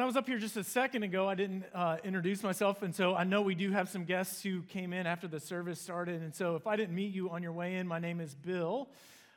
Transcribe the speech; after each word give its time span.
I 0.00 0.04
was 0.04 0.16
up 0.16 0.28
here 0.28 0.38
just 0.38 0.56
a 0.56 0.62
second 0.62 1.02
ago, 1.02 1.28
I 1.28 1.34
didn't 1.34 1.64
uh, 1.74 1.96
introduce 2.04 2.44
myself, 2.44 2.82
and 2.82 2.94
so 2.94 3.16
I 3.16 3.24
know 3.24 3.42
we 3.42 3.56
do 3.56 3.72
have 3.72 3.88
some 3.88 4.04
guests 4.04 4.40
who 4.44 4.62
came 4.62 4.92
in 4.92 5.08
after 5.08 5.26
the 5.26 5.40
service 5.40 5.80
started. 5.80 6.22
And 6.22 6.32
so 6.32 6.54
if 6.54 6.68
I 6.68 6.76
didn't 6.76 6.94
meet 6.94 7.12
you 7.12 7.30
on 7.30 7.42
your 7.42 7.50
way 7.50 7.74
in, 7.74 7.88
my 7.88 7.98
name 7.98 8.20
is 8.20 8.32
Bill. 8.32 8.90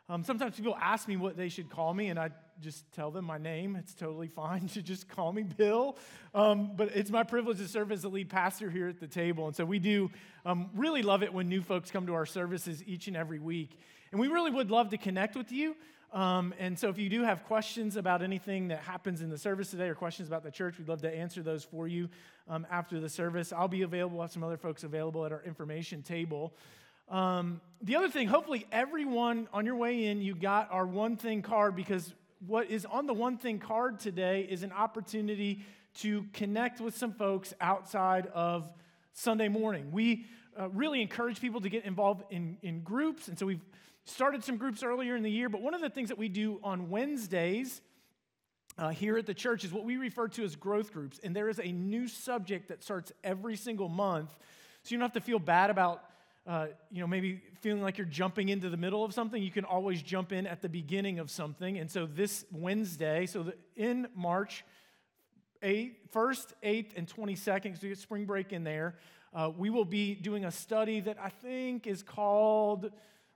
Um, 0.08 0.24
sometimes 0.24 0.58
people 0.58 0.78
ask 0.80 1.08
me 1.08 1.18
what 1.18 1.36
they 1.36 1.50
should 1.50 1.72
call 1.72 1.96
me, 1.96 2.10
and 2.10 2.20
I 2.20 2.30
just 2.60 2.84
tell 2.92 3.10
them 3.10 3.26
my 3.26 3.40
name. 3.40 3.76
It's 3.76 3.96
totally 3.96 4.28
fine 4.28 4.68
to 4.74 4.84
just 4.84 5.10
call 5.10 5.34
me 5.34 5.42
Bill. 5.42 5.98
Um, 6.36 6.74
but 6.76 6.92
it's 6.94 7.10
my 7.10 7.24
privilege 7.24 7.58
to 7.58 7.68
serve 7.68 7.92
as 7.92 8.04
the 8.04 8.10
lead 8.10 8.30
pastor 8.30 8.70
here 8.70 8.88
at 8.88 9.00
the 9.00 9.08
table. 9.08 9.48
And 9.48 9.56
so 9.56 9.66
we 9.66 9.80
do 9.80 10.12
um, 10.46 10.70
really 10.76 11.02
love 11.02 11.24
it 11.24 11.34
when 11.34 11.50
new 11.50 11.64
folks 11.64 11.90
come 11.90 12.06
to 12.06 12.14
our 12.14 12.28
services 12.28 12.84
each 12.86 13.08
and 13.08 13.18
every 13.18 13.40
week. 13.40 13.80
And 14.12 14.22
we 14.22 14.28
really 14.28 14.52
would 14.52 14.70
love 14.70 14.92
to 14.92 14.98
connect 14.98 15.36
with 15.36 15.52
you. 15.52 15.76
Um, 16.14 16.54
and 16.60 16.78
so, 16.78 16.90
if 16.90 16.98
you 16.98 17.10
do 17.10 17.24
have 17.24 17.46
questions 17.46 17.96
about 17.96 18.22
anything 18.22 18.68
that 18.68 18.80
happens 18.80 19.22
in 19.22 19.30
the 19.30 19.38
service 19.38 19.72
today 19.72 19.88
or 19.88 19.96
questions 19.96 20.28
about 20.28 20.44
the 20.44 20.52
church, 20.52 20.78
we'd 20.78 20.90
love 20.90 21.02
to 21.04 21.14
answer 21.14 21.42
those 21.42 21.64
for 21.64 21.88
you 21.88 22.10
um, 22.50 22.68
after 22.70 23.00
the 23.00 23.08
service. 23.08 23.54
I'll 23.54 23.70
be 23.70 23.84
available, 23.84 24.18
we'll 24.18 24.26
have 24.26 24.32
some 24.32 24.44
other 24.44 24.58
folks 24.58 24.84
available 24.84 25.26
at 25.26 25.32
our 25.32 25.42
information 25.44 26.04
table. 26.04 26.54
Um, 27.08 27.62
the 27.82 27.96
other 27.96 28.10
thing, 28.10 28.28
hopefully, 28.28 28.66
everyone 28.74 29.48
on 29.54 29.66
your 29.66 29.78
way 29.78 30.06
in, 30.06 30.22
you 30.22 30.36
got 30.36 30.70
our 30.72 30.86
one 30.86 31.16
thing 31.16 31.42
card 31.42 31.78
because 31.78 32.14
what 32.46 32.70
is 32.70 32.86
on 32.86 33.06
the 33.06 33.14
one 33.14 33.38
thing 33.38 33.60
card 33.60 34.00
today 34.00 34.48
is 34.50 34.64
an 34.64 34.74
opportunity 34.74 35.64
to 36.00 36.26
connect 36.34 36.82
with 36.82 36.98
some 36.98 37.14
folks 37.14 37.54
outside 37.62 38.28
of 38.28 38.70
Sunday 39.14 39.48
morning. 39.48 39.92
We 39.92 40.26
uh, 40.60 40.70
really 40.70 41.02
encourage 41.02 41.40
people 41.40 41.62
to 41.62 41.70
get 41.70 41.86
involved 41.86 42.24
in, 42.32 42.58
in 42.62 42.82
groups, 42.82 43.30
and 43.30 43.40
so 43.40 43.46
we've 43.46 43.64
started 44.06 44.44
some 44.44 44.58
groups 44.58 44.84
earlier 44.84 45.16
in 45.16 45.24
the 45.24 45.32
year, 45.32 45.50
but 45.50 45.62
one 45.62 45.74
of 45.74 45.82
the 45.82 45.90
things 45.90 46.10
that 46.10 46.18
we 46.18 46.30
do 46.30 46.60
on 46.64 46.90
Wednesdays 46.90 47.82
uh, 48.78 48.90
here 48.90 49.18
at 49.18 49.26
the 49.26 49.34
church 49.34 49.64
is 49.64 49.72
what 49.72 49.84
we 49.84 49.98
refer 49.98 50.28
to 50.30 50.44
as 50.44 50.56
growth 50.56 50.92
groups. 50.94 51.20
And 51.24 51.36
there 51.36 51.50
is 51.50 51.60
a 51.60 51.72
new 51.72 52.08
subject 52.08 52.70
that 52.70 52.84
starts 52.84 53.12
every 53.24 53.56
single 53.56 53.90
month. 53.90 54.32
So 54.84 54.94
you 54.94 54.98
don't 54.98 55.06
have 55.06 55.14
to 55.14 55.22
feel 55.22 55.40
bad 55.40 55.70
about, 55.70 56.04
uh, 56.48 56.68
you 56.90 57.02
know, 57.02 57.08
maybe 57.08 57.42
feeling 57.60 57.84
like 57.84 57.98
you're 57.98 58.08
jumping 58.08 58.50
into 58.50 58.70
the 58.70 58.78
middle 58.78 59.04
of 59.04 59.14
something. 59.14 59.42
You 59.42 59.52
can 59.52 59.66
always 59.66 60.02
jump 60.02 60.32
in 60.32 60.48
at 60.48 60.62
the 60.62 60.70
beginning 60.70 61.20
of 61.20 61.30
something. 61.30 61.78
And 61.78 61.92
so 61.92 62.06
this 62.06 62.46
Wednesday, 62.52 63.26
so 63.26 63.44
the, 63.44 63.56
in 63.76 64.08
March, 64.16 64.64
8th, 65.62 65.96
1st, 66.14 66.46
8th, 66.64 66.98
and 66.98 67.08
22nd, 67.08 67.80
so 67.80 67.88
get 67.88 67.98
spring 68.00 68.26
break 68.26 68.52
in 68.52 68.64
there, 68.64 68.96
uh, 69.34 69.52
we 69.56 69.70
will 69.70 69.86
be 69.86 70.16
doing 70.16 70.46
a 70.46 70.52
study 70.52 71.00
that 71.02 71.18
I 71.22 71.30
think 71.30 71.86
is 71.86 72.02
called 72.02 72.92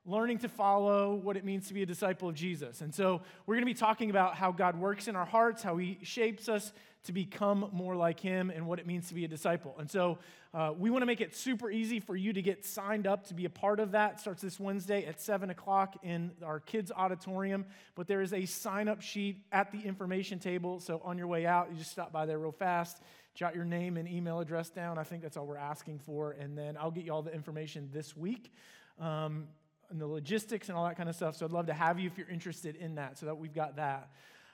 learning 0.05 0.37
to 0.39 0.47
follow 0.47 1.15
what 1.15 1.35
it 1.35 1.43
means 1.43 1.67
to 1.67 1.73
be 1.73 1.81
a 1.81 1.85
disciple 1.85 2.29
of 2.29 2.35
Jesus. 2.35 2.81
And 2.81 2.93
so 2.93 3.21
we're 3.45 3.55
going 3.55 3.65
to 3.65 3.73
be 3.73 3.73
talking 3.73 4.09
about 4.09 4.35
how 4.35 4.51
God 4.51 4.77
works 4.77 5.07
in 5.07 5.15
our 5.15 5.25
hearts, 5.25 5.63
how 5.63 5.77
He 5.77 5.97
shapes 6.03 6.47
us 6.47 6.71
to 7.05 7.11
become 7.11 7.69
more 7.71 7.95
like 7.95 8.19
Him, 8.19 8.51
and 8.51 8.67
what 8.67 8.79
it 8.79 8.85
means 8.85 9.07
to 9.07 9.15
be 9.15 9.25
a 9.25 9.27
disciple. 9.27 9.75
And 9.79 9.89
so 9.89 10.19
uh, 10.53 10.71
we 10.77 10.89
want 10.89 11.01
to 11.01 11.05
make 11.05 11.21
it 11.21 11.35
super 11.35 11.71
easy 11.71 11.99
for 11.99 12.15
you 12.15 12.33
to 12.33 12.41
get 12.41 12.63
signed 12.63 13.07
up 13.07 13.27
to 13.27 13.33
be 13.33 13.45
a 13.45 13.49
part 13.49 13.79
of 13.79 13.91
that. 13.91 14.13
It 14.13 14.19
starts 14.19 14.41
this 14.41 14.59
Wednesday 14.59 15.05
at 15.05 15.19
7 15.19 15.49
o'clock 15.49 15.97
in 16.03 16.31
our 16.43 16.59
kids' 16.59 16.91
auditorium. 16.95 17.65
But 17.95 18.07
there 18.07 18.21
is 18.21 18.31
a 18.31 18.45
sign 18.45 18.87
up 18.87 19.01
sheet 19.01 19.43
at 19.51 19.71
the 19.71 19.81
information 19.81 20.39
table. 20.39 20.79
So 20.79 21.01
on 21.03 21.17
your 21.17 21.27
way 21.27 21.45
out, 21.45 21.69
you 21.71 21.77
just 21.77 21.91
stop 21.91 22.11
by 22.11 22.25
there 22.25 22.39
real 22.39 22.51
fast. 22.51 23.01
Jot 23.33 23.53
your 23.55 23.65
name 23.65 23.97
and 23.97 24.07
email 24.07 24.39
address 24.39 24.69
down. 24.69 24.97
I 24.97 25.03
think 25.03 25.23
that's 25.23 25.35
all 25.35 25.45
we're 25.45 25.57
asking 25.57 25.99
for. 25.99 26.31
And 26.31 26.57
then 26.57 26.77
I'll 26.79 26.91
get 26.91 27.05
you 27.05 27.11
all 27.11 27.21
the 27.21 27.33
information 27.33 27.89
this 27.91 28.15
week. 28.15 28.53
Um, 28.99 29.47
and 29.89 29.99
the 29.99 30.07
logistics 30.07 30.69
and 30.69 30.77
all 30.77 30.85
that 30.85 30.97
kind 30.97 31.09
of 31.09 31.15
stuff. 31.15 31.35
So 31.35 31.45
I'd 31.45 31.51
love 31.51 31.67
to 31.67 31.73
have 31.73 31.99
you 31.99 32.07
if 32.07 32.17
you're 32.17 32.29
interested 32.29 32.75
in 32.75 32.95
that, 32.95 33.17
so 33.17 33.25
that 33.25 33.37
we've 33.37 33.53
got 33.53 33.75
that. 33.77 34.09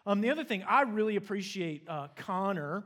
Um, 0.06 0.22
the 0.22 0.30
other 0.30 0.44
thing, 0.44 0.64
I 0.68 0.82
really 0.82 1.16
appreciate 1.16 1.88
uh, 1.88 2.08
Connor 2.16 2.84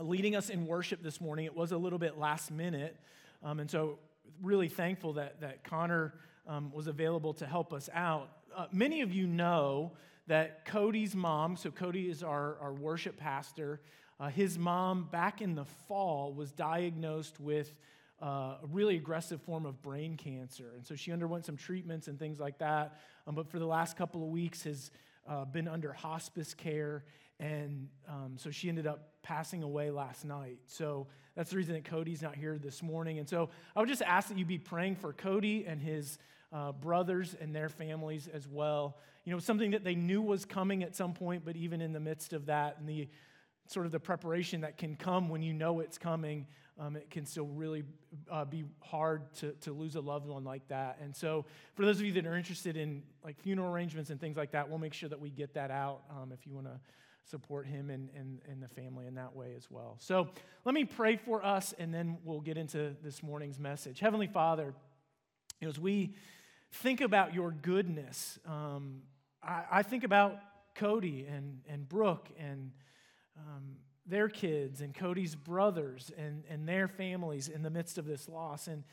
leading 0.00 0.34
us 0.34 0.48
in 0.48 0.66
worship 0.66 1.02
this 1.02 1.20
morning. 1.20 1.44
It 1.44 1.54
was 1.54 1.72
a 1.72 1.76
little 1.76 1.98
bit 1.98 2.18
last 2.18 2.50
minute, 2.50 2.96
um, 3.42 3.60
and 3.60 3.70
so 3.70 3.98
really 4.40 4.68
thankful 4.68 5.14
that, 5.14 5.40
that 5.40 5.64
Connor 5.64 6.14
um, 6.46 6.72
was 6.72 6.86
available 6.86 7.34
to 7.34 7.46
help 7.46 7.72
us 7.72 7.90
out. 7.92 8.28
Uh, 8.56 8.66
many 8.72 9.02
of 9.02 9.12
you 9.12 9.26
know 9.26 9.92
that 10.26 10.64
Cody's 10.64 11.14
mom, 11.14 11.56
so 11.56 11.70
Cody 11.70 12.08
is 12.08 12.22
our, 12.22 12.56
our 12.60 12.72
worship 12.72 13.16
pastor, 13.16 13.80
uh, 14.18 14.28
his 14.28 14.58
mom 14.58 15.08
back 15.10 15.40
in 15.40 15.54
the 15.54 15.64
fall 15.88 16.32
was 16.32 16.52
diagnosed 16.52 17.40
with 17.40 17.78
uh, 18.22 18.56
a 18.62 18.66
really 18.70 18.96
aggressive 18.96 19.42
form 19.42 19.66
of 19.66 19.82
brain 19.82 20.16
cancer. 20.16 20.72
And 20.76 20.86
so 20.86 20.94
she 20.94 21.10
underwent 21.12 21.44
some 21.44 21.56
treatments 21.56 22.06
and 22.06 22.18
things 22.18 22.38
like 22.38 22.58
that. 22.58 22.98
Um, 23.26 23.34
but 23.34 23.48
for 23.48 23.58
the 23.58 23.66
last 23.66 23.96
couple 23.96 24.22
of 24.22 24.28
weeks 24.28 24.62
has 24.62 24.90
uh, 25.28 25.44
been 25.44 25.66
under 25.66 25.92
hospice 25.92 26.54
care. 26.54 27.04
And 27.40 27.88
um, 28.08 28.34
so 28.36 28.50
she 28.50 28.68
ended 28.68 28.86
up 28.86 29.08
passing 29.22 29.64
away 29.64 29.90
last 29.90 30.24
night. 30.24 30.58
So 30.66 31.08
that's 31.34 31.50
the 31.50 31.56
reason 31.56 31.74
that 31.74 31.84
Cody's 31.84 32.22
not 32.22 32.36
here 32.36 32.58
this 32.58 32.82
morning. 32.82 33.18
And 33.18 33.28
so 33.28 33.50
I 33.74 33.80
would 33.80 33.88
just 33.88 34.02
ask 34.02 34.28
that 34.28 34.38
you 34.38 34.44
be 34.44 34.58
praying 34.58 34.96
for 34.96 35.12
Cody 35.12 35.64
and 35.66 35.80
his 35.80 36.18
uh, 36.52 36.70
brothers 36.72 37.34
and 37.40 37.54
their 37.54 37.68
families 37.68 38.28
as 38.32 38.46
well. 38.46 38.98
You 39.24 39.32
know, 39.32 39.40
something 39.40 39.72
that 39.72 39.82
they 39.82 39.94
knew 39.94 40.22
was 40.22 40.44
coming 40.44 40.84
at 40.84 40.94
some 40.94 41.12
point, 41.12 41.44
but 41.44 41.56
even 41.56 41.80
in 41.80 41.92
the 41.92 42.00
midst 42.00 42.32
of 42.32 42.46
that 42.46 42.76
and 42.78 42.88
the 42.88 43.08
sort 43.66 43.86
of 43.86 43.92
the 43.92 44.00
preparation 44.00 44.60
that 44.60 44.76
can 44.76 44.96
come 44.96 45.28
when 45.28 45.42
you 45.42 45.52
know 45.52 45.80
it's 45.80 45.98
coming, 45.98 46.46
um, 46.78 46.96
it 46.96 47.10
can 47.10 47.26
still 47.26 47.46
really 47.46 47.84
uh, 48.30 48.44
be 48.44 48.64
hard 48.80 49.32
to, 49.34 49.52
to 49.62 49.72
lose 49.72 49.94
a 49.94 50.00
loved 50.00 50.26
one 50.26 50.44
like 50.44 50.66
that. 50.68 50.98
And 51.02 51.14
so, 51.14 51.44
for 51.74 51.84
those 51.84 51.98
of 51.98 52.06
you 52.06 52.12
that 52.12 52.26
are 52.26 52.36
interested 52.36 52.76
in 52.76 53.02
like 53.22 53.38
funeral 53.40 53.72
arrangements 53.72 54.10
and 54.10 54.20
things 54.20 54.36
like 54.36 54.52
that, 54.52 54.68
we'll 54.68 54.78
make 54.78 54.94
sure 54.94 55.08
that 55.08 55.20
we 55.20 55.30
get 55.30 55.54
that 55.54 55.70
out 55.70 56.02
um, 56.10 56.32
if 56.32 56.46
you 56.46 56.54
want 56.54 56.66
to 56.66 56.80
support 57.24 57.66
him 57.66 57.90
and, 57.90 58.08
and, 58.16 58.40
and 58.50 58.62
the 58.62 58.68
family 58.68 59.06
in 59.06 59.14
that 59.14 59.36
way 59.36 59.54
as 59.56 59.70
well. 59.70 59.96
So, 59.98 60.28
let 60.64 60.74
me 60.74 60.84
pray 60.84 61.16
for 61.16 61.44
us, 61.44 61.74
and 61.78 61.92
then 61.92 62.18
we'll 62.24 62.40
get 62.40 62.56
into 62.56 62.96
this 63.02 63.22
morning's 63.22 63.58
message. 63.58 64.00
Heavenly 64.00 64.28
Father, 64.28 64.74
as 65.60 65.78
we 65.78 66.14
think 66.72 67.00
about 67.00 67.34
your 67.34 67.50
goodness, 67.50 68.38
um, 68.46 69.02
I, 69.42 69.64
I, 69.70 69.82
think 69.82 70.04
about 70.04 70.38
Cody 70.74 71.26
and, 71.30 71.60
and 71.68 71.88
Brooke 71.88 72.28
and 72.38 72.72
um, 73.36 73.76
their 74.06 74.28
kids 74.28 74.80
and 74.80 74.94
Cody's 74.94 75.34
brothers 75.34 76.10
and, 76.16 76.44
and 76.48 76.68
their 76.68 76.88
families 76.88 77.48
in 77.48 77.62
the 77.62 77.70
midst 77.70 77.98
of 77.98 78.04
this 78.04 78.28
loss. 78.28 78.66
And 78.66 78.84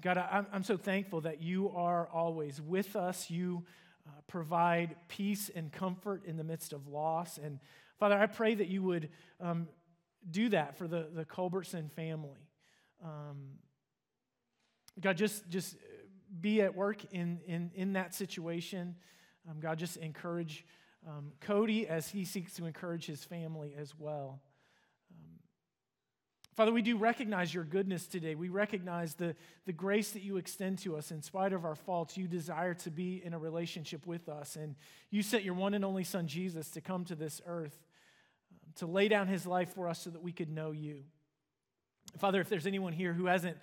God, 0.00 0.18
I'm, 0.18 0.46
I'm 0.52 0.62
so 0.62 0.76
thankful 0.76 1.20
that 1.22 1.42
you 1.42 1.70
are 1.70 2.08
always 2.12 2.60
with 2.60 2.96
us. 2.96 3.30
You 3.30 3.64
uh, 4.06 4.10
provide 4.26 4.96
peace 5.08 5.50
and 5.54 5.70
comfort 5.70 6.24
in 6.24 6.36
the 6.36 6.44
midst 6.44 6.72
of 6.72 6.88
loss. 6.88 7.38
And 7.38 7.60
Father, 7.98 8.18
I 8.18 8.26
pray 8.26 8.54
that 8.54 8.68
you 8.68 8.82
would 8.82 9.10
um, 9.40 9.68
do 10.30 10.48
that 10.48 10.76
for 10.78 10.88
the, 10.88 11.08
the 11.14 11.24
Culbertson 11.24 11.90
family. 11.90 12.48
Um, 13.04 13.58
God, 15.00 15.16
just, 15.16 15.48
just 15.48 15.76
be 16.40 16.62
at 16.62 16.74
work 16.74 17.04
in, 17.12 17.40
in, 17.46 17.70
in 17.74 17.92
that 17.92 18.14
situation. 18.14 18.96
Um, 19.48 19.60
God, 19.60 19.78
just 19.78 19.96
encourage 19.98 20.64
um, 21.06 21.32
Cody 21.40 21.86
as 21.86 22.08
he 22.08 22.24
seeks 22.24 22.54
to 22.54 22.64
encourage 22.64 23.06
his 23.06 23.22
family 23.24 23.74
as 23.78 23.92
well. 23.98 24.40
Father, 26.54 26.70
we 26.70 26.82
do 26.82 26.96
recognize 26.96 27.52
your 27.52 27.64
goodness 27.64 28.06
today. 28.06 28.36
We 28.36 28.48
recognize 28.48 29.14
the, 29.14 29.34
the 29.66 29.72
grace 29.72 30.12
that 30.12 30.22
you 30.22 30.36
extend 30.36 30.78
to 30.80 30.96
us 30.96 31.10
in 31.10 31.20
spite 31.20 31.52
of 31.52 31.64
our 31.64 31.74
faults. 31.74 32.16
You 32.16 32.28
desire 32.28 32.74
to 32.74 32.90
be 32.90 33.20
in 33.24 33.34
a 33.34 33.38
relationship 33.38 34.06
with 34.06 34.28
us. 34.28 34.54
And 34.54 34.76
you 35.10 35.22
sent 35.22 35.42
your 35.42 35.54
one 35.54 35.74
and 35.74 35.84
only 35.84 36.04
Son, 36.04 36.28
Jesus, 36.28 36.70
to 36.70 36.80
come 36.80 37.04
to 37.06 37.16
this 37.16 37.42
earth, 37.44 37.76
um, 38.52 38.72
to 38.76 38.86
lay 38.86 39.08
down 39.08 39.26
his 39.26 39.46
life 39.46 39.74
for 39.74 39.88
us 39.88 39.98
so 39.98 40.10
that 40.10 40.22
we 40.22 40.30
could 40.30 40.48
know 40.48 40.70
you. 40.70 41.02
Father, 42.18 42.40
if 42.40 42.48
there's 42.48 42.68
anyone 42.68 42.92
here 42.92 43.12
who 43.12 43.26
hasn't 43.26 43.56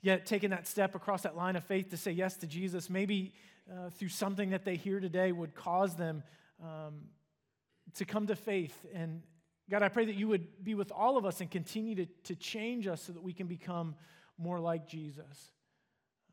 yet 0.00 0.24
taken 0.24 0.52
that 0.52 0.68
step 0.68 0.94
across 0.94 1.22
that 1.22 1.36
line 1.36 1.56
of 1.56 1.64
faith 1.64 1.90
to 1.90 1.96
say 1.96 2.12
yes 2.12 2.36
to 2.36 2.46
Jesus, 2.46 2.88
maybe 2.88 3.32
uh, 3.68 3.90
through 3.90 4.08
something 4.08 4.50
that 4.50 4.64
they 4.64 4.76
hear 4.76 5.00
today 5.00 5.32
would 5.32 5.56
cause 5.56 5.96
them 5.96 6.22
um, 6.62 7.00
to 7.94 8.04
come 8.04 8.28
to 8.28 8.36
faith 8.36 8.86
and, 8.94 9.22
God, 9.70 9.82
I 9.82 9.88
pray 9.88 10.04
that 10.06 10.16
you 10.16 10.26
would 10.28 10.64
be 10.64 10.74
with 10.74 10.90
all 10.90 11.16
of 11.16 11.24
us 11.24 11.40
and 11.40 11.50
continue 11.50 11.94
to, 11.94 12.06
to 12.24 12.34
change 12.34 12.88
us 12.88 13.02
so 13.02 13.12
that 13.12 13.22
we 13.22 13.32
can 13.32 13.46
become 13.46 13.94
more 14.36 14.58
like 14.58 14.88
Jesus. 14.88 15.52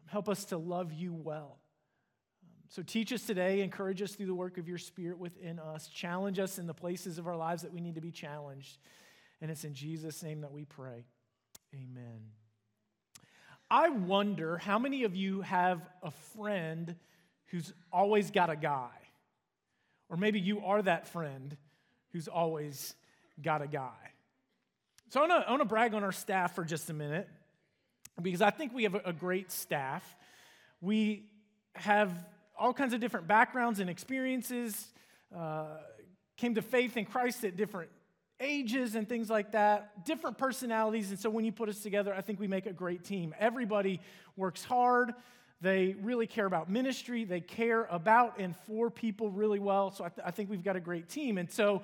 Help 0.07 0.27
us 0.27 0.45
to 0.45 0.57
love 0.57 0.91
you 0.91 1.13
well. 1.13 1.59
So 2.69 2.81
teach 2.81 3.13
us 3.13 3.21
today, 3.21 3.61
encourage 3.61 4.01
us 4.01 4.13
through 4.13 4.25
the 4.25 4.35
work 4.35 4.57
of 4.57 4.67
your 4.67 4.77
Spirit 4.77 5.19
within 5.19 5.59
us, 5.59 5.87
challenge 5.87 6.39
us 6.39 6.57
in 6.57 6.67
the 6.67 6.73
places 6.73 7.17
of 7.17 7.27
our 7.27 7.35
lives 7.35 7.61
that 7.61 7.71
we 7.71 7.79
need 7.79 7.95
to 7.95 8.01
be 8.01 8.11
challenged. 8.11 8.77
And 9.39 9.51
it's 9.51 9.63
in 9.63 9.73
Jesus' 9.73 10.23
name 10.23 10.41
that 10.41 10.51
we 10.51 10.65
pray. 10.65 11.05
Amen. 11.73 12.21
I 13.69 13.89
wonder 13.89 14.57
how 14.57 14.79
many 14.79 15.03
of 15.03 15.15
you 15.15 15.41
have 15.41 15.81
a 16.01 16.11
friend 16.11 16.95
who's 17.47 17.71
always 17.91 18.31
got 18.31 18.49
a 18.49 18.55
guy? 18.55 18.89
Or 20.09 20.17
maybe 20.17 20.39
you 20.39 20.65
are 20.65 20.81
that 20.81 21.07
friend 21.07 21.55
who's 22.11 22.27
always 22.27 22.95
got 23.41 23.61
a 23.61 23.67
guy. 23.67 23.93
So 25.09 25.23
I 25.23 25.49
want 25.49 25.61
to 25.61 25.65
brag 25.65 25.93
on 25.93 26.03
our 26.03 26.11
staff 26.11 26.55
for 26.55 26.65
just 26.65 26.89
a 26.89 26.93
minute 26.93 27.29
because 28.21 28.41
I 28.41 28.49
think 28.49 28.73
we 28.73 28.83
have 28.83 28.95
a 28.95 29.13
great 29.13 29.51
staff. 29.51 30.03
We 30.81 31.23
have 31.75 32.11
all 32.57 32.73
kinds 32.73 32.93
of 32.93 32.99
different 32.99 33.27
backgrounds 33.27 33.79
and 33.79 33.89
experiences, 33.89 34.87
uh, 35.35 35.77
came 36.35 36.55
to 36.55 36.61
faith 36.61 36.97
in 36.97 37.05
Christ 37.05 37.43
at 37.43 37.55
different 37.55 37.89
ages 38.39 38.95
and 38.95 39.07
things 39.07 39.29
like 39.29 39.53
that, 39.53 40.05
different 40.05 40.37
personalities. 40.37 41.09
And 41.09 41.19
so 41.19 41.29
when 41.29 41.45
you 41.45 41.51
put 41.51 41.69
us 41.69 41.81
together, 41.81 42.13
I 42.13 42.21
think 42.21 42.39
we 42.39 42.47
make 42.47 42.65
a 42.65 42.73
great 42.73 43.03
team. 43.03 43.33
Everybody 43.39 43.99
works 44.35 44.63
hard. 44.63 45.13
They 45.61 45.95
really 46.01 46.27
care 46.27 46.45
about 46.45 46.69
ministry. 46.69 47.23
They 47.23 47.41
care 47.41 47.87
about 47.89 48.39
and 48.39 48.55
for 48.67 48.91
people 48.91 49.31
really 49.31 49.59
well. 49.59 49.91
So 49.91 50.03
I, 50.03 50.09
th- 50.09 50.25
I 50.25 50.31
think 50.31 50.49
we've 50.49 50.63
got 50.63 50.75
a 50.75 50.79
great 50.79 51.09
team. 51.09 51.37
And 51.37 51.51
so, 51.51 51.81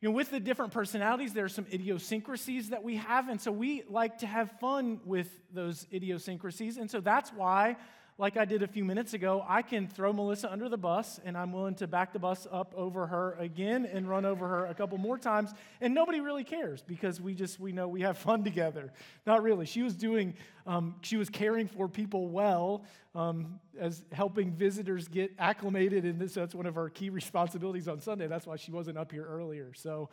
you 0.00 0.08
know, 0.08 0.14
with 0.14 0.30
the 0.30 0.38
different 0.38 0.72
personalities, 0.72 1.32
there 1.32 1.44
are 1.44 1.48
some 1.48 1.66
idiosyncrasies 1.72 2.70
that 2.70 2.84
we 2.84 2.96
have. 2.96 3.28
And 3.28 3.40
so 3.40 3.50
we 3.50 3.82
like 3.88 4.18
to 4.18 4.26
have 4.26 4.52
fun 4.60 5.00
with 5.04 5.28
those 5.52 5.86
idiosyncrasies. 5.92 6.76
And 6.76 6.88
so 6.88 7.00
that's 7.00 7.30
why 7.30 7.76
like 8.20 8.36
I 8.36 8.44
did 8.44 8.64
a 8.64 8.66
few 8.66 8.84
minutes 8.84 9.14
ago, 9.14 9.44
I 9.48 9.62
can 9.62 9.86
throw 9.86 10.12
Melissa 10.12 10.50
under 10.50 10.68
the 10.68 10.76
bus 10.76 11.20
and 11.24 11.38
I'm 11.38 11.52
willing 11.52 11.76
to 11.76 11.86
back 11.86 12.12
the 12.12 12.18
bus 12.18 12.48
up 12.50 12.74
over 12.76 13.06
her 13.06 13.36
again 13.38 13.86
and 13.86 14.08
run 14.08 14.24
over 14.24 14.48
her 14.48 14.66
a 14.66 14.74
couple 14.74 14.98
more 14.98 15.16
times. 15.16 15.54
And 15.80 15.94
nobody 15.94 16.20
really 16.20 16.42
cares 16.42 16.82
because 16.82 17.20
we 17.20 17.34
just, 17.34 17.60
we 17.60 17.70
know 17.70 17.86
we 17.86 18.00
have 18.00 18.18
fun 18.18 18.42
together. 18.42 18.92
Not 19.24 19.44
really. 19.44 19.66
She 19.66 19.84
was 19.84 19.94
doing, 19.94 20.34
um, 20.66 20.96
she 21.02 21.16
was 21.16 21.30
caring 21.30 21.68
for 21.68 21.88
people 21.88 22.26
well 22.28 22.82
um, 23.14 23.60
as 23.78 24.02
helping 24.10 24.50
visitors 24.50 25.06
get 25.06 25.30
acclimated. 25.38 26.04
And 26.04 26.20
this, 26.20 26.34
that's 26.34 26.56
one 26.56 26.66
of 26.66 26.76
our 26.76 26.90
key 26.90 27.10
responsibilities 27.10 27.86
on 27.86 28.00
Sunday. 28.00 28.26
That's 28.26 28.48
why 28.48 28.56
she 28.56 28.72
wasn't 28.72 28.98
up 28.98 29.12
here 29.12 29.24
earlier. 29.24 29.72
So, 29.74 30.10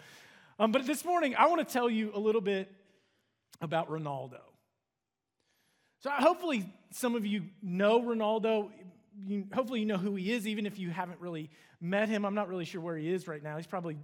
um, 0.59 0.71
but 0.71 0.85
this 0.85 1.03
morning, 1.03 1.35
I 1.35 1.47
want 1.47 1.67
to 1.67 1.73
tell 1.73 1.89
you 1.89 2.11
a 2.13 2.19
little 2.19 2.39
bit 2.39 2.71
about 3.61 3.89
Ronaldo. 3.89 4.41
So 6.05 6.11
hopefully 6.11 6.71
some 6.91 7.15
of 7.15 7.25
you 7.25 7.45
know 7.63 7.99
Ronaldo. 7.99 8.69
You, 9.25 9.47
hopefully 9.51 9.79
you 9.79 9.87
know 9.87 9.97
who 9.97 10.13
he 10.13 10.31
is, 10.33 10.47
even 10.47 10.67
if 10.67 10.77
you 10.77 10.91
haven't 10.91 11.19
really 11.19 11.49
met 11.81 12.09
him. 12.09 12.25
I'm 12.25 12.35
not 12.35 12.47
really 12.47 12.65
sure 12.65 12.79
where 12.79 12.95
he 12.95 13.11
is 13.11 13.27
right 13.27 13.41
now. 13.41 13.57
He's 13.57 13.65
probably 13.65 13.97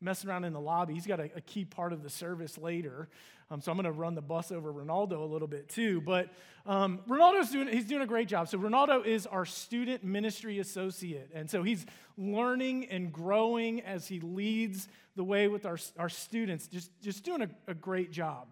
messing 0.00 0.28
around 0.28 0.46
in 0.46 0.52
the 0.52 0.60
lobby. 0.60 0.94
He's 0.94 1.06
got 1.06 1.20
a, 1.20 1.30
a 1.36 1.40
key 1.40 1.64
part 1.64 1.92
of 1.92 2.02
the 2.02 2.10
service 2.10 2.58
later. 2.58 3.08
Um, 3.52 3.60
so 3.60 3.70
I'm 3.70 3.78
going 3.78 3.84
to 3.84 3.92
run 3.92 4.16
the 4.16 4.20
bus 4.20 4.50
over 4.50 4.72
Ronaldo 4.72 5.20
a 5.20 5.24
little 5.24 5.46
bit 5.46 5.68
too. 5.68 6.00
But 6.00 6.28
um, 6.66 7.02
Ronaldo's 7.08 7.52
doing, 7.52 7.68
he's 7.68 7.84
doing 7.84 8.02
a 8.02 8.06
great 8.06 8.26
job. 8.26 8.48
So 8.48 8.58
Ronaldo 8.58 9.06
is 9.06 9.24
our 9.24 9.44
student 9.44 10.02
ministry 10.02 10.58
associate. 10.58 11.30
And 11.32 11.48
so 11.48 11.62
he's 11.62 11.86
learning 12.18 12.86
and 12.86 13.12
growing 13.12 13.80
as 13.82 14.08
he 14.08 14.18
leads 14.18 14.88
the 15.14 15.22
way 15.22 15.46
with 15.46 15.66
our, 15.66 15.78
our 16.00 16.08
students, 16.08 16.66
just, 16.66 16.90
just 17.00 17.22
doing 17.22 17.42
a, 17.42 17.50
a 17.68 17.74
great 17.74 18.10
job. 18.10 18.48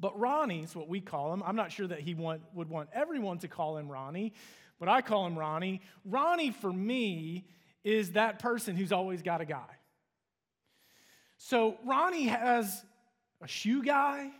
But 0.00 0.18
Ronnie's 0.18 0.74
what 0.74 0.88
we 0.88 1.00
call 1.00 1.32
him. 1.32 1.42
I'm 1.44 1.56
not 1.56 1.72
sure 1.72 1.86
that 1.86 2.00
he 2.00 2.14
want, 2.14 2.42
would 2.54 2.68
want 2.68 2.88
everyone 2.92 3.38
to 3.38 3.48
call 3.48 3.76
him 3.76 3.88
Ronnie, 3.88 4.32
but 4.78 4.88
I 4.88 5.00
call 5.00 5.26
him 5.26 5.38
Ronnie. 5.38 5.80
Ronnie, 6.04 6.50
for 6.50 6.72
me, 6.72 7.44
is 7.84 8.12
that 8.12 8.38
person 8.38 8.76
who's 8.76 8.92
always 8.92 9.22
got 9.22 9.40
a 9.40 9.44
guy. 9.44 9.68
So 11.38 11.76
Ronnie 11.84 12.26
has 12.26 12.84
a 13.42 13.48
shoe 13.48 13.82
guy, 13.82 14.30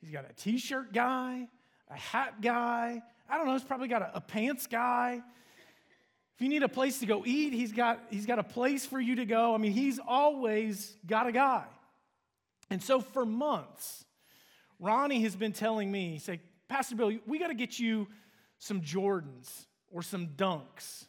he's 0.00 0.10
got 0.10 0.24
a 0.28 0.32
t 0.34 0.58
shirt 0.58 0.92
guy, 0.92 1.48
a 1.88 1.96
hat 1.96 2.40
guy. 2.40 3.02
I 3.28 3.36
don't 3.36 3.46
know, 3.46 3.52
he's 3.52 3.64
probably 3.64 3.88
got 3.88 4.02
a, 4.02 4.16
a 4.16 4.20
pants 4.20 4.66
guy. 4.66 5.22
If 6.34 6.42
you 6.42 6.48
need 6.48 6.62
a 6.62 6.68
place 6.68 7.00
to 7.00 7.06
go 7.06 7.24
eat, 7.26 7.52
he's 7.52 7.72
got, 7.72 8.00
he's 8.10 8.26
got 8.26 8.38
a 8.38 8.42
place 8.42 8.86
for 8.86 8.98
you 8.98 9.16
to 9.16 9.26
go. 9.26 9.54
I 9.54 9.58
mean, 9.58 9.72
he's 9.72 9.98
always 9.98 10.96
got 11.06 11.26
a 11.26 11.32
guy. 11.32 11.64
And 12.70 12.82
so 12.82 13.00
for 13.00 13.26
months, 13.26 14.04
Ronnie 14.80 15.22
has 15.22 15.36
been 15.36 15.52
telling 15.52 15.92
me, 15.92 16.18
say, 16.18 16.40
Pastor 16.68 16.96
Bill, 16.96 17.12
we 17.26 17.38
got 17.38 17.48
to 17.48 17.54
get 17.54 17.78
you 17.78 18.08
some 18.58 18.80
Jordans 18.80 19.66
or 19.92 20.02
some 20.02 20.28
dunks. 20.28 21.04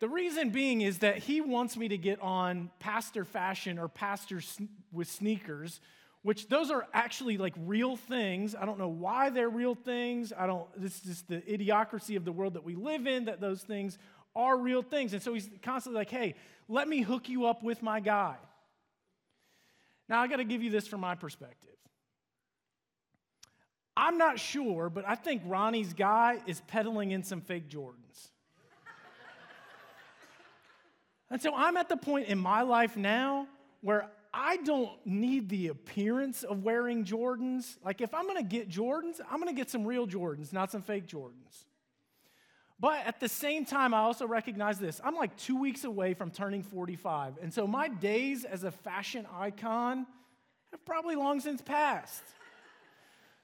The 0.00 0.08
reason 0.08 0.50
being 0.50 0.80
is 0.80 0.98
that 0.98 1.18
he 1.18 1.40
wants 1.40 1.76
me 1.76 1.88
to 1.88 1.96
get 1.96 2.20
on 2.20 2.70
pastor 2.78 3.24
fashion 3.24 3.78
or 3.78 3.88
pastor 3.88 4.40
with 4.92 5.08
sneakers, 5.08 5.80
which 6.22 6.48
those 6.48 6.70
are 6.70 6.86
actually 6.92 7.38
like 7.38 7.54
real 7.56 7.96
things. 7.96 8.54
I 8.54 8.66
don't 8.66 8.78
know 8.78 8.88
why 8.88 9.30
they're 9.30 9.48
real 9.48 9.74
things. 9.74 10.32
I 10.36 10.46
don't, 10.46 10.66
this 10.76 10.96
is 10.96 11.02
just 11.02 11.28
the 11.28 11.40
idiocracy 11.42 12.16
of 12.16 12.24
the 12.24 12.32
world 12.32 12.54
that 12.54 12.64
we 12.64 12.74
live 12.74 13.06
in, 13.06 13.26
that 13.26 13.40
those 13.40 13.62
things 13.62 13.96
are 14.34 14.58
real 14.58 14.82
things. 14.82 15.12
And 15.12 15.22
so 15.22 15.34
he's 15.34 15.48
constantly 15.62 16.00
like, 16.00 16.10
hey, 16.10 16.34
let 16.68 16.88
me 16.88 17.02
hook 17.02 17.28
you 17.28 17.46
up 17.46 17.62
with 17.62 17.82
my 17.82 18.00
guy. 18.00 18.36
Now, 20.08 20.20
I 20.20 20.26
got 20.26 20.36
to 20.36 20.44
give 20.44 20.62
you 20.62 20.70
this 20.70 20.86
from 20.88 21.00
my 21.00 21.14
perspective. 21.14 21.71
I'm 23.96 24.16
not 24.16 24.38
sure, 24.38 24.88
but 24.88 25.04
I 25.06 25.14
think 25.14 25.42
Ronnie's 25.44 25.92
guy 25.92 26.40
is 26.46 26.62
peddling 26.66 27.10
in 27.10 27.22
some 27.22 27.40
fake 27.40 27.68
Jordans. 27.68 28.30
and 31.30 31.40
so 31.40 31.54
I'm 31.54 31.76
at 31.76 31.88
the 31.88 31.96
point 31.96 32.28
in 32.28 32.38
my 32.38 32.62
life 32.62 32.96
now 32.96 33.46
where 33.82 34.08
I 34.32 34.56
don't 34.58 34.90
need 35.04 35.50
the 35.50 35.68
appearance 35.68 36.42
of 36.42 36.64
wearing 36.64 37.04
Jordans. 37.04 37.76
Like, 37.84 38.00
if 38.00 38.14
I'm 38.14 38.26
gonna 38.26 38.42
get 38.42 38.70
Jordans, 38.70 39.20
I'm 39.30 39.38
gonna 39.38 39.52
get 39.52 39.68
some 39.68 39.84
real 39.84 40.06
Jordans, 40.06 40.52
not 40.52 40.70
some 40.70 40.80
fake 40.80 41.06
Jordans. 41.06 41.66
But 42.80 43.06
at 43.06 43.20
the 43.20 43.28
same 43.28 43.64
time, 43.64 43.94
I 43.94 43.98
also 43.98 44.26
recognize 44.26 44.78
this 44.78 45.00
I'm 45.04 45.14
like 45.14 45.36
two 45.36 45.56
weeks 45.56 45.84
away 45.84 46.14
from 46.14 46.30
turning 46.30 46.62
45. 46.62 47.34
And 47.42 47.52
so 47.52 47.66
my 47.66 47.88
days 47.88 48.44
as 48.44 48.64
a 48.64 48.70
fashion 48.70 49.26
icon 49.38 50.06
have 50.70 50.84
probably 50.86 51.14
long 51.14 51.40
since 51.40 51.60
passed. 51.60 52.22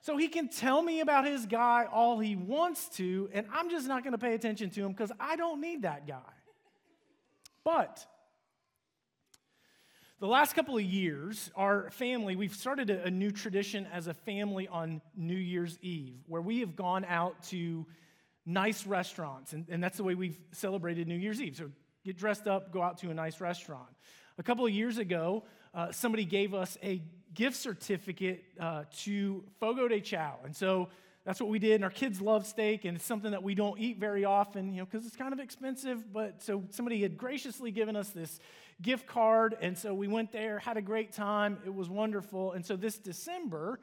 So 0.01 0.17
he 0.17 0.29
can 0.29 0.49
tell 0.49 0.81
me 0.81 1.01
about 1.01 1.27
his 1.27 1.47
guy 1.47 1.87
all 1.91 2.19
he 2.19 2.37
wants 2.37 2.89
to, 2.91 3.29
and 3.33 3.47
I'm 3.53 3.69
just 3.69 3.89
not 3.89 4.05
going 4.05 4.13
to 4.13 4.19
pay 4.19 4.35
attention 4.35 4.71
to 4.71 4.85
him 4.85 4.93
because 4.93 5.13
I 5.19 5.37
don't 5.37 5.61
need 5.61 5.83
that 5.83 6.07
guy. 6.07 6.21
But 7.65 8.07
the 10.21 10.27
last 10.27 10.55
couple 10.55 10.77
of 10.77 10.83
years, 10.83 11.51
our 11.55 11.91
family, 11.91 12.35
we've 12.35 12.55
started 12.55 12.91
a, 12.91 13.05
a, 13.05 13.11
new 13.11 13.31
tradition 13.31 13.87
as 13.93 14.09
a 14.09 14.15
family 14.15 14.67
on 14.67 15.01
New 15.17 15.37
Year's 15.37 15.79
Eve 15.81 16.17
where 16.27 16.43
we 16.43 16.61
have 16.61 16.75
gone 16.75 17.05
out 17.05 17.43
to 17.45 17.87
nice 18.47 18.87
restaurants, 18.87 19.53
and, 19.53 19.67
and 19.69 19.83
that's 19.83 19.97
the 19.97 20.05
way 20.05 20.15
we've 20.15 20.39
celebrated 20.53 21.07
New 21.07 21.17
Year's 21.17 21.41
Eve. 21.41 21.57
So 21.57 21.71
get 22.05 22.17
dressed 22.17 22.49
up, 22.49 22.73
go 22.73 22.83
out 22.83 22.99
to 22.99 23.11
a 23.11 23.15
nice 23.15 23.41
restaurant. 23.41 23.91
A 24.39 24.43
couple 24.43 24.65
of 24.65 24.73
years 24.73 24.99
ago, 24.99 25.45
uh, 25.75 25.93
somebody 25.93 26.25
gave 26.25 26.55
us 26.55 26.79
a 26.83 27.03
gift 27.35 27.57
certificate 27.57 28.45
uh, 28.59 28.85
to 28.99 29.45
Fogo 29.61 29.89
de 29.89 30.01
Chão. 30.01 30.33
And 30.45 30.55
so 30.55 30.89
that's 31.25 31.41
what 31.41 31.51
we 31.51 31.59
did. 31.59 31.75
And 31.75 31.85
our 31.85 31.91
kids 31.91 32.21
love 32.21 32.47
steak, 32.47 32.85
and 32.85 32.97
it's 32.97 33.05
something 33.05 33.33
that 33.33 33.43
we 33.43 33.55
don't 33.55 33.79
eat 33.79 33.99
very 33.99 34.25
often, 34.25 34.73
you 34.73 34.79
know, 34.79 34.87
because 34.87 35.07
it's 35.07 35.17
kind 35.17 35.33
of 35.33 35.41
expensive. 35.41 36.13
But 36.13 36.43
so 36.43 36.65
somebody 36.71 37.03
had 37.03 37.19
graciously 37.19 37.71
given 37.71 37.97
us 37.97 38.11
this 38.11 38.41
gift 38.81 39.07
card. 39.07 39.57
And 39.61 39.77
so 39.77 39.93
we 39.93 40.09
went 40.09 40.33
there, 40.33 40.59
had 40.59 40.77
a 40.77 40.83
great 40.83 41.13
time. 41.13 41.59
It 41.67 41.75
was 41.75 41.89
wonderful. 41.91 42.53
And 42.53 42.65
so 42.65 42.77
this 42.77 42.97
December, 42.97 43.79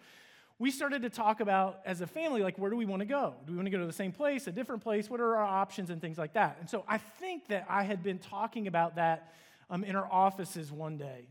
we 0.58 0.72
started 0.72 1.02
to 1.02 1.10
talk 1.10 1.40
about 1.40 1.82
as 1.86 2.02
a 2.02 2.08
family, 2.08 2.42
like, 2.42 2.58
where 2.58 2.72
do 2.72 2.78
we 2.78 2.86
want 2.86 3.02
to 3.02 3.06
go? 3.06 3.36
Do 3.46 3.52
we 3.52 3.58
want 3.58 3.68
to 3.68 3.72
go 3.72 3.80
to 3.80 3.86
the 3.86 3.94
same 3.94 4.12
place, 4.12 4.48
a 4.48 4.52
different 4.52 4.82
place? 4.82 5.10
What 5.10 5.20
are 5.20 5.36
our 5.36 5.44
options 5.44 5.90
and 5.90 6.02
things 6.02 6.18
like 6.18 6.34
that? 6.34 6.58
And 6.62 6.70
so 6.70 6.84
I 6.88 6.98
think 6.98 7.50
that 7.50 7.66
I 7.70 7.84
had 7.84 8.02
been 8.02 8.20
talking 8.20 8.68
about 8.68 8.96
that 8.96 9.34
um, 9.70 9.84
in 9.84 9.96
our 9.96 10.08
offices 10.12 10.72
one 10.72 10.98
day. 10.98 11.28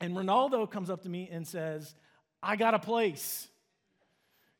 And 0.00 0.14
Ronaldo 0.14 0.70
comes 0.70 0.90
up 0.90 1.02
to 1.02 1.08
me 1.08 1.28
and 1.30 1.46
says, 1.46 1.94
I 2.42 2.56
got 2.56 2.74
a 2.74 2.78
place. 2.78 3.48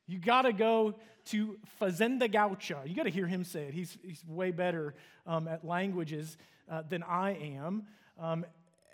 You 0.07 0.19
got 0.19 0.43
to 0.43 0.53
go 0.53 0.97
to 1.27 1.59
Fazenda 1.81 2.29
Gaucha. 2.29 2.89
You 2.89 2.95
got 2.95 3.05
to 3.05 3.11
hear 3.11 3.27
him 3.27 3.45
say 3.45 3.65
it. 3.65 3.75
He's, 3.75 3.97
he's 4.03 4.25
way 4.27 4.51
better 4.51 4.95
um, 5.27 5.47
at 5.47 5.65
languages 5.65 6.37
uh, 6.71 6.83
than 6.89 7.03
I 7.03 7.33
am. 7.57 7.85
Um, 8.19 8.47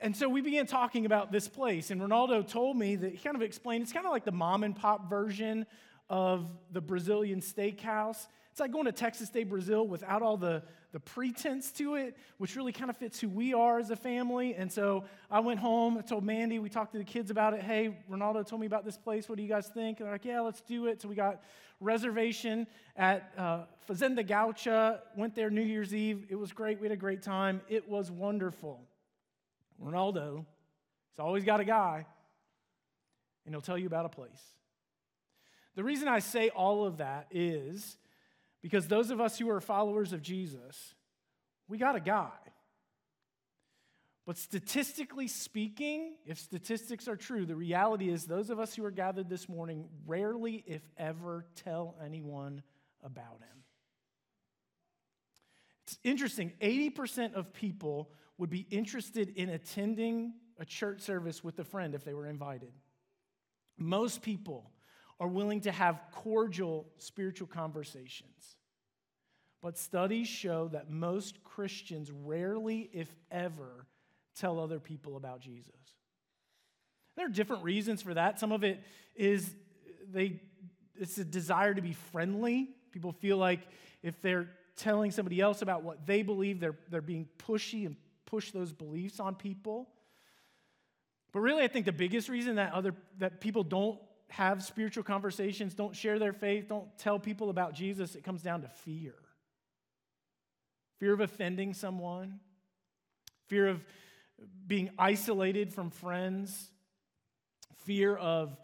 and 0.03 0.15
so 0.15 0.29
we 0.29 0.43
began 0.43 0.67
talking 0.67 1.07
about 1.07 1.33
this 1.33 1.49
place. 1.49 1.91
And 1.91 2.01
Ronaldo 2.01 2.47
told 2.47 2.77
me 2.77 2.97
that 2.97 3.13
he 3.13 3.19
kind 3.19 3.37
of 3.37 3.43
explained 3.43 3.85
it's 3.85 3.93
kind 3.93 4.05
of 4.05 4.13
like 4.13 4.25
the 4.25 4.33
mom 4.33 4.65
and 4.65 4.77
pop 4.77 5.09
version 5.09 5.65
of 6.11 6.51
the 6.73 6.81
Brazilian 6.81 7.41
steakhouse. 7.41 8.27
It's 8.55 8.61
like 8.61 8.71
going 8.71 8.85
to 8.85 8.93
Texas 8.93 9.31
de 9.31 9.43
Brazil 9.43 9.85
without 9.85 10.23
all 10.23 10.37
the, 10.37 10.63
the 10.93 11.01
pretense 11.01 11.73
to 11.73 11.97
it, 11.97 12.17
which 12.39 12.55
really 12.55 12.71
kind 12.71 12.89
of 12.89 12.97
fits 12.97 13.19
who 13.19 13.29
we 13.29 13.53
are 13.53 13.81
as 13.81 13.91
a 13.91 13.97
family. 13.97 14.55
And 14.55 14.71
so 14.71 15.07
I 15.29 15.41
went 15.41 15.59
home, 15.59 15.99
I 15.99 16.03
told 16.03 16.23
Mandy, 16.23 16.61
we 16.61 16.69
talked 16.69 16.93
to 16.93 16.99
the 16.99 17.05
kids 17.05 17.33
about 17.33 17.55
it. 17.55 17.63
Hey, 17.63 17.99
Ronaldo 18.09 18.47
told 18.47 18.61
me 18.61 18.69
about 18.69 18.85
this 18.85 18.97
place. 18.97 19.29
What 19.29 19.39
do 19.39 19.43
you 19.43 19.49
guys 19.49 19.67
think? 19.67 19.99
And 19.99 20.07
they're 20.07 20.15
like, 20.15 20.25
yeah, 20.25 20.41
let's 20.41 20.61
do 20.61 20.87
it. 20.87 21.03
So 21.03 21.09
we 21.09 21.17
got 21.17 21.43
reservation 21.81 22.69
at 22.95 23.33
uh, 23.37 23.63
Fazenda 23.89 24.25
Gaucha, 24.25 25.01
went 25.17 25.35
there 25.35 25.51
New 25.51 25.61
Year's 25.61 25.93
Eve. 25.93 26.25
It 26.29 26.37
was 26.37 26.53
great. 26.53 26.79
We 26.79 26.85
had 26.85 26.93
a 26.93 26.97
great 26.97 27.23
time. 27.23 27.61
It 27.69 27.89
was 27.89 28.13
wonderful. 28.13 28.81
Ronaldo, 29.85 30.45
he's 31.11 31.19
always 31.19 31.43
got 31.43 31.59
a 31.59 31.65
guy, 31.65 32.07
and 33.47 33.53
he'll 33.53 33.61
tell 33.61 33.77
you 33.77 33.89
about 33.89 34.07
a 34.07 34.11
place. 34.11 34.55
The 35.75 35.83
reason 35.83 36.07
I 36.07 36.21
say 36.21 36.51
all 36.51 36.87
of 36.87 36.99
that 36.99 37.27
is 37.33 37.97
because 38.65 38.89
those 38.89 39.11
of 39.11 39.21
us 39.21 39.39
who 39.39 39.51
are 39.51 39.61
followers 39.61 40.15
of 40.15 40.23
Jesus, 40.23 40.95
we 41.69 41.77
got 41.77 41.97
a 41.97 42.01
guy. 42.01 42.31
But 44.25 44.39
statistically 44.39 45.29
speaking, 45.29 46.15
if 46.25 46.39
statistics 46.39 47.07
are 47.07 47.15
true, 47.15 47.45
the 47.45 47.55
reality 47.55 48.09
is 48.09 48.25
those 48.25 48.49
of 48.49 48.59
us 48.59 48.75
who 48.75 48.83
are 48.87 48.91
gathered 48.91 49.29
this 49.29 49.51
morning 49.51 49.91
rarely, 50.07 50.65
if 50.67 50.81
ever, 50.97 51.45
tell 51.57 51.95
anyone 52.03 52.63
about 53.03 53.43
him. 53.43 53.65
It's 55.83 55.99
interesting 56.03 56.55
80% 56.63 57.35
of 57.35 57.53
people 57.53 58.09
would 58.39 58.49
be 58.49 58.67
interested 58.71 59.29
in 59.37 59.51
attending 59.51 60.33
a 60.59 60.65
church 60.65 61.03
service 61.03 61.45
with 61.45 61.59
a 61.59 61.65
friend 61.65 61.95
if 61.95 62.03
they 62.03 62.15
were 62.15 62.27
invited. 62.27 62.73
Most 63.77 64.23
people 64.23 64.71
are 65.21 65.29
willing 65.29 65.61
to 65.63 65.73
have 65.73 66.01
cordial 66.13 66.87
spiritual 66.99 67.47
conversations. 67.47 68.57
But 69.63 69.79
studies 69.79 70.29
show 70.29 70.69
that 70.69 70.91
most 70.91 71.43
Christians 71.43 72.11
rarely, 72.11 72.91
if 72.93 73.09
ever, 73.31 73.87
tell 74.37 74.61
other 74.61 74.79
people 74.79 75.17
about 75.17 75.41
Jesus. 75.41 75.73
There 77.17 77.27
are 77.27 77.31
different 77.31 77.63
reasons 77.63 78.03
for 78.03 78.15
that. 78.15 78.41
Some 78.41 78.53
of 78.53 78.65
it 78.65 78.81
is 79.15 79.55
they 80.13 80.41
it's 80.97 81.19
a 81.19 81.25
desire 81.25 81.75
to 81.75 81.83
be 81.83 81.93
friendly. 81.93 82.71
People 82.93 83.13
feel 83.13 83.37
like 83.37 83.61
if 84.03 84.21
they're 84.21 84.49
telling 84.77 85.11
somebody 85.11 85.41
else 85.41 85.63
about 85.63 85.83
what 85.83 86.07
they 86.07 86.23
believe, 86.23 86.61
they're, 86.61 86.77
they're 86.91 87.01
being 87.01 87.29
pushy 87.39 87.87
and 87.87 87.97
push 88.27 88.51
those 88.51 88.73
beliefs 88.73 89.19
on 89.21 89.35
people. 89.35 89.89
But 91.33 91.41
really, 91.41 91.65
I 91.65 91.69
think 91.69 91.87
the 91.87 91.93
biggest 91.93 92.29
reason 92.29 92.57
that 92.57 92.73
other 92.73 92.95
that 93.19 93.41
people 93.41 93.65
don't 93.65 93.99
have 94.37 94.65
spiritual 94.65 95.05
conversations, 95.05 95.75
don't 95.75 95.95
share 95.95 96.19
their 96.19 96.33
faith, 96.33 96.69
don't 96.69 96.89
tell 96.99 97.21
people 97.21 97.51
about 97.51 97.73
Jesus, 97.73 98.17
it 98.17 98.25
comes 98.25 98.43
down 98.43 98.63
to 98.63 98.69
fear. 98.69 99.15
Fear 100.99 101.13
of 101.13 101.21
offending 101.21 101.73
someone, 101.73 102.41
fear 103.47 103.69
of 103.69 103.85
being 104.67 104.91
isolated 104.99 105.73
from 105.73 105.91
friends, 105.91 106.71
fear 107.85 108.17
of 108.17 108.57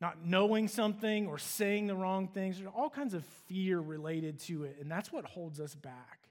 not 0.00 0.24
knowing 0.24 0.68
something 0.68 1.26
or 1.26 1.36
saying 1.36 1.88
the 1.88 1.96
wrong 1.96 2.28
things. 2.28 2.58
There's 2.58 2.70
all 2.72 2.90
kinds 2.90 3.14
of 3.14 3.24
fear 3.46 3.80
related 3.80 4.38
to 4.40 4.64
it, 4.64 4.76
and 4.80 4.90
that's 4.90 5.12
what 5.12 5.24
holds 5.24 5.58
us 5.58 5.74
back. 5.74 6.28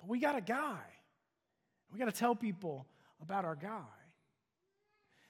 But 0.00 0.08
we 0.08 0.20
got 0.20 0.36
a 0.36 0.42
guy. 0.42 0.80
We 1.90 1.98
got 1.98 2.06
to 2.06 2.12
tell 2.12 2.34
people 2.34 2.86
about 3.22 3.46
our 3.46 3.56
guy. 3.56 3.97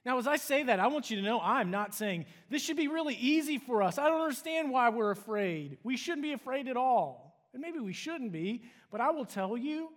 Now, 0.09 0.17
as 0.17 0.27
I 0.27 0.37
say 0.37 0.63
that, 0.63 0.81
I 0.81 0.87
want 0.87 1.11
you 1.11 1.17
to 1.19 1.23
know 1.23 1.39
I'm 1.39 1.71
not 1.71 1.95
saying 1.95 2.25
this 2.49 2.63
should 2.63 2.79
be 2.79 2.89
really 2.89 3.15
easy 3.15 3.59
for 3.59 3.83
us. 3.83 3.99
I 3.99 4.09
don't 4.09 4.23
understand 4.23 4.71
why 4.71 4.89
we're 4.89 5.11
afraid. 5.11 5.77
We 5.83 5.99
shouldn't 5.99 6.23
be 6.23 6.33
afraid 6.33 6.67
at 6.67 6.79
all. 6.79 7.37
And 7.53 7.61
maybe 7.61 7.79
we 7.79 7.93
shouldn't 7.93 8.33
be, 8.33 8.63
but 8.91 9.03
I 9.03 9.11
will 9.11 9.27
tell 9.27 9.55
you 9.55 9.91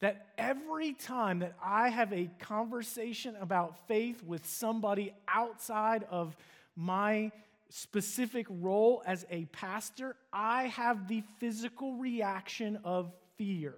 that 0.00 0.26
every 0.36 0.92
time 0.92 1.38
that 1.38 1.54
I 1.64 1.88
have 1.88 2.12
a 2.12 2.28
conversation 2.38 3.34
about 3.40 3.88
faith 3.88 4.22
with 4.22 4.44
somebody 4.44 5.14
outside 5.26 6.04
of 6.10 6.36
my 6.76 7.32
specific 7.70 8.46
role 8.50 9.02
as 9.06 9.24
a 9.30 9.46
pastor, 9.46 10.16
I 10.34 10.64
have 10.64 11.08
the 11.08 11.22
physical 11.40 11.94
reaction 11.94 12.78
of 12.84 13.10
fear. 13.38 13.74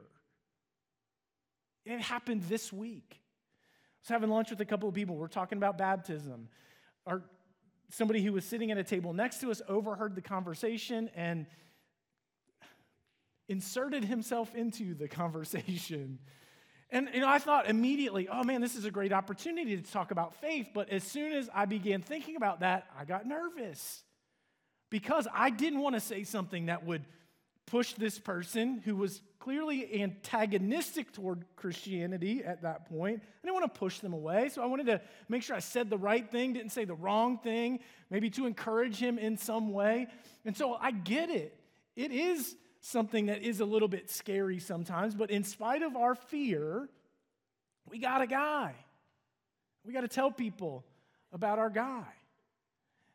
It 1.85 2.01
happened 2.01 2.43
this 2.49 2.73
week. 2.73 3.21
I 3.99 4.05
was 4.05 4.09
having 4.09 4.31
lunch 4.31 4.51
with 4.51 4.61
a 4.61 4.65
couple 4.65 4.89
of 4.89 4.95
people. 4.95 5.17
We're 5.17 5.29
talking 5.29 5.59
about 5.59 5.77
baptism. 5.77 6.49
Our, 7.07 7.23
somebody 7.91 8.23
who 8.23 8.33
was 8.33 8.45
sitting 8.45 8.71
at 8.71 8.79
a 8.79 8.85
table 8.85 9.13
next 9.13 9.41
to 9.41 9.51
us 9.51 9.61
overheard 9.69 10.15
the 10.15 10.23
conversation 10.23 11.11
and 11.15 11.47
inserted 13.49 14.05
himself 14.05 14.55
into 14.55 14.95
the 14.95 15.09
conversation. 15.09 16.19
And 16.91 17.11
you 17.13 17.21
know, 17.21 17.29
I 17.29 17.39
thought 17.39 17.69
immediately, 17.69 18.29
oh 18.29 18.45
man, 18.45 18.61
this 18.61 18.77
is 18.77 18.85
a 18.85 18.91
great 18.91 19.13
opportunity 19.13 19.77
to 19.77 19.91
talk 19.91 20.11
about 20.11 20.35
faith. 20.37 20.69
But 20.73 20.91
as 20.91 21.05
soon 21.05 21.33
as 21.33 21.51
I 21.53 21.65
began 21.67 22.01
thinking 22.01 22.37
about 22.37 22.61
that, 22.61 22.87
I 22.99 23.05
got 23.05 23.27
nervous 23.27 24.03
because 24.91 25.27
I 25.35 25.51
didn't 25.51 25.81
want 25.81 25.97
to 25.97 26.01
say 26.01 26.25
something 26.25 26.67
that 26.67 26.87
would 26.87 27.05
push 27.67 27.93
this 27.95 28.19
person 28.19 28.81
who 28.85 28.97
was 28.97 29.21
clearly 29.39 30.03
antagonistic 30.03 31.13
toward 31.13 31.45
Christianity 31.57 32.43
at 32.45 32.63
that 32.63 32.89
point. 32.89 33.23
I 33.23 33.47
didn't 33.47 33.55
want 33.55 33.73
to 33.73 33.79
push 33.79 34.01
them 34.01 34.13
away. 34.13 34.49
So 34.49 34.63
I 34.63 34.67
wanted 34.67 34.87
to 34.87 35.01
make 35.29 35.43
sure 35.43 35.55
I 35.55 35.61
said 35.61 35.91
the 35.91 35.99
right 35.99 36.29
thing, 36.29 36.53
didn't 36.53 36.73
say 36.73 36.85
the 36.85 36.95
wrong 36.95 37.39
thing, 37.39 37.81
maybe 38.11 38.31
to 38.31 38.47
encourage 38.47 38.97
him 38.97 39.19
in 39.19 39.37
some 39.37 39.73
way. 39.73 40.09
And 40.45 40.57
so 40.57 40.75
I 40.75 40.91
get 40.91 41.31
it. 41.31 41.59
It 41.95 42.11
is 42.11 42.57
something 42.81 43.27
that 43.27 43.43
is 43.43 43.61
a 43.61 43.65
little 43.65 43.89
bit 43.89 44.11
scary 44.11 44.59
sometimes, 44.59 45.15
but 45.15 45.31
in 45.31 45.45
spite 45.45 45.83
of 45.83 45.97
our 45.97 46.15
fear, 46.15 46.89
we 47.89 47.99
got 47.99 48.23
a 48.23 48.27
guy. 48.27 48.75
We 49.85 49.93
got 49.93 50.03
to 50.03 50.09
tell 50.09 50.31
people 50.31 50.85
about 51.33 51.59
our 51.59 51.71
guy. 51.71 52.07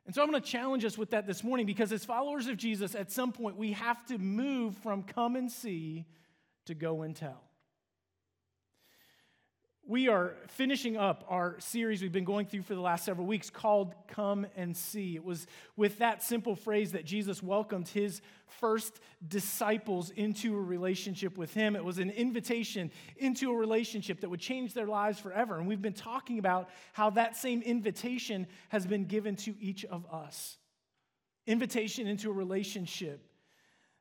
And 0.05 0.13
so 0.13 0.22
I'm 0.22 0.29
going 0.29 0.41
to 0.41 0.48
challenge 0.48 0.83
us 0.83 0.98
with 0.98 1.12
that 1.12 1.25
this 1.27 1.43
morning 1.43 1.65
because 1.65 1.91
as 1.91 2.03
followers 2.03 2.48
of 2.48 2.57
Jesus, 2.57 2.93
at 2.93 3.12
some 3.12 3.31
point 3.31 3.57
we 3.57 3.72
have 3.74 4.05
to 4.07 4.17
move 4.17 4.75
from 4.77 5.03
come 5.03 5.36
and 5.36 5.51
see 5.51 6.05
to 6.65 6.74
go 6.74 7.03
and 7.03 7.15
tell. 7.15 7.41
We 9.86 10.08
are 10.08 10.36
finishing 10.48 10.96
up 10.96 11.25
our 11.28 11.60
series 11.60 12.02
we've 12.02 12.13
been 12.13 12.24
going 12.24 12.46
through 12.46 12.62
for 12.62 12.74
the 12.74 12.80
last 12.80 13.04
several 13.04 13.28
weeks 13.28 13.50
called 13.50 13.94
Come 14.08 14.48
and 14.56 14.78
See. 14.78 15.16
It 15.16 15.25
was 15.25 15.46
with 15.75 15.98
that 15.98 16.24
simple 16.24 16.56
phrase 16.56 16.94
that 16.94 17.04
Jesus 17.04 17.44
welcomed 17.44 17.90
his 17.90 18.22
first 18.48 19.02
disciples 19.28 20.10
into 20.12 20.56
a 20.56 20.62
relationship 20.62 21.38
with 21.38 21.54
him. 21.54 21.75
It 21.75 21.84
was 21.84 22.00
an 22.00 22.12
invitation 22.12 22.92
into 23.18 23.52
a 23.52 23.56
relationship 23.58 24.22
that 24.22 24.30
would 24.30 24.40
change 24.40 24.74
their 24.74 24.88
lives 24.88 25.20
forever. 25.20 25.60
And 25.60 25.68
we've 25.68 25.82
been 25.82 25.92
talking 25.92 26.40
about 26.40 26.70
how 26.94 27.10
that 27.10 27.36
same 27.36 27.62
invitation 27.62 28.48
has 28.70 28.88
been 28.88 29.04
given 29.04 29.36
to 29.36 29.54
each 29.60 29.84
of 29.84 30.06
us. 30.10 30.60
Invitation 31.46 32.08
into 32.08 32.30
a 32.30 32.34
relationship 32.34 33.33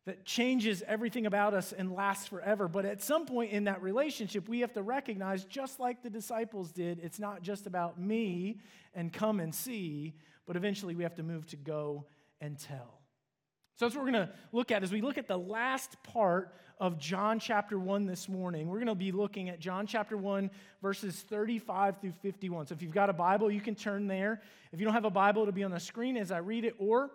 that 0.05 0.25
changes 0.25 0.83
everything 0.87 1.27
about 1.27 1.55
us 1.55 1.73
and 1.73 1.93
lasts 1.93 2.27
forever. 2.27 2.67
But 2.67 2.85
at 2.85 3.03
some 3.03 3.25
point 3.25 3.53
in 3.53 3.65
that 3.65 3.83
relationship, 3.83 4.49
we 4.49 4.61
have 4.61 4.73
to 4.73 4.83
recognize, 4.83 5.45
just 5.45 5.79
like 5.79 6.03
the 6.03 6.11
disciples 6.11 6.73
did, 6.73 6.99
it's 6.99 7.21
not 7.21 7.43
just 7.43 7.67
about 7.67 8.01
me 8.01 8.59
and 8.95 9.13
come 9.13 9.39
and 9.39 9.55
see, 9.55 10.15
but 10.47 10.57
eventually 10.57 10.97
we 10.97 11.05
have 11.05 11.15
to 11.17 11.23
move 11.23 11.47
to 11.49 11.57
go 11.57 12.07
and 12.41 12.59
tell. 12.59 12.99
So 13.77 13.87
that's 13.87 13.95
what 13.95 14.05
we're 14.05 14.13
going 14.13 14.27
to 14.27 14.33
look 14.53 14.71
at 14.71 14.83
as 14.83 14.93
we 14.93 15.01
look 15.01 15.19
at 15.19 15.29
the 15.29 15.39
last 15.39 16.03
part 16.03 16.55
of 16.79 16.99
John 16.99 17.39
chapter 17.39 17.79
1 17.79 18.07
this 18.07 18.29
morning. 18.29 18.69
We're 18.69 18.79
going 18.79 18.89
to 18.89 18.95
be 18.97 19.13
looking 19.13 19.49
at 19.49 19.61
John 19.61 19.87
chapter 19.87 20.17
1, 20.17 20.51
verses 20.83 21.25
35 21.29 22.01
through 22.01 22.13
51. 22.23 22.67
So 22.67 22.75
if 22.75 22.83
you've 22.83 22.91
got 22.91 23.09
a 23.09 23.13
Bible, 23.13 23.53
you 23.53 23.61
can 23.61 23.77
turn 23.77 24.09
there. 24.09 24.43
If 24.73 24.81
you 24.81 24.85
don't 24.85 24.95
have 24.95 25.05
a 25.05 25.11
Bible, 25.11 25.43
it'll 25.43 25.53
be 25.53 25.63
on 25.63 25.71
the 25.71 25.81
screen 25.81 26.17
as 26.17 26.33
I 26.33 26.39
read 26.39 26.65
it, 26.65 26.75
or 26.79 27.13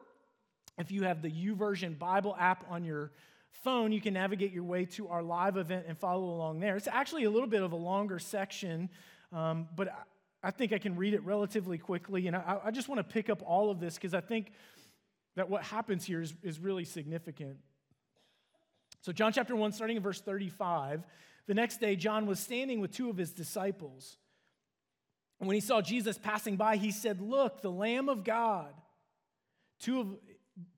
if 0.77 0.91
you 0.91 1.03
have 1.03 1.21
the 1.21 1.29
YouVersion 1.29 1.97
Bible 1.97 2.35
app 2.39 2.65
on 2.69 2.83
your 2.83 3.11
phone, 3.63 3.91
you 3.91 4.01
can 4.01 4.13
navigate 4.13 4.51
your 4.51 4.63
way 4.63 4.85
to 4.85 5.07
our 5.07 5.23
live 5.23 5.57
event 5.57 5.85
and 5.87 5.97
follow 5.97 6.25
along 6.25 6.59
there. 6.59 6.75
It's 6.75 6.87
actually 6.87 7.23
a 7.23 7.29
little 7.29 7.47
bit 7.47 7.63
of 7.63 7.71
a 7.71 7.77
longer 7.77 8.19
section, 8.19 8.89
um, 9.33 9.67
but 9.75 9.89
I 10.43 10.51
think 10.51 10.71
I 10.71 10.77
can 10.77 10.95
read 10.95 11.13
it 11.13 11.23
relatively 11.23 11.77
quickly. 11.77 12.27
And 12.27 12.35
I, 12.35 12.59
I 12.65 12.71
just 12.71 12.87
want 12.87 12.99
to 12.99 13.03
pick 13.03 13.29
up 13.29 13.41
all 13.45 13.71
of 13.71 13.79
this 13.79 13.95
because 13.95 14.13
I 14.13 14.21
think 14.21 14.51
that 15.35 15.49
what 15.49 15.63
happens 15.63 16.05
here 16.05 16.21
is, 16.21 16.33
is 16.43 16.59
really 16.59 16.85
significant. 16.85 17.57
So, 19.01 19.11
John 19.11 19.31
chapter 19.31 19.55
1, 19.55 19.71
starting 19.71 19.97
in 19.97 20.03
verse 20.03 20.19
35, 20.19 21.03
the 21.47 21.53
next 21.53 21.79
day, 21.79 21.95
John 21.95 22.25
was 22.25 22.39
standing 22.39 22.81
with 22.81 22.91
two 22.91 23.09
of 23.09 23.17
his 23.17 23.31
disciples. 23.31 24.17
And 25.39 25.47
when 25.47 25.55
he 25.55 25.61
saw 25.61 25.81
Jesus 25.81 26.17
passing 26.17 26.55
by, 26.55 26.77
he 26.77 26.91
said, 26.91 27.21
Look, 27.21 27.61
the 27.61 27.71
Lamb 27.71 28.09
of 28.09 28.23
God. 28.23 28.73
Two 29.79 29.99
of 29.99 30.07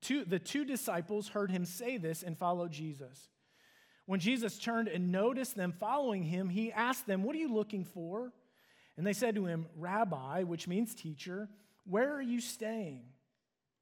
two, 0.01 0.25
the 0.25 0.39
two 0.39 0.65
disciples 0.65 1.29
heard 1.29 1.51
him 1.51 1.65
say 1.65 1.98
this 1.98 2.24
and 2.24 2.38
followed 2.38 2.71
Jesus. 2.71 3.29
When 4.05 4.19
Jesus 4.19 4.57
turned 4.57 4.88
and 4.88 5.12
noticed 5.12 5.55
them 5.55 5.74
following 5.79 6.24
him, 6.24 6.50
he 6.50 6.71
asked 6.71 7.05
them, 7.05 7.24
What 7.24 7.36
are 7.36 7.39
you 7.39 7.53
looking 7.53 7.86
for? 7.86 8.33
And 8.98 9.05
they 9.05 9.13
said 9.13 9.36
to 9.36 9.45
him, 9.45 9.67
Rabbi, 9.77 10.43
which 10.43 10.67
means 10.67 10.95
teacher, 10.95 11.48
where 11.86 12.13
are 12.13 12.21
you 12.21 12.41
staying? 12.41 13.03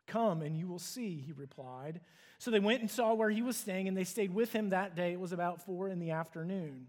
Come 0.05 0.41
and 0.41 0.57
you 0.57 0.67
will 0.67 0.79
see, 0.79 1.23
he 1.25 1.31
replied. 1.31 2.01
So 2.39 2.51
they 2.51 2.59
went 2.59 2.81
and 2.81 2.91
saw 2.91 3.13
where 3.13 3.29
he 3.29 3.41
was 3.41 3.57
staying, 3.57 3.87
and 3.87 3.97
they 3.97 4.03
stayed 4.03 4.33
with 4.33 4.53
him 4.53 4.69
that 4.69 4.95
day. 4.95 5.13
It 5.13 5.19
was 5.19 5.31
about 5.31 5.65
four 5.65 5.89
in 5.89 5.99
the 5.99 6.11
afternoon. 6.11 6.87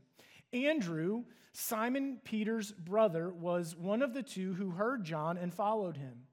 Andrew, 0.52 1.24
Simon 1.52 2.18
Peter's 2.22 2.70
brother, 2.70 3.30
was 3.30 3.74
one 3.74 4.02
of 4.02 4.14
the 4.14 4.22
two 4.22 4.54
who 4.54 4.70
heard 4.70 5.04
John 5.04 5.38
and 5.38 5.52
followed 5.52 5.96
him. 5.96 6.26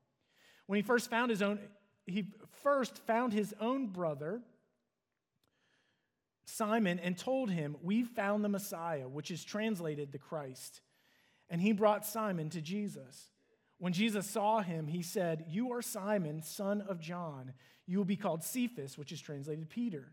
When 0.67 0.77
he 0.77 0.83
first 0.83 1.09
found 1.09 1.29
his 1.29 1.41
own 1.41 1.59
he 2.07 2.27
first 2.65 2.97
found 3.05 3.31
his 3.31 3.53
own 3.61 3.85
brother, 3.85 4.41
Simon, 6.45 6.99
and 6.99 7.15
told 7.15 7.51
him, 7.51 7.77
We 7.83 8.03
found 8.03 8.43
the 8.43 8.49
Messiah, 8.49 9.07
which 9.07 9.29
is 9.29 9.43
translated 9.43 10.11
the 10.11 10.17
Christ. 10.17 10.81
And 11.47 11.61
he 11.61 11.73
brought 11.73 12.07
Simon 12.07 12.49
to 12.49 12.61
Jesus. 12.61 13.29
When 13.77 13.93
Jesus 13.93 14.27
saw 14.27 14.61
him, 14.61 14.87
he 14.87 15.03
said, 15.03 15.45
You 15.47 15.73
are 15.73 15.83
Simon, 15.83 16.41
son 16.41 16.81
of 16.81 16.99
John. 16.99 17.53
You 17.85 17.99
will 17.99 18.05
be 18.05 18.15
called 18.15 18.43
Cephas, 18.43 18.97
which 18.97 19.11
is 19.11 19.21
translated 19.21 19.69
Peter. 19.69 20.11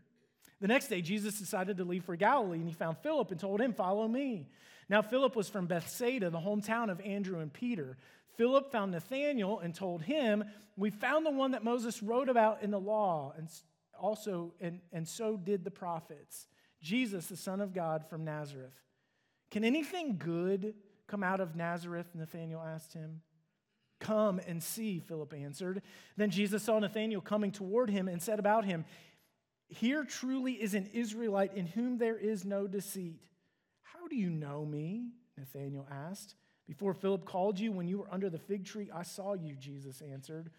The 0.61 0.67
next 0.67 0.89
day, 0.89 1.01
Jesus 1.01 1.39
decided 1.39 1.77
to 1.77 1.83
leave 1.83 2.05
for 2.05 2.15
Galilee, 2.15 2.59
and 2.59 2.67
he 2.67 2.73
found 2.75 2.99
Philip 2.99 3.31
and 3.31 3.39
told 3.39 3.61
him, 3.61 3.73
Follow 3.73 4.07
me. 4.07 4.47
Now, 4.89 5.01
Philip 5.01 5.35
was 5.35 5.49
from 5.49 5.65
Bethsaida, 5.65 6.29
the 6.29 6.37
hometown 6.37 6.91
of 6.91 7.01
Andrew 7.01 7.39
and 7.39 7.51
Peter. 7.51 7.97
Philip 8.35 8.71
found 8.71 8.91
Nathanael 8.91 9.59
and 9.59 9.73
told 9.73 10.01
him, 10.01 10.43
We 10.75 10.89
found 10.89 11.25
the 11.25 11.31
one 11.31 11.51
that 11.51 11.63
Moses 11.63 12.01
wrote 12.01 12.29
about 12.29 12.63
in 12.63 12.71
the 12.71 12.79
law, 12.79 13.33
and 13.37 13.47
also, 13.99 14.53
and, 14.59 14.79
and 14.91 15.07
so 15.07 15.37
did 15.37 15.63
the 15.63 15.71
prophets, 15.71 16.47
Jesus, 16.81 17.27
the 17.27 17.37
Son 17.37 17.61
of 17.61 17.73
God 17.73 18.05
from 18.09 18.25
Nazareth. 18.25 18.73
Can 19.51 19.63
anything 19.63 20.17
good 20.17 20.73
come 21.07 21.23
out 21.23 21.39
of 21.39 21.55
Nazareth? 21.55 22.07
Nathanael 22.15 22.61
asked 22.61 22.93
him. 22.93 23.21
Come 23.99 24.41
and 24.47 24.61
see, 24.61 24.99
Philip 24.99 25.33
answered. 25.33 25.81
Then 26.17 26.29
Jesus 26.29 26.63
saw 26.63 26.79
Nathanael 26.79 27.21
coming 27.21 27.51
toward 27.51 27.89
him 27.89 28.07
and 28.07 28.21
said 28.21 28.39
about 28.39 28.65
him, 28.65 28.83
Here 29.69 30.03
truly 30.03 30.53
is 30.53 30.73
an 30.73 30.89
Israelite 30.91 31.53
in 31.53 31.67
whom 31.67 31.97
there 31.97 32.17
is 32.17 32.43
no 32.43 32.67
deceit. 32.67 33.21
How 33.81 34.07
do 34.07 34.15
you 34.15 34.29
know 34.29 34.65
me? 34.65 35.11
Nathanael 35.37 35.87
asked. 35.89 36.35
Before 36.67 36.93
Philip 36.93 37.25
called 37.25 37.59
you, 37.59 37.71
when 37.71 37.87
you 37.87 37.99
were 37.99 38.11
under 38.11 38.29
the 38.29 38.39
fig 38.39 38.65
tree, 38.65 38.89
I 38.93 39.03
saw 39.03 39.33
you, 39.33 39.55
Jesus 39.55 40.01
answered. 40.01 40.49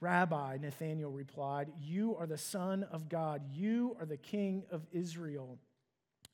Rabbi, 0.00 0.58
Nathanael 0.60 1.10
replied, 1.10 1.72
You 1.80 2.16
are 2.16 2.26
the 2.26 2.38
Son 2.38 2.84
of 2.84 3.08
God. 3.08 3.42
You 3.52 3.96
are 3.98 4.06
the 4.06 4.16
King 4.16 4.64
of 4.70 4.86
Israel. 4.92 5.58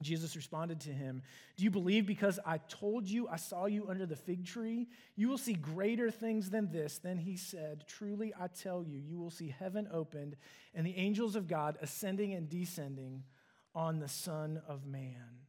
Jesus 0.03 0.37
responded 0.37 0.81
to 0.81 0.91
him, 0.91 1.23
Do 1.57 1.65
you 1.65 1.71
believe 1.71 2.07
because 2.07 2.39
I 2.45 2.59
told 2.59 3.09
you 3.09 3.29
I 3.29 3.37
saw 3.37 3.65
you 3.65 3.89
under 3.89 4.05
the 4.05 4.17
fig 4.17 4.45
tree? 4.45 4.89
You 5.17 5.29
will 5.29 5.39
see 5.39 5.55
greater 5.55 6.11
things 6.11 6.51
than 6.51 6.71
this. 6.71 6.99
Then 6.99 7.17
he 7.17 7.37
said, 7.37 7.85
Truly 7.89 8.33
I 8.39 8.49
tell 8.49 8.85
you, 8.85 8.99
you 8.99 9.19
will 9.19 9.31
see 9.31 9.55
heaven 9.59 9.89
opened 9.91 10.37
and 10.75 10.87
the 10.87 10.97
angels 10.97 11.35
of 11.35 11.49
God 11.49 11.79
ascending 11.81 12.35
and 12.35 12.49
descending 12.49 13.23
on 13.75 13.99
the 13.99 14.09
Son 14.09 14.61
of 14.69 14.87
Man. 14.87 15.46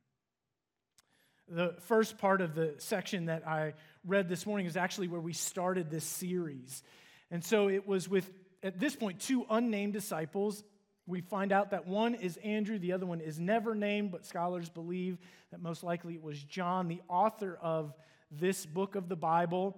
The 1.49 1.75
first 1.81 2.17
part 2.17 2.41
of 2.41 2.55
the 2.55 2.75
section 2.77 3.27
that 3.27 3.47
I 3.47 3.73
read 4.05 4.27
this 4.27 4.45
morning 4.45 4.65
is 4.65 4.75
actually 4.75 5.07
where 5.07 5.21
we 5.21 5.31
started 5.31 5.89
this 5.89 6.03
series. 6.03 6.83
And 7.31 7.43
so 7.43 7.69
it 7.69 7.87
was 7.87 8.09
with, 8.09 8.29
at 8.63 8.79
this 8.79 8.97
point, 8.97 9.21
two 9.21 9.45
unnamed 9.49 9.93
disciples. 9.93 10.63
We 11.05 11.21
find 11.21 11.53
out 11.53 11.71
that 11.71 11.87
one 11.87 12.15
is 12.15 12.35
Andrew, 12.43 12.77
the 12.77 12.91
other 12.91 13.05
one 13.05 13.21
is 13.21 13.39
never 13.39 13.75
named, 13.75 14.11
but 14.11 14.25
scholars 14.25 14.67
believe 14.67 15.19
that 15.51 15.61
most 15.61 15.83
likely 15.83 16.15
it 16.15 16.21
was 16.21 16.43
John, 16.43 16.89
the 16.89 17.01
author 17.07 17.57
of 17.61 17.93
this 18.29 18.65
book 18.65 18.95
of 18.95 19.07
the 19.07 19.15
Bible, 19.15 19.77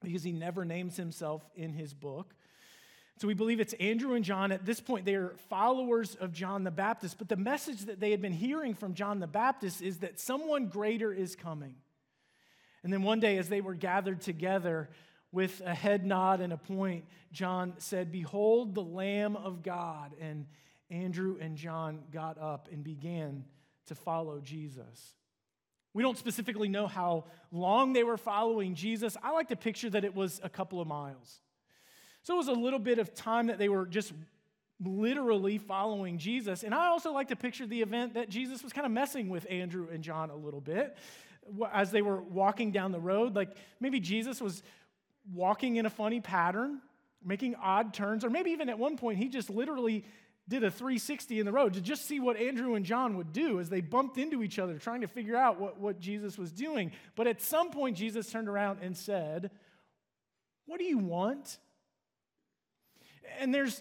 because 0.00 0.22
he 0.22 0.32
never 0.32 0.64
names 0.64 0.96
himself 0.96 1.42
in 1.54 1.74
his 1.74 1.92
book. 1.92 2.34
So 3.18 3.26
we 3.26 3.34
believe 3.34 3.60
it's 3.60 3.72
Andrew 3.74 4.14
and 4.14 4.24
John. 4.24 4.52
At 4.52 4.66
this 4.66 4.80
point, 4.80 5.06
they 5.06 5.14
are 5.14 5.34
followers 5.48 6.16
of 6.16 6.32
John 6.32 6.64
the 6.64 6.70
Baptist, 6.70 7.16
but 7.18 7.28
the 7.28 7.36
message 7.36 7.86
that 7.86 7.98
they 7.98 8.10
had 8.10 8.20
been 8.20 8.32
hearing 8.32 8.74
from 8.74 8.94
John 8.94 9.20
the 9.20 9.26
Baptist 9.26 9.80
is 9.80 9.98
that 9.98 10.20
someone 10.20 10.66
greater 10.66 11.12
is 11.12 11.34
coming. 11.34 11.76
And 12.82 12.92
then 12.92 13.02
one 13.02 13.20
day, 13.20 13.38
as 13.38 13.48
they 13.48 13.60
were 13.60 13.74
gathered 13.74 14.20
together, 14.20 14.90
with 15.36 15.60
a 15.66 15.74
head 15.74 16.06
nod 16.06 16.40
and 16.40 16.52
a 16.52 16.56
point, 16.56 17.04
John 17.30 17.74
said, 17.76 18.10
Behold 18.10 18.74
the 18.74 18.82
Lamb 18.82 19.36
of 19.36 19.62
God. 19.62 20.12
And 20.18 20.46
Andrew 20.90 21.36
and 21.38 21.56
John 21.56 22.04
got 22.10 22.38
up 22.40 22.68
and 22.72 22.82
began 22.82 23.44
to 23.86 23.94
follow 23.94 24.40
Jesus. 24.40 25.14
We 25.92 26.02
don't 26.02 26.16
specifically 26.16 26.68
know 26.68 26.86
how 26.86 27.24
long 27.50 27.92
they 27.92 28.02
were 28.02 28.16
following 28.16 28.74
Jesus. 28.74 29.16
I 29.22 29.32
like 29.32 29.48
to 29.48 29.56
picture 29.56 29.90
that 29.90 30.04
it 30.04 30.14
was 30.14 30.40
a 30.42 30.48
couple 30.48 30.80
of 30.80 30.88
miles. 30.88 31.40
So 32.26 32.34
it 32.34 32.38
was 32.38 32.48
a 32.48 32.52
little 32.52 32.80
bit 32.80 32.98
of 32.98 33.14
time 33.14 33.46
that 33.46 33.58
they 33.58 33.68
were 33.68 33.86
just 33.86 34.12
literally 34.84 35.58
following 35.58 36.18
Jesus. 36.18 36.64
And 36.64 36.74
I 36.74 36.88
also 36.88 37.12
like 37.12 37.28
to 37.28 37.36
picture 37.36 37.68
the 37.68 37.82
event 37.82 38.14
that 38.14 38.28
Jesus 38.28 38.64
was 38.64 38.72
kind 38.72 38.84
of 38.84 38.90
messing 38.90 39.28
with 39.28 39.46
Andrew 39.48 39.86
and 39.92 40.02
John 40.02 40.30
a 40.30 40.34
little 40.34 40.60
bit 40.60 40.96
as 41.72 41.92
they 41.92 42.02
were 42.02 42.20
walking 42.20 42.72
down 42.72 42.90
the 42.90 42.98
road. 42.98 43.36
Like 43.36 43.56
maybe 43.78 44.00
Jesus 44.00 44.40
was 44.40 44.64
walking 45.32 45.76
in 45.76 45.86
a 45.86 45.90
funny 45.90 46.20
pattern, 46.20 46.80
making 47.24 47.54
odd 47.62 47.94
turns, 47.94 48.24
or 48.24 48.30
maybe 48.30 48.50
even 48.50 48.68
at 48.70 48.76
one 48.80 48.96
point 48.96 49.18
he 49.18 49.28
just 49.28 49.48
literally 49.48 50.04
did 50.48 50.64
a 50.64 50.70
360 50.70 51.38
in 51.38 51.46
the 51.46 51.52
road 51.52 51.74
to 51.74 51.80
just 51.80 52.06
see 52.06 52.18
what 52.18 52.36
Andrew 52.36 52.74
and 52.74 52.84
John 52.84 53.16
would 53.18 53.32
do 53.32 53.60
as 53.60 53.68
they 53.68 53.82
bumped 53.82 54.18
into 54.18 54.42
each 54.42 54.58
other, 54.58 54.78
trying 54.78 55.02
to 55.02 55.08
figure 55.08 55.36
out 55.36 55.60
what, 55.60 55.78
what 55.78 56.00
Jesus 56.00 56.36
was 56.36 56.50
doing. 56.50 56.90
But 57.14 57.28
at 57.28 57.40
some 57.40 57.70
point, 57.70 57.96
Jesus 57.96 58.28
turned 58.28 58.48
around 58.48 58.80
and 58.82 58.96
said, 58.96 59.52
What 60.66 60.80
do 60.80 60.84
you 60.84 60.98
want? 60.98 61.58
And 63.38 63.54
there's 63.54 63.80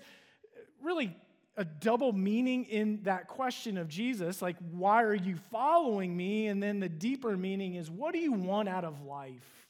really 0.81 1.15
a 1.57 1.65
double 1.65 2.11
meaning 2.11 2.65
in 2.65 3.01
that 3.03 3.27
question 3.27 3.77
of 3.77 3.87
Jesus 3.87 4.41
like, 4.41 4.57
why 4.71 5.03
are 5.03 5.15
you 5.15 5.37
following 5.51 6.15
me? 6.15 6.47
And 6.47 6.61
then 6.61 6.79
the 6.79 6.89
deeper 6.89 7.37
meaning 7.37 7.75
is, 7.75 7.89
what 7.89 8.13
do 8.13 8.19
you 8.19 8.33
want 8.33 8.67
out 8.67 8.83
of 8.83 9.01
life? 9.03 9.65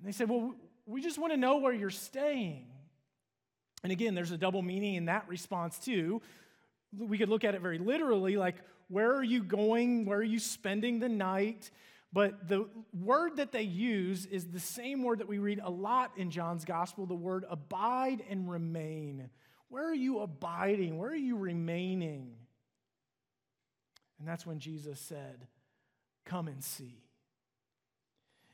And 0.00 0.08
they 0.08 0.12
said, 0.12 0.28
Well, 0.28 0.54
we 0.86 1.02
just 1.02 1.18
want 1.18 1.32
to 1.32 1.36
know 1.36 1.58
where 1.58 1.72
you're 1.72 1.90
staying. 1.90 2.66
And 3.82 3.92
again, 3.92 4.14
there's 4.14 4.30
a 4.30 4.38
double 4.38 4.62
meaning 4.62 4.94
in 4.94 5.06
that 5.06 5.28
response, 5.28 5.78
too. 5.78 6.20
We 6.96 7.18
could 7.18 7.28
look 7.28 7.44
at 7.44 7.54
it 7.54 7.60
very 7.60 7.78
literally 7.78 8.36
like, 8.36 8.56
where 8.88 9.14
are 9.14 9.22
you 9.22 9.42
going? 9.42 10.04
Where 10.04 10.18
are 10.18 10.22
you 10.22 10.40
spending 10.40 10.98
the 10.98 11.08
night? 11.08 11.70
But 12.12 12.48
the 12.48 12.68
word 12.92 13.36
that 13.36 13.52
they 13.52 13.62
use 13.62 14.26
is 14.26 14.48
the 14.48 14.60
same 14.60 15.02
word 15.02 15.20
that 15.20 15.28
we 15.28 15.38
read 15.38 15.60
a 15.62 15.70
lot 15.70 16.12
in 16.16 16.30
John's 16.30 16.64
gospel 16.64 17.06
the 17.06 17.14
word 17.14 17.44
abide 17.48 18.22
and 18.28 18.50
remain. 18.50 19.30
Where 19.68 19.88
are 19.88 19.94
you 19.94 20.20
abiding? 20.20 20.98
Where 20.98 21.10
are 21.10 21.14
you 21.14 21.36
remaining? 21.36 22.32
And 24.18 24.26
that's 24.26 24.44
when 24.44 24.58
Jesus 24.58 24.98
said, 25.00 25.46
Come 26.26 26.48
and 26.48 26.62
see. 26.62 27.04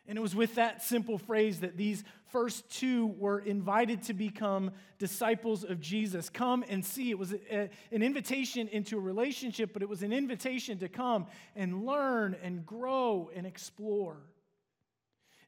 And 0.09 0.17
it 0.17 0.21
was 0.21 0.37
with 0.37 0.55
that 0.55 0.83
simple 0.83 1.19
phrase 1.19 1.61
that 1.61 1.77
these 1.77 2.05
first 2.31 2.69
two 2.71 3.07
were 3.19 3.41
invited 3.41 4.03
to 4.05 4.15
become 4.15 4.71
disciples 4.99 5.65
of 5.65 5.81
Jesus. 5.81 6.29
Come 6.29 6.65
and 6.69 6.85
see. 6.85 7.11
It 7.11 7.19
was 7.19 7.33
a, 7.33 7.71
an 7.91 8.03
invitation 8.03 8.69
into 8.69 8.97
a 8.99 9.01
relationship, 9.01 9.73
but 9.73 9.83
it 9.83 9.89
was 9.89 10.03
an 10.03 10.13
invitation 10.13 10.79
to 10.79 10.89
come 10.89 11.27
and 11.57 11.85
learn 11.85 12.37
and 12.43 12.65
grow 12.65 13.31
and 13.35 13.47
explore. 13.47 14.19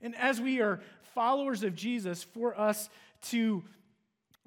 And 0.00 0.16
as 0.16 0.40
we 0.40 0.60
are 0.60 0.80
followers 1.14 1.62
of 1.62 1.74
Jesus, 1.74 2.22
for 2.22 2.58
us 2.58 2.88
to 3.22 3.64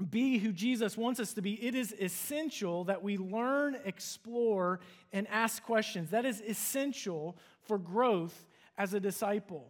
be 0.09 0.39
who 0.39 0.51
Jesus 0.51 0.97
wants 0.97 1.19
us 1.19 1.33
to 1.33 1.41
be, 1.41 1.53
it 1.65 1.75
is 1.75 1.93
essential 1.99 2.85
that 2.85 3.03
we 3.03 3.17
learn, 3.17 3.77
explore, 3.85 4.79
and 5.13 5.27
ask 5.27 5.63
questions. 5.63 6.09
That 6.09 6.25
is 6.25 6.41
essential 6.41 7.37
for 7.61 7.77
growth 7.77 8.45
as 8.77 8.93
a 8.93 8.99
disciple. 8.99 9.69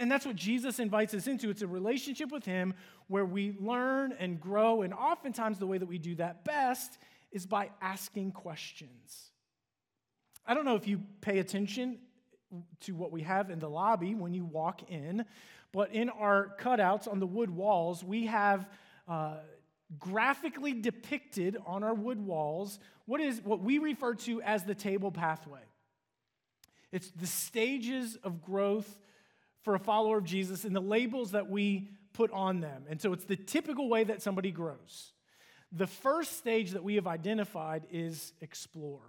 And 0.00 0.10
that's 0.10 0.26
what 0.26 0.36
Jesus 0.36 0.78
invites 0.78 1.14
us 1.14 1.26
into. 1.26 1.48
It's 1.48 1.62
a 1.62 1.66
relationship 1.66 2.32
with 2.32 2.44
Him 2.44 2.74
where 3.06 3.24
we 3.24 3.54
learn 3.60 4.12
and 4.18 4.40
grow. 4.40 4.82
And 4.82 4.92
oftentimes, 4.92 5.58
the 5.58 5.66
way 5.66 5.78
that 5.78 5.86
we 5.86 5.98
do 5.98 6.16
that 6.16 6.44
best 6.44 6.98
is 7.30 7.46
by 7.46 7.70
asking 7.80 8.32
questions. 8.32 9.30
I 10.44 10.54
don't 10.54 10.64
know 10.64 10.76
if 10.76 10.88
you 10.88 11.02
pay 11.20 11.38
attention 11.38 11.98
to 12.80 12.94
what 12.94 13.12
we 13.12 13.22
have 13.22 13.50
in 13.50 13.58
the 13.58 13.68
lobby 13.68 14.14
when 14.14 14.34
you 14.34 14.44
walk 14.44 14.90
in, 14.90 15.24
but 15.72 15.92
in 15.92 16.08
our 16.08 16.54
cutouts 16.60 17.10
on 17.10 17.20
the 17.20 17.26
wood 17.26 17.50
walls, 17.50 18.04
we 18.04 18.26
have. 18.26 18.68
Uh, 19.08 19.36
graphically 20.00 20.72
depicted 20.72 21.56
on 21.64 21.84
our 21.84 21.94
wood 21.94 22.20
walls 22.20 22.80
what 23.04 23.20
is 23.20 23.40
what 23.42 23.60
we 23.60 23.78
refer 23.78 24.14
to 24.14 24.42
as 24.42 24.64
the 24.64 24.74
table 24.74 25.12
pathway. 25.12 25.60
It's 26.92 27.10
the 27.10 27.26
stages 27.26 28.16
of 28.22 28.42
growth 28.42 28.98
for 29.66 29.74
a 29.74 29.80
follower 29.80 30.18
of 30.18 30.24
Jesus 30.24 30.64
and 30.64 30.76
the 30.76 30.80
labels 30.80 31.32
that 31.32 31.50
we 31.50 31.88
put 32.12 32.30
on 32.30 32.60
them. 32.60 32.84
And 32.88 33.02
so 33.02 33.12
it's 33.12 33.24
the 33.24 33.34
typical 33.34 33.88
way 33.88 34.04
that 34.04 34.22
somebody 34.22 34.52
grows. 34.52 35.10
The 35.72 35.88
first 35.88 36.38
stage 36.38 36.70
that 36.70 36.84
we 36.84 36.94
have 36.94 37.08
identified 37.08 37.82
is 37.90 38.32
explore. 38.40 39.02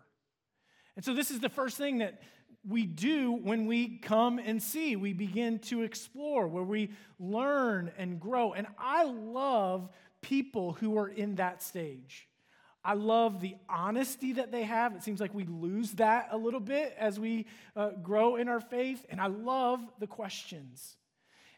And 0.95 1.05
so 1.05 1.13
this 1.13 1.29
is 1.29 1.41
the 1.41 1.47
first 1.47 1.77
thing 1.77 1.99
that 1.99 2.23
we 2.67 2.87
do 2.87 3.33
when 3.33 3.67
we 3.67 3.99
come 3.99 4.39
and 4.39 4.59
see. 4.59 4.95
We 4.95 5.13
begin 5.13 5.59
to 5.59 5.83
explore, 5.83 6.47
where 6.47 6.63
we 6.63 6.89
learn 7.19 7.91
and 7.95 8.19
grow. 8.19 8.53
And 8.53 8.65
I 8.79 9.03
love 9.03 9.87
people 10.23 10.73
who 10.73 10.97
are 10.97 11.07
in 11.07 11.35
that 11.35 11.61
stage. 11.61 12.27
I 12.87 12.93
love 12.93 13.41
the 13.41 13.57
honesty 13.67 14.31
that 14.33 14.49
they 14.49 14.63
have. 14.63 14.95
It 14.95 15.03
seems 15.03 15.19
like 15.19 15.33
we 15.33 15.43
lose 15.43 15.91
that 15.95 16.29
a 16.31 16.37
little 16.37 16.61
bit 16.61 16.95
as 16.97 17.19
we 17.19 17.45
uh, 17.75 17.89
grow 18.01 18.37
in 18.37 18.47
our 18.47 18.61
faith. 18.61 19.05
And 19.09 19.19
I 19.19 19.27
love 19.27 19.81
the 19.99 20.07
questions. 20.07 20.95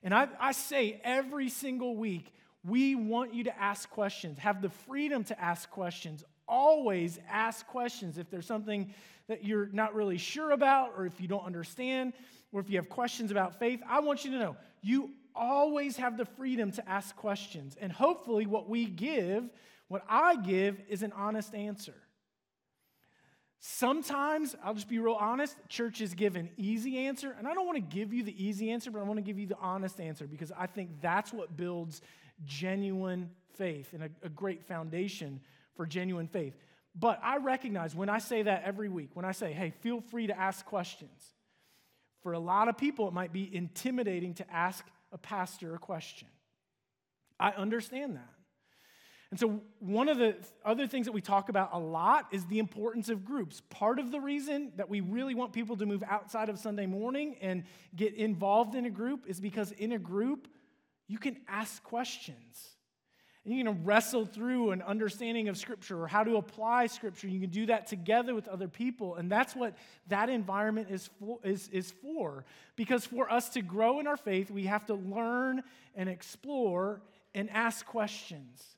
And 0.01 0.11
I, 0.11 0.27
I 0.39 0.53
say 0.53 0.99
every 1.03 1.49
single 1.49 1.95
week, 1.95 2.33
we 2.65 2.95
want 2.95 3.35
you 3.35 3.43
to 3.43 3.61
ask 3.61 3.87
questions, 3.91 4.39
have 4.39 4.59
the 4.63 4.71
freedom 4.71 5.23
to 5.25 5.39
ask 5.39 5.69
questions. 5.69 6.23
Always 6.47 7.19
ask 7.29 7.67
questions 7.67 8.17
if 8.17 8.31
there's 8.31 8.47
something 8.47 8.91
that 9.27 9.45
you're 9.45 9.69
not 9.71 9.93
really 9.93 10.17
sure 10.17 10.49
about, 10.49 10.93
or 10.97 11.05
if 11.05 11.21
you 11.21 11.27
don't 11.27 11.45
understand, 11.45 12.13
or 12.51 12.59
if 12.59 12.71
you 12.71 12.77
have 12.77 12.89
questions 12.89 13.29
about 13.29 13.59
faith. 13.59 13.81
I 13.87 13.99
want 13.99 14.25
you 14.25 14.31
to 14.31 14.39
know 14.39 14.57
you 14.81 15.11
always 15.35 15.95
have 15.97 16.17
the 16.17 16.25
freedom 16.25 16.71
to 16.71 16.89
ask 16.89 17.15
questions. 17.15 17.77
And 17.79 17.91
hopefully, 17.91 18.47
what 18.47 18.67
we 18.67 18.85
give 18.85 19.47
what 19.89 20.03
I 20.07 20.37
give 20.37 20.81
is 20.87 21.03
an 21.03 21.11
honest 21.11 21.53
answer. 21.53 21.95
Sometimes, 23.59 24.55
I'll 24.63 24.73
just 24.73 24.87
be 24.87 24.99
real 24.99 25.17
honest, 25.19 25.57
churches 25.67 26.13
give 26.13 26.37
an 26.37 26.49
easy 26.55 26.97
answer, 26.99 27.35
and 27.37 27.45
I 27.45 27.53
don't 27.53 27.65
want 27.65 27.75
to 27.75 27.97
give 27.97 28.13
you 28.13 28.23
the 28.23 28.43
easy 28.43 28.71
answer, 28.71 28.89
but 28.89 28.99
I 28.99 29.03
want 29.03 29.17
to 29.17 29.21
give 29.21 29.37
you 29.37 29.47
the 29.47 29.57
honest 29.59 29.99
answer 29.99 30.25
because 30.27 30.53
I 30.57 30.65
think 30.65 31.01
that's 31.01 31.33
what 31.33 31.57
builds 31.57 32.01
genuine 32.45 33.29
faith 33.57 33.91
and 33.93 34.03
a, 34.03 34.09
a 34.23 34.29
great 34.29 34.63
foundation 34.63 35.41
for 35.75 35.85
genuine 35.85 36.27
faith. 36.27 36.53
But 36.95 37.19
I 37.21 37.37
recognize 37.37 37.93
when 37.93 38.07
I 38.09 38.19
say 38.19 38.43
that 38.43 38.63
every 38.63 38.87
week, 38.87 39.09
when 39.13 39.25
I 39.25 39.33
say, 39.33 39.51
hey, 39.51 39.73
feel 39.81 39.99
free 39.99 40.27
to 40.27 40.37
ask 40.37 40.65
questions, 40.65 41.33
For 42.21 42.33
a 42.33 42.39
lot 42.39 42.67
of 42.67 42.77
people, 42.77 43.07
it 43.07 43.13
might 43.13 43.33
be 43.33 43.49
intimidating 43.53 44.33
to 44.35 44.53
ask 44.53 44.85
a 45.11 45.17
pastor 45.17 45.75
a 45.75 45.79
question. 45.79 46.27
I 47.39 47.51
understand 47.51 48.15
that. 48.15 48.38
And 49.31 49.39
so, 49.39 49.61
one 49.79 50.09
of 50.09 50.17
the 50.17 50.35
other 50.65 50.87
things 50.87 51.05
that 51.05 51.11
we 51.11 51.21
talk 51.21 51.49
about 51.49 51.69
a 51.73 51.77
lot 51.77 52.27
is 52.31 52.45
the 52.45 52.57
importance 52.57 53.09
of 53.09 53.23
groups. 53.23 53.61
Part 53.69 53.99
of 53.99 54.11
the 54.11 54.19
reason 54.19 54.71
that 54.77 54.89
we 54.89 55.01
really 55.01 55.35
want 55.35 55.53
people 55.53 55.77
to 55.77 55.85
move 55.85 56.03
outside 56.07 56.49
of 56.49 56.57
Sunday 56.57 56.87
morning 56.87 57.35
and 57.39 57.63
get 57.95 58.15
involved 58.15 58.73
in 58.73 58.85
a 58.85 58.89
group 58.89 59.25
is 59.27 59.39
because 59.39 59.71
in 59.73 59.91
a 59.91 59.99
group, 59.99 60.47
you 61.07 61.19
can 61.19 61.37
ask 61.47 61.83
questions. 61.83 62.75
And 63.45 63.53
you 63.53 63.63
can 63.63 63.85
wrestle 63.85 64.25
through 64.25 64.71
an 64.71 64.81
understanding 64.81 65.47
of 65.47 65.57
Scripture 65.57 66.01
or 66.01 66.07
how 66.07 66.23
to 66.23 66.37
apply 66.37 66.87
Scripture. 66.87 67.27
You 67.27 67.39
can 67.39 67.51
do 67.51 67.67
that 67.67 67.87
together 67.87 68.33
with 68.33 68.47
other 68.47 68.67
people. 68.67 69.15
And 69.15 69.31
that's 69.31 69.55
what 69.55 69.75
that 70.07 70.29
environment 70.29 70.89
is 70.89 71.09
for, 71.19 71.39
is, 71.43 71.69
is 71.69 71.91
for. 72.01 72.45
Because 72.75 73.05
for 73.05 73.31
us 73.31 73.49
to 73.49 73.61
grow 73.61 73.99
in 73.99 74.07
our 74.07 74.17
faith, 74.17 74.51
we 74.51 74.65
have 74.65 74.87
to 74.87 74.95
learn 74.95 75.61
and 75.95 76.09
explore 76.09 77.01
and 77.33 77.49
ask 77.51 77.85
questions. 77.85 78.75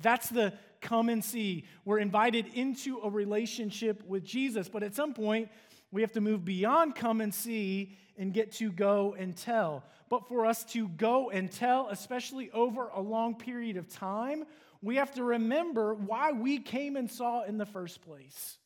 That's 0.00 0.28
the 0.28 0.54
come 0.80 1.08
and 1.08 1.24
see. 1.24 1.64
We're 1.84 1.98
invited 1.98 2.46
into 2.54 3.00
a 3.02 3.10
relationship 3.10 4.02
with 4.06 4.24
Jesus, 4.24 4.68
but 4.68 4.82
at 4.82 4.94
some 4.94 5.14
point, 5.14 5.48
we 5.90 6.02
have 6.02 6.12
to 6.12 6.20
move 6.20 6.44
beyond 6.44 6.94
come 6.94 7.20
and 7.20 7.34
see 7.34 7.96
and 8.16 8.32
get 8.32 8.52
to 8.52 8.70
go 8.70 9.14
and 9.18 9.36
tell. 9.36 9.84
But 10.08 10.28
for 10.28 10.46
us 10.46 10.64
to 10.66 10.88
go 10.88 11.30
and 11.30 11.50
tell, 11.50 11.88
especially 11.90 12.50
over 12.50 12.88
a 12.88 13.00
long 13.00 13.34
period 13.34 13.76
of 13.76 13.88
time, 13.88 14.44
we 14.82 14.96
have 14.96 15.12
to 15.14 15.24
remember 15.24 15.94
why 15.94 16.32
we 16.32 16.58
came 16.58 16.96
and 16.96 17.10
saw 17.10 17.44
in 17.44 17.58
the 17.58 17.66
first 17.66 18.02
place. 18.02 18.58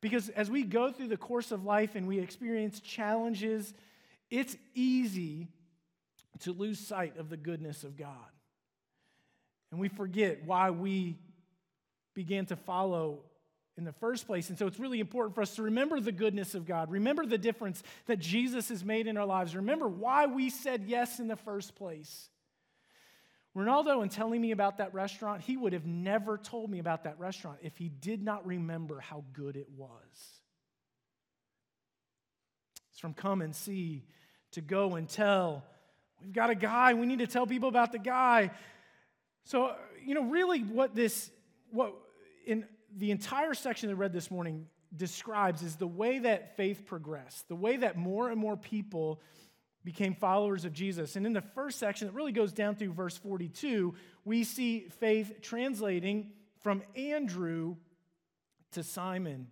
Because 0.00 0.28
as 0.30 0.50
we 0.50 0.62
go 0.62 0.92
through 0.92 1.08
the 1.08 1.16
course 1.16 1.50
of 1.50 1.64
life 1.64 1.94
and 1.94 2.06
we 2.06 2.20
experience 2.20 2.80
challenges, 2.80 3.74
it's 4.30 4.56
easy 4.74 5.48
to 6.40 6.52
lose 6.52 6.78
sight 6.78 7.16
of 7.16 7.28
the 7.28 7.36
goodness 7.36 7.82
of 7.82 7.96
God. 7.96 8.14
And 9.70 9.80
we 9.80 9.88
forget 9.88 10.44
why 10.44 10.70
we 10.70 11.18
began 12.14 12.46
to 12.46 12.56
follow 12.56 13.20
in 13.76 13.84
the 13.84 13.92
first 13.92 14.26
place. 14.26 14.48
And 14.48 14.58
so 14.58 14.66
it's 14.66 14.80
really 14.80 14.98
important 14.98 15.34
for 15.34 15.40
us 15.40 15.54
to 15.54 15.62
remember 15.62 16.00
the 16.00 16.12
goodness 16.12 16.54
of 16.54 16.66
God, 16.66 16.90
remember 16.90 17.24
the 17.24 17.38
difference 17.38 17.82
that 18.06 18.18
Jesus 18.18 18.68
has 18.70 18.84
made 18.84 19.06
in 19.06 19.16
our 19.16 19.24
lives, 19.24 19.54
remember 19.54 19.88
why 19.88 20.26
we 20.26 20.50
said 20.50 20.84
yes 20.86 21.20
in 21.20 21.28
the 21.28 21.36
first 21.36 21.76
place. 21.76 22.28
Ronaldo, 23.56 24.02
in 24.02 24.08
telling 24.08 24.40
me 24.40 24.50
about 24.50 24.78
that 24.78 24.94
restaurant, 24.94 25.42
he 25.42 25.56
would 25.56 25.72
have 25.72 25.86
never 25.86 26.38
told 26.38 26.70
me 26.70 26.80
about 26.80 27.04
that 27.04 27.18
restaurant 27.18 27.58
if 27.62 27.76
he 27.76 27.88
did 27.88 28.22
not 28.22 28.46
remember 28.46 29.00
how 29.00 29.24
good 29.32 29.56
it 29.56 29.68
was. 29.76 30.40
It's 32.90 33.00
from 33.00 33.14
come 33.14 33.42
and 33.42 33.54
see 33.54 34.04
to 34.52 34.60
go 34.60 34.96
and 34.96 35.08
tell. 35.08 35.64
We've 36.20 36.32
got 36.32 36.50
a 36.50 36.54
guy, 36.54 36.94
we 36.94 37.06
need 37.06 37.20
to 37.20 37.26
tell 37.26 37.46
people 37.46 37.68
about 37.68 37.92
the 37.92 37.98
guy. 37.98 38.50
So, 39.48 39.74
you 40.04 40.14
know, 40.14 40.24
really 40.24 40.60
what 40.60 40.94
this, 40.94 41.30
what 41.70 41.94
in 42.46 42.66
the 42.94 43.10
entire 43.10 43.54
section 43.54 43.88
that 43.88 43.94
I 43.94 43.98
read 43.98 44.12
this 44.12 44.30
morning 44.30 44.66
describes 44.94 45.62
is 45.62 45.76
the 45.76 45.86
way 45.86 46.18
that 46.18 46.58
faith 46.58 46.84
progressed, 46.84 47.48
the 47.48 47.56
way 47.56 47.78
that 47.78 47.96
more 47.96 48.28
and 48.28 48.38
more 48.38 48.58
people 48.58 49.22
became 49.84 50.14
followers 50.14 50.66
of 50.66 50.74
Jesus. 50.74 51.16
And 51.16 51.24
in 51.24 51.32
the 51.32 51.40
first 51.40 51.78
section, 51.78 52.08
that 52.08 52.12
really 52.12 52.32
goes 52.32 52.52
down 52.52 52.74
through 52.74 52.92
verse 52.92 53.16
42, 53.16 53.94
we 54.26 54.44
see 54.44 54.90
faith 55.00 55.40
translating 55.40 56.32
from 56.60 56.82
Andrew 56.94 57.76
to 58.72 58.82
Simon, 58.82 59.46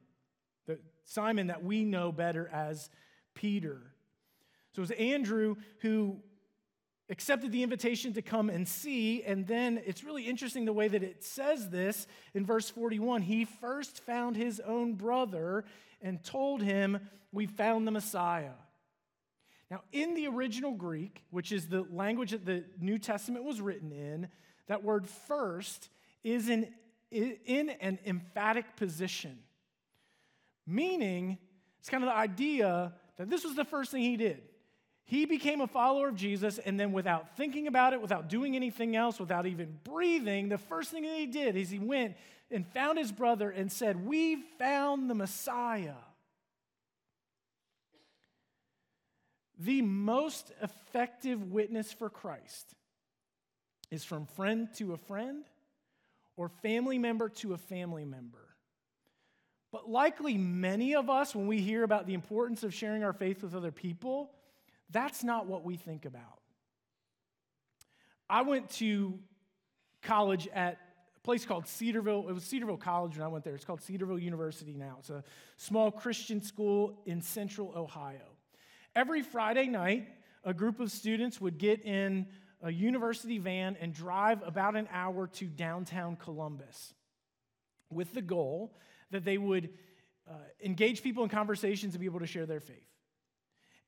the 0.67 0.79
Simon 1.05 1.47
that 1.47 1.65
we 1.65 1.85
know 1.85 2.13
better 2.13 2.51
as 2.53 2.91
Peter. 3.33 3.81
So 4.75 4.81
it 4.81 4.89
was 4.89 4.91
Andrew 4.91 5.57
who 5.81 6.19
accepted 7.09 7.53
the 7.53 7.63
invitation 7.63 8.13
to 8.15 8.23
come 8.23 8.51
and 8.51 8.67
see. 8.67 9.23
And 9.23 9.47
then 9.47 9.81
it's 9.87 10.03
really 10.03 10.25
interesting 10.25 10.65
the 10.65 10.73
way 10.73 10.89
that 10.89 11.03
it 11.03 11.23
says 11.23 11.71
this 11.71 12.07
in 12.35 12.45
verse 12.45 12.69
41. 12.69 13.23
He 13.23 13.45
first 13.45 14.01
found 14.01 14.37
his 14.37 14.61
own 14.61 14.95
brother 14.95 15.65
and 16.03 16.23
told 16.23 16.63
him, 16.63 16.99
We 17.33 17.47
found 17.47 17.87
the 17.87 17.93
Messiah. 17.93 18.53
Now, 19.71 19.83
in 19.93 20.15
the 20.15 20.29
original 20.29 20.73
Greek, 20.73 21.25
which 21.31 21.51
is 21.51 21.69
the 21.69 21.85
language 21.91 22.31
that 22.31 22.45
the 22.45 22.65
New 22.81 22.99
Testament 22.99 23.45
was 23.45 23.61
written 23.61 23.91
in, 23.91 24.29
that 24.69 24.85
word 24.85 25.09
first 25.09 25.89
is 26.23 26.49
in, 26.49 26.69
in 27.11 27.71
an 27.81 27.99
emphatic 28.07 28.77
position, 28.77 29.39
meaning 30.67 31.39
it's 31.81 31.89
kind 31.89 32.05
of 32.05 32.09
the 32.09 32.17
idea 32.17 32.93
that 33.17 33.29
this 33.29 33.45
was 33.45 33.55
the 33.55 33.65
first 33.65 33.91
thing 33.91 34.03
he 34.03 34.17
did. 34.17 34.43
He 35.07 35.25
became 35.25 35.61
a 35.61 35.69
follower 35.69 36.09
of 36.09 36.17
Jesus, 36.17 36.59
and 36.59 36.79
then 36.79 36.91
without 36.91 37.37
thinking 37.37 37.69
about 37.69 37.93
it, 37.93 38.03
without 38.03 38.29
doing 38.29 38.57
anything 38.57 38.97
else, 38.97 39.21
without 39.21 39.47
even 39.47 39.79
breathing, 39.85 40.49
the 40.49 40.59
first 40.59 40.91
thing 40.91 41.05
that 41.05 41.17
he 41.17 41.27
did 41.27 41.57
is 41.57 41.71
he 41.71 41.79
went 41.79 42.17
and 42.51 42.67
found 42.67 42.99
his 42.99 43.13
brother 43.13 43.51
and 43.51 43.71
said, 43.71 44.05
We 44.05 44.43
found 44.59 45.09
the 45.09 45.15
Messiah. 45.15 45.95
The 49.59 49.81
most 49.81 50.51
effective 50.61 51.53
witness 51.53 51.93
for 51.93 52.11
Christ 52.11 52.75
is 53.93 54.05
from 54.05 54.27
friend 54.27 54.69
to 54.75 54.93
a 54.93 54.97
friend 54.97 55.45
or 56.37 56.49
family 56.49 56.99
member 56.99 57.29
to 57.29 57.55
a 57.55 57.59
family 57.59 58.05
member. 58.05 58.47
But 59.71 59.89
likely, 59.89 60.37
many 60.37 60.95
of 60.95 61.09
us, 61.09 61.35
when 61.35 61.47
we 61.47 61.61
hear 61.61 61.85
about 61.85 62.07
the 62.07 62.15
importance 62.15 62.65
of 62.65 62.75
sharing 62.75 63.05
our 63.05 63.13
faith 63.13 63.43
with 63.43 63.55
other 63.55 63.73
people, 63.73 64.31
that's 64.91 65.25
not 65.25 65.47
what 65.47 65.65
we 65.65 65.77
think 65.77 66.05
about. 66.05 66.41
I 68.29 68.43
went 68.43 68.71
to 68.71 69.19
college 70.03 70.49
at 70.49 70.79
a 71.17 71.21
place 71.21 71.45
called 71.45 71.67
Cedarville. 71.67 72.29
It 72.29 72.33
was 72.33 72.45
Cedarville 72.45 72.77
College 72.77 73.17
when 73.17 73.25
I 73.25 73.29
went 73.29 73.45
there. 73.45 73.55
It's 73.55 73.65
called 73.65 73.83
Cedarville 73.83 74.19
University 74.19 74.75
now. 74.75 74.97
It's 75.01 75.11
a 75.11 75.23
small 75.57 75.91
Christian 75.91 76.43
school 76.43 77.03
in 77.07 77.23
central 77.23 77.73
Ohio. 77.77 78.37
Every 78.95 79.23
Friday 79.23 79.67
night, 79.67 80.09
a 80.45 80.55
group 80.55 80.81
of 80.81 80.91
students 80.91 81.41
would 81.41 81.59
get 81.59 81.85
in 81.85 82.27
a 82.63 82.73
university 82.73 83.39
van 83.39 83.77
and 83.81 83.93
drive 83.93 84.43
about 84.45 84.77
an 84.77 84.89
hour 84.91 85.27
to 85.27 85.47
downtown 85.47 86.17
Columbus 86.17 86.95
with 87.91 88.13
the 88.15 88.23
goal 88.23 88.75
that 89.11 89.25
they 89.25 89.39
would 89.39 89.71
uh, 90.29 90.35
engage 90.65 91.03
people 91.03 91.23
in 91.23 91.29
conversations 91.29 91.95
and 91.95 92.01
be 92.01 92.07
able 92.07 92.21
to 92.21 92.27
share 92.27 92.47
their 92.47 92.61
faith. 92.61 92.96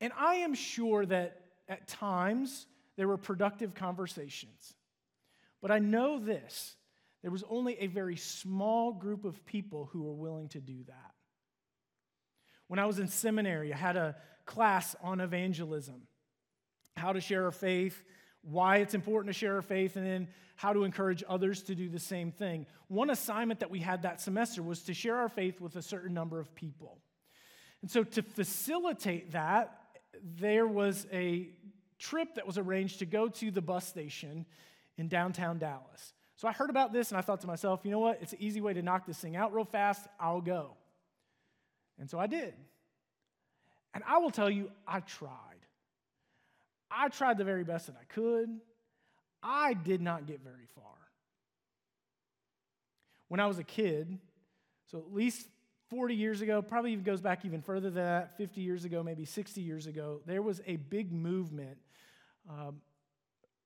And 0.01 0.13
I 0.19 0.37
am 0.37 0.55
sure 0.55 1.05
that 1.07 1.41
at 1.69 1.89
times 1.89 2.67
there 2.97 3.09
were 3.09 3.17
productive 3.17 3.75
conversations. 3.75 4.75
But 5.61 5.71
I 5.71 5.79
know 5.79 6.19
this 6.19 6.77
there 7.23 7.33
was 7.33 7.45
only 7.51 7.79
a 7.81 7.89
very 7.89 8.17
small 8.17 8.93
group 8.93 9.25
of 9.25 9.45
people 9.45 9.89
who 9.93 10.05
were 10.05 10.15
willing 10.15 10.49
to 10.51 10.61
do 10.61 10.85
that. 10.87 11.15
When 12.69 12.79
I 12.79 12.87
was 12.87 13.01
in 13.01 13.09
seminary, 13.09 13.73
I 13.73 13.77
had 13.77 13.97
a 13.97 14.15
class 14.47 14.95
on 15.03 15.21
evangelism 15.21 16.03
how 16.97 17.13
to 17.13 17.21
share 17.21 17.45
our 17.45 17.53
faith, 17.53 18.03
why 18.43 18.79
it's 18.79 18.95
important 18.95 19.33
to 19.33 19.39
share 19.39 19.57
our 19.57 19.63
faith, 19.63 19.97
and 19.97 20.07
then 20.07 20.29
how 20.57 20.73
to 20.73 20.85
encourage 20.85 21.23
others 21.29 21.63
to 21.63 21.75
do 21.75 21.89
the 21.89 21.99
same 21.99 22.33
thing. 22.33 22.67
One 22.89 23.11
assignment 23.11 23.61
that 23.61 23.71
we 23.71 23.79
had 23.79 24.03
that 24.03 24.21
semester 24.21 24.63
was 24.63 24.83
to 24.83 24.95
share 24.95 25.17
our 25.17 25.29
faith 25.29 25.61
with 25.61 25.77
a 25.77 25.83
certain 25.83 26.13
number 26.13 26.41
of 26.41 26.55
people. 26.55 26.99
And 27.81 27.91
so, 27.91 28.03
to 28.03 28.23
facilitate 28.23 29.33
that, 29.33 29.79
there 30.39 30.67
was 30.67 31.07
a 31.13 31.49
trip 31.99 32.35
that 32.37 32.47
was 32.47 32.59
arranged 32.59 33.01
to 33.01 33.07
go 33.07 33.29
to 33.29 33.51
the 33.51 33.61
bus 33.63 33.87
station 33.87 34.47
in 34.97 35.09
downtown 35.09 35.59
Dallas. 35.59 36.15
So 36.37 36.47
I 36.47 36.53
heard 36.53 36.71
about 36.71 36.93
this 36.93 37.11
and 37.11 37.19
I 37.19 37.21
thought 37.21 37.41
to 37.41 37.47
myself, 37.47 37.81
you 37.85 37.91
know 37.91 37.99
what? 37.99 38.21
It's 38.23 38.33
an 38.33 38.39
easy 38.41 38.61
way 38.61 38.73
to 38.73 38.83
knock 38.83 39.07
this 39.07 39.19
thing 39.19 39.35
out 39.35 39.53
real 39.53 39.65
fast. 39.65 40.07
I'll 40.21 40.41
go. 40.41 40.77
And 41.99 42.09
so 42.09 42.19
I 42.19 42.29
did. 42.29 42.55
And 43.95 44.05
I 44.07 44.19
will 44.19 44.31
tell 44.31 44.49
you, 44.49 44.71
I 44.87 45.01
tried. 45.01 45.33
I 46.91 47.09
tried 47.09 47.39
the 47.39 47.45
very 47.45 47.65
best 47.65 47.87
that 47.87 47.97
I 48.01 48.05
could. 48.13 48.61
I 49.43 49.75
did 49.75 50.01
not 50.01 50.27
get 50.27 50.41
very 50.43 50.67
far. 50.75 50.85
When 53.29 53.41
I 53.41 53.47
was 53.47 53.59
a 53.59 53.65
kid, 53.65 54.19
so 54.91 54.99
at 54.99 55.13
least 55.13 55.47
40 55.91 56.15
years 56.15 56.41
ago, 56.41 56.61
probably 56.61 56.93
even 56.93 57.05
goes 57.05 57.21
back 57.21 57.45
even 57.45 57.63
further 57.63 57.91
than 57.91 58.05
that, 58.05 58.37
50 58.37 58.61
years 58.61 58.85
ago, 58.85 59.03
maybe 59.03 59.25
60 59.25 59.61
years 59.61 59.87
ago, 59.87 60.21
there 60.27 60.43
was 60.43 60.61
a 60.67 60.77
big 60.77 61.13
movement 61.13 61.79
um, 62.49 62.81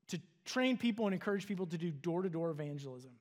to 0.08 0.20
train 0.44 0.76
people 0.76 1.06
and 1.06 1.14
encourage 1.14 1.46
people 1.46 1.66
to 1.66 1.78
do 1.78 1.90
door 1.90 2.22
to 2.22 2.28
door 2.28 2.50
evangelism. 2.50 3.12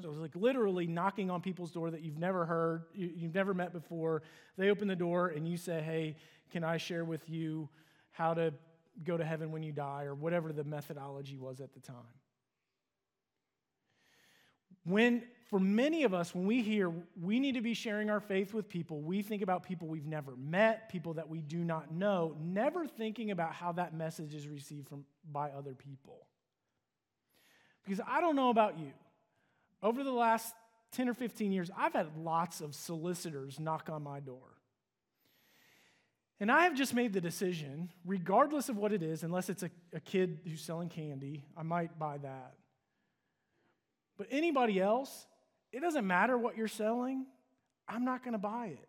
So 0.00 0.08
it 0.08 0.10
was 0.10 0.20
like 0.20 0.34
literally 0.34 0.86
knocking 0.86 1.30
on 1.30 1.40
people's 1.40 1.70
door 1.70 1.90
that 1.90 2.02
you've 2.02 2.18
never 2.18 2.44
heard, 2.44 2.84
you, 2.94 3.12
have 3.22 3.34
never 3.34 3.54
met 3.54 3.72
before. 3.72 4.22
They 4.56 4.70
open 4.70 4.88
the 4.88 4.96
door 4.96 5.28
and 5.28 5.46
you 5.46 5.56
say, 5.56 5.80
Hey, 5.80 6.16
can 6.50 6.64
I 6.64 6.76
share 6.76 7.04
with 7.04 7.28
you 7.30 7.68
how 8.10 8.34
to 8.34 8.52
go 9.04 9.16
to 9.16 9.24
heaven 9.24 9.52
when 9.52 9.62
you 9.62 9.72
die, 9.72 10.04
or 10.04 10.14
whatever 10.14 10.52
the 10.52 10.64
methodology 10.64 11.36
was 11.36 11.60
at 11.60 11.72
the 11.72 11.80
time. 11.80 11.96
When 14.84 15.22
for 15.52 15.60
many 15.60 16.04
of 16.04 16.14
us, 16.14 16.34
when 16.34 16.46
we 16.46 16.62
hear 16.62 16.90
we 17.20 17.38
need 17.38 17.56
to 17.56 17.60
be 17.60 17.74
sharing 17.74 18.08
our 18.08 18.20
faith 18.20 18.54
with 18.54 18.70
people, 18.70 19.02
we 19.02 19.20
think 19.20 19.42
about 19.42 19.62
people 19.62 19.86
we've 19.86 20.06
never 20.06 20.34
met, 20.34 20.88
people 20.88 21.12
that 21.12 21.28
we 21.28 21.42
do 21.42 21.58
not 21.58 21.92
know, 21.92 22.34
never 22.42 22.86
thinking 22.86 23.30
about 23.32 23.52
how 23.52 23.70
that 23.72 23.94
message 23.94 24.34
is 24.34 24.48
received 24.48 24.88
from, 24.88 25.04
by 25.30 25.50
other 25.50 25.74
people. 25.74 26.26
Because 27.84 28.00
I 28.08 28.22
don't 28.22 28.34
know 28.34 28.48
about 28.48 28.78
you. 28.78 28.92
Over 29.82 30.02
the 30.02 30.10
last 30.10 30.54
10 30.92 31.10
or 31.10 31.12
15 31.12 31.52
years, 31.52 31.70
I've 31.76 31.92
had 31.92 32.16
lots 32.16 32.62
of 32.62 32.74
solicitors 32.74 33.60
knock 33.60 33.90
on 33.92 34.02
my 34.02 34.20
door. 34.20 34.56
And 36.40 36.50
I 36.50 36.64
have 36.64 36.74
just 36.74 36.94
made 36.94 37.12
the 37.12 37.20
decision, 37.20 37.90
regardless 38.06 38.70
of 38.70 38.78
what 38.78 38.90
it 38.90 39.02
is, 39.02 39.22
unless 39.22 39.50
it's 39.50 39.62
a, 39.62 39.70
a 39.92 40.00
kid 40.00 40.38
who's 40.44 40.62
selling 40.62 40.88
candy, 40.88 41.44
I 41.58 41.62
might 41.62 41.98
buy 41.98 42.16
that. 42.16 42.54
But 44.16 44.28
anybody 44.30 44.80
else, 44.80 45.26
it 45.72 45.80
doesn't 45.80 46.06
matter 46.06 46.36
what 46.36 46.56
you're 46.56 46.68
selling, 46.68 47.26
I'm 47.88 48.04
not 48.04 48.22
going 48.22 48.32
to 48.32 48.38
buy 48.38 48.66
it. 48.66 48.88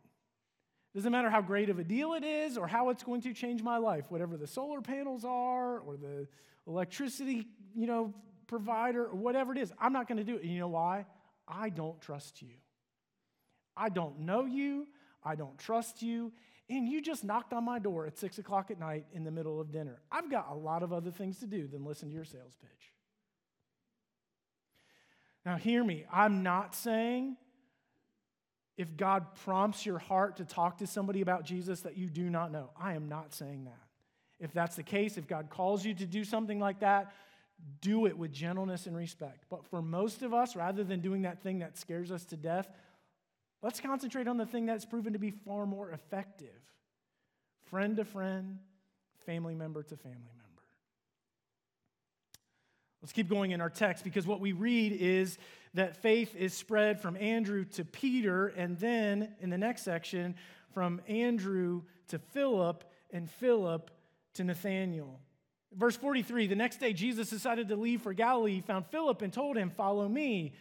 It 0.94 0.98
doesn't 0.98 1.12
matter 1.12 1.30
how 1.30 1.42
great 1.42 1.70
of 1.70 1.80
a 1.80 1.84
deal 1.84 2.14
it 2.14 2.24
is 2.24 2.58
or 2.58 2.68
how 2.68 2.90
it's 2.90 3.04
going 3.04 3.22
to 3.22 3.34
change 3.34 3.64
my 3.64 3.78
life, 3.78 4.12
whatever 4.12 4.38
the 4.38 4.46
solar 4.46 4.82
panels 4.82 5.26
are 5.26 5.80
or 5.80 5.98
the 5.98 6.28
electricity, 6.68 7.48
you 7.76 7.88
know, 7.88 8.14
provider 8.46 9.06
or 9.06 9.16
whatever 9.16 9.54
it 9.54 9.58
is. 9.58 9.74
I'm 9.80 9.94
not 9.94 10.08
going 10.08 10.20
to 10.20 10.24
do 10.24 10.36
it. 10.36 10.44
And 10.44 10.52
you 10.52 10.60
know 10.60 10.68
why? 10.68 11.06
I 11.48 11.70
don't 11.70 12.00
trust 12.00 12.42
you. 12.42 12.54
I 13.76 13.90
don't 13.90 14.20
know 14.20 14.46
you. 14.46 14.88
I 15.24 15.36
don't 15.36 15.58
trust 15.58 16.04
you. 16.04 16.32
And 16.70 16.88
you 16.88 17.02
just 17.02 17.24
knocked 17.24 17.54
on 17.54 17.66
my 17.66 17.80
door 17.80 18.06
at 18.06 18.18
six 18.18 18.38
o'clock 18.38 18.70
at 18.70 18.80
night 18.80 19.06
in 19.14 19.24
the 19.24 19.32
middle 19.32 19.60
of 19.60 19.72
dinner. 19.72 20.00
I've 20.12 20.30
got 20.30 20.48
a 20.52 20.54
lot 20.54 20.84
of 20.84 20.94
other 20.94 21.12
things 21.12 21.40
to 21.40 21.48
do 21.48 21.68
than 21.68 21.84
listen 21.84 22.10
to 22.10 22.14
your 22.14 22.24
sales 22.24 22.56
pitch. 22.62 22.94
Now, 25.46 25.58
hear 25.58 25.84
me. 25.84 26.06
I'm 26.12 26.44
not 26.44 26.76
saying 26.76 27.38
if 28.78 28.96
God 28.98 29.36
prompts 29.44 29.86
your 29.86 30.00
heart 30.00 30.38
to 30.38 30.46
talk 30.46 30.78
to 30.80 30.88
somebody 30.88 31.22
about 31.22 31.46
Jesus 31.46 31.82
that 31.82 31.98
you 31.98 32.10
do 32.10 32.30
not 32.30 32.52
know. 32.52 32.70
I 32.80 32.94
am 32.94 33.08
not 33.08 33.34
saying 33.34 33.66
that. 33.66 33.80
If 34.40 34.52
that's 34.52 34.76
the 34.76 34.84
case, 34.84 35.18
if 35.18 35.28
God 35.28 35.50
calls 35.50 35.86
you 35.86 35.94
to 35.94 36.06
do 36.06 36.24
something 36.24 36.60
like 36.60 36.80
that, 36.80 37.14
do 37.82 38.08
it 38.08 38.18
with 38.18 38.34
gentleness 38.34 38.88
and 38.88 38.96
respect. 38.96 39.46
But 39.50 39.66
for 39.66 39.82
most 39.82 40.22
of 40.22 40.34
us, 40.34 40.56
rather 40.56 40.84
than 40.84 41.02
doing 41.02 41.22
that 41.22 41.42
thing 41.44 41.60
that 41.60 41.78
scares 41.78 42.12
us 42.12 42.26
to 42.26 42.38
death, 42.38 42.68
let's 43.62 43.80
concentrate 43.80 44.28
on 44.28 44.38
the 44.38 44.46
thing 44.46 44.66
that's 44.66 44.86
proven 44.86 45.14
to 45.14 45.20
be 45.20 45.32
far 45.32 45.66
more 45.66 45.92
effective 45.92 46.50
friend 47.70 47.98
to 47.98 48.06
friend, 48.06 48.60
family 49.26 49.56
member 49.56 49.82
to 49.82 49.98
family 49.98 50.20
member. 50.36 50.43
Let's 53.04 53.12
keep 53.12 53.28
going 53.28 53.52
in 53.52 53.60
our 53.60 53.70
text 53.70 54.06
because 54.06 54.26
what 54.26 54.40
we 54.40 54.54
read 54.54 54.94
is 54.94 55.38
that 55.74 55.98
faith 56.02 56.38
is 56.38 56.54
spread 56.54 57.02
from 57.02 57.18
Andrew 57.18 57.66
to 57.66 57.84
Peter, 57.84 58.48
and 58.48 58.80
then 58.80 59.36
in 59.42 59.50
the 59.50 59.58
next 59.58 59.82
section, 59.82 60.36
from 60.74 61.02
Andrew 61.10 61.82
to 62.08 62.18
Philip, 62.18 62.86
and 63.12 63.30
Philip 63.30 63.92
to 64.36 64.46
Nathanael. 64.46 65.20
Verse 65.76 65.98
43 65.98 66.48
The 66.48 66.56
next 66.56 66.80
day, 66.80 66.94
Jesus 66.94 67.30
decided 67.30 67.68
to 67.68 67.76
leave 67.76 68.02
for 68.02 68.14
Galilee. 68.14 68.56
He 68.56 68.62
found 68.62 68.86
Philip 68.88 69.22
and 69.22 69.34
told 69.34 69.58
him, 69.58 69.70
Follow 69.70 70.08
me. 70.08 70.54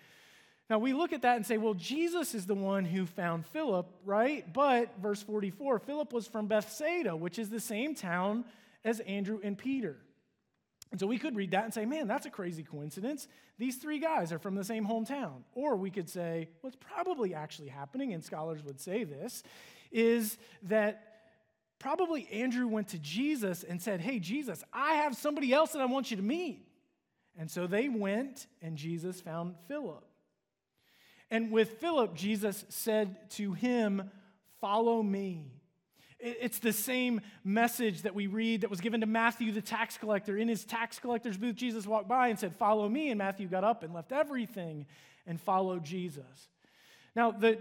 Now, 0.68 0.81
we 0.81 0.94
look 0.94 1.12
at 1.12 1.22
that 1.22 1.37
and 1.37 1.46
say, 1.46 1.59
well, 1.59 1.74
Jesus 1.74 2.35
is 2.35 2.46
the 2.46 2.55
one 2.55 2.87
who 2.87 3.05
found 3.05 3.44
Philip, 3.46 3.87
right? 4.05 4.50
But, 4.52 4.98
verse 5.00 5.22
44, 5.22 5.78
Philip 5.81 6.12
was 6.12 6.26
from 6.26 6.46
Bethsaida, 6.46 7.14
which 7.14 7.38
is 7.38 7.50
the 7.50 7.61
same 7.61 7.94
town 7.94 8.46
as 8.83 8.98
Andrew 9.00 9.38
and 9.44 9.59
Peter. 9.59 9.98
And 10.92 11.00
so 11.00 11.07
we 11.07 11.18
could 11.18 11.35
read 11.35 11.52
that 11.52 11.64
and 11.64 11.74
say, 11.74 11.87
man, 11.87 12.07
that's 12.07 12.26
a 12.26 12.31
crazy 12.31 12.62
coincidence. 12.62 13.26
These 13.59 13.76
three 13.76 13.98
guys 13.98 14.31
are 14.31 14.38
from 14.38 14.55
the 14.55 14.62
same 14.62 14.87
hometown. 14.87 15.42
Or 15.55 15.74
we 15.74 15.90
could 15.90 16.09
say, 16.09 16.50
what's 16.61 16.76
probably 16.76 17.35
actually 17.35 17.68
happening, 17.68 18.12
and 18.12 18.22
scholars 18.22 18.62
would 18.62 18.78
say 18.78 19.05
this, 19.05 19.42
is 19.90 20.37
that 20.64 21.09
probably 21.78 22.28
Andrew 22.31 22.68
went 22.68 22.88
to 22.88 22.98
Jesus 22.98 23.64
and 23.64 23.81
said, 23.81 24.00
hey, 24.00 24.18
Jesus, 24.18 24.62
I 24.72 24.94
have 24.94 25.16
somebody 25.16 25.52
else 25.52 25.72
that 25.72 25.81
I 25.81 25.87
want 25.87 26.11
you 26.11 26.18
to 26.18 26.22
meet. 26.22 26.68
And 27.38 27.50
so 27.50 27.66
they 27.66 27.88
went, 27.88 28.46
and 28.61 28.76
Jesus 28.76 29.20
found 29.20 29.55
Philip. 29.66 30.05
And 31.31 31.50
with 31.50 31.81
Philip, 31.81 32.14
Jesus 32.14 32.66
said 32.68 33.31
to 33.31 33.55
him, 33.55 34.11
Follow 34.61 35.02
me. 35.02 35.62
It's 36.25 36.61
the 36.61 36.73
same 36.73 37.21
message 37.43 38.03
that 38.03 38.15
we 38.15 38.29
read 38.29 38.61
that 38.61 38.71
was 38.71 38.81
given 38.81 39.01
to 39.01 39.07
Matthew, 39.07 39.51
the 39.51 39.61
tax 39.61 39.99
collector. 39.99 40.37
In 40.37 40.47
his 40.47 40.65
tax 40.65 41.01
collector's 41.01 41.37
booth, 41.37 41.57
Jesus 41.57 41.85
walked 41.85 42.09
by 42.09 42.29
and 42.29 42.39
said, 42.39 42.55
Follow 42.55 42.89
me. 42.89 43.11
And 43.11 43.19
Matthew 43.19 43.49
got 43.49 43.65
up 43.65 43.83
and 43.83 43.93
left 43.93 44.13
everything 44.13 44.87
and 45.27 45.41
followed 45.41 45.83
Jesus. 45.85 46.49
Now, 47.17 47.33
the, 47.33 47.59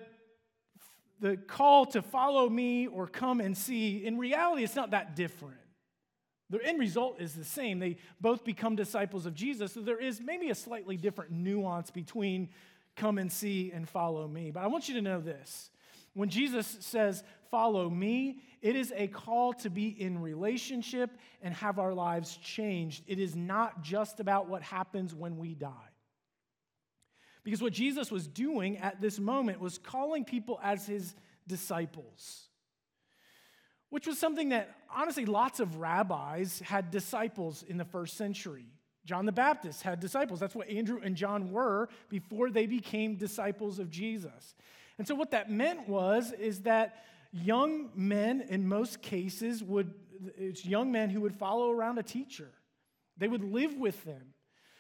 the 1.20 1.38
call 1.38 1.88
to 1.88 2.04
follow 2.04 2.48
me 2.48 2.86
or 2.86 3.08
come 3.08 3.42
and 3.42 3.58
see, 3.58 4.06
in 4.06 4.20
reality, 4.20 4.64
it's 4.64 4.76
not 4.76 4.92
that 4.92 5.16
different. 5.16 5.58
The 6.52 6.64
end 6.64 6.80
result 6.80 7.20
is 7.20 7.34
the 7.34 7.44
same. 7.44 7.80
They 7.80 7.98
both 8.20 8.44
become 8.44 8.76
disciples 8.76 9.26
of 9.26 9.34
Jesus. 9.34 9.74
So 9.74 9.82
there 9.82 10.00
is 10.00 10.22
maybe 10.22 10.52
a 10.52 10.56
slightly 10.56 10.98
different 10.98 11.32
nuance 11.32 11.90
between 11.90 12.50
come 12.96 13.18
and 13.18 13.32
see 13.32 13.72
and 13.72 13.90
follow 13.90 14.28
me. 14.28 14.52
But 14.52 14.62
I 14.62 14.68
want 14.68 14.88
you 14.88 14.96
to 14.96 15.02
know 15.02 15.20
this. 15.20 15.72
When 16.14 16.30
Jesus 16.30 16.78
says, 16.82 17.24
follow 17.52 17.90
me, 17.90 18.40
it 18.62 18.76
is 18.76 18.94
a 18.96 19.08
call 19.08 19.54
to 19.54 19.70
be 19.70 19.90
in 19.90 20.22
relationship 20.22 21.12
and 21.42 21.54
have 21.56 21.78
our 21.78 21.94
lives 21.94 22.38
changed. 22.38 23.04
It 23.08 23.20
is 23.20 23.36
not 23.36 23.84
just 23.84 24.20
about 24.20 24.48
what 24.48 24.64
happens 24.64 25.14
when 25.14 25.38
we 25.38 25.54
die. 25.54 25.70
Because 27.44 27.62
what 27.62 27.74
Jesus 27.74 28.12
was 28.12 28.28
doing 28.28 28.78
at 28.78 29.02
this 29.02 29.20
moment 29.20 29.60
was 29.60 29.78
calling 29.78 30.24
people 30.24 30.60
as 30.64 30.86
his 30.86 31.16
disciples, 31.48 32.48
which 33.90 34.06
was 34.06 34.18
something 34.20 34.50
that, 34.50 34.76
honestly, 34.94 35.26
lots 35.26 35.60
of 35.60 35.78
rabbis 35.78 36.60
had 36.60 36.92
disciples 36.92 37.64
in 37.68 37.78
the 37.78 37.86
first 37.86 38.16
century. 38.16 38.68
John 39.06 39.26
the 39.26 39.32
Baptist 39.32 39.82
had 39.82 40.00
disciples. 40.00 40.40
That's 40.40 40.54
what 40.54 40.70
Andrew 40.70 41.00
and 41.04 41.16
John 41.16 41.52
were 41.52 41.90
before 42.10 42.52
they 42.52 42.68
became 42.68 43.16
disciples 43.16 43.80
of 43.80 43.90
Jesus. 43.90 44.56
And 45.00 45.08
so, 45.08 45.16
what 45.16 45.32
that 45.32 45.50
meant 45.50 45.90
was, 45.90 46.32
is 46.34 46.62
that 46.62 47.04
young 47.32 47.90
men, 47.96 48.42
in 48.50 48.68
most 48.68 49.02
cases, 49.02 49.64
would, 49.64 49.94
it's 50.38 50.66
young 50.66 50.92
men 50.92 51.10
who 51.10 51.22
would 51.22 51.36
follow 51.36 51.72
around 51.72 51.98
a 51.98 52.04
teacher. 52.04 52.50
They 53.18 53.28
would 53.28 53.44
live 53.44 53.76
with 53.76 54.04
them. 54.04 54.34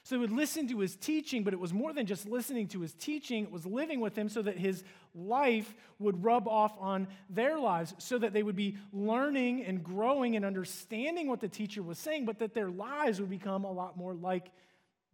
So 0.04 0.16
they 0.16 0.20
would 0.20 0.32
listen 0.32 0.68
to 0.70 0.80
his 0.80 0.96
teaching, 0.96 1.44
but 1.44 1.54
it 1.54 1.60
was 1.60 1.74
more 1.74 1.94
than 1.94 2.08
just 2.08 2.28
listening 2.28 2.68
to 2.70 2.82
his 2.82 2.94
teaching, 2.94 3.44
it 3.44 3.52
was 3.52 3.68
living 3.68 4.00
with 4.00 4.18
him 4.18 4.30
so 4.30 4.42
that 4.42 4.58
his 4.58 4.84
life 5.14 5.76
would 6.00 6.24
rub 6.24 6.48
off 6.48 6.76
on 6.80 7.08
their 7.30 7.60
lives, 7.60 7.94
so 8.00 8.18
that 8.18 8.34
they 8.34 8.42
would 8.42 8.56
be 8.56 8.78
learning 8.92 9.64
and 9.64 9.84
growing 9.84 10.36
and 10.36 10.44
understanding 10.44 11.28
what 11.28 11.40
the 11.40 11.48
teacher 11.48 11.84
was 11.84 12.00
saying, 12.00 12.26
but 12.26 12.40
that 12.40 12.56
their 12.56 12.72
lives 12.72 13.20
would 13.20 13.30
become 13.30 13.64
a 13.64 13.72
lot 13.72 13.96
more 13.96 14.16
like 14.16 14.52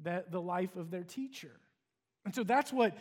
that, 0.03 0.31
the 0.31 0.41
life 0.41 0.77
of 0.77 0.89
their 0.89 1.03
teacher. 1.03 1.51
And 2.23 2.33
so 2.33 2.43
that's 2.43 2.71
what 2.71 2.97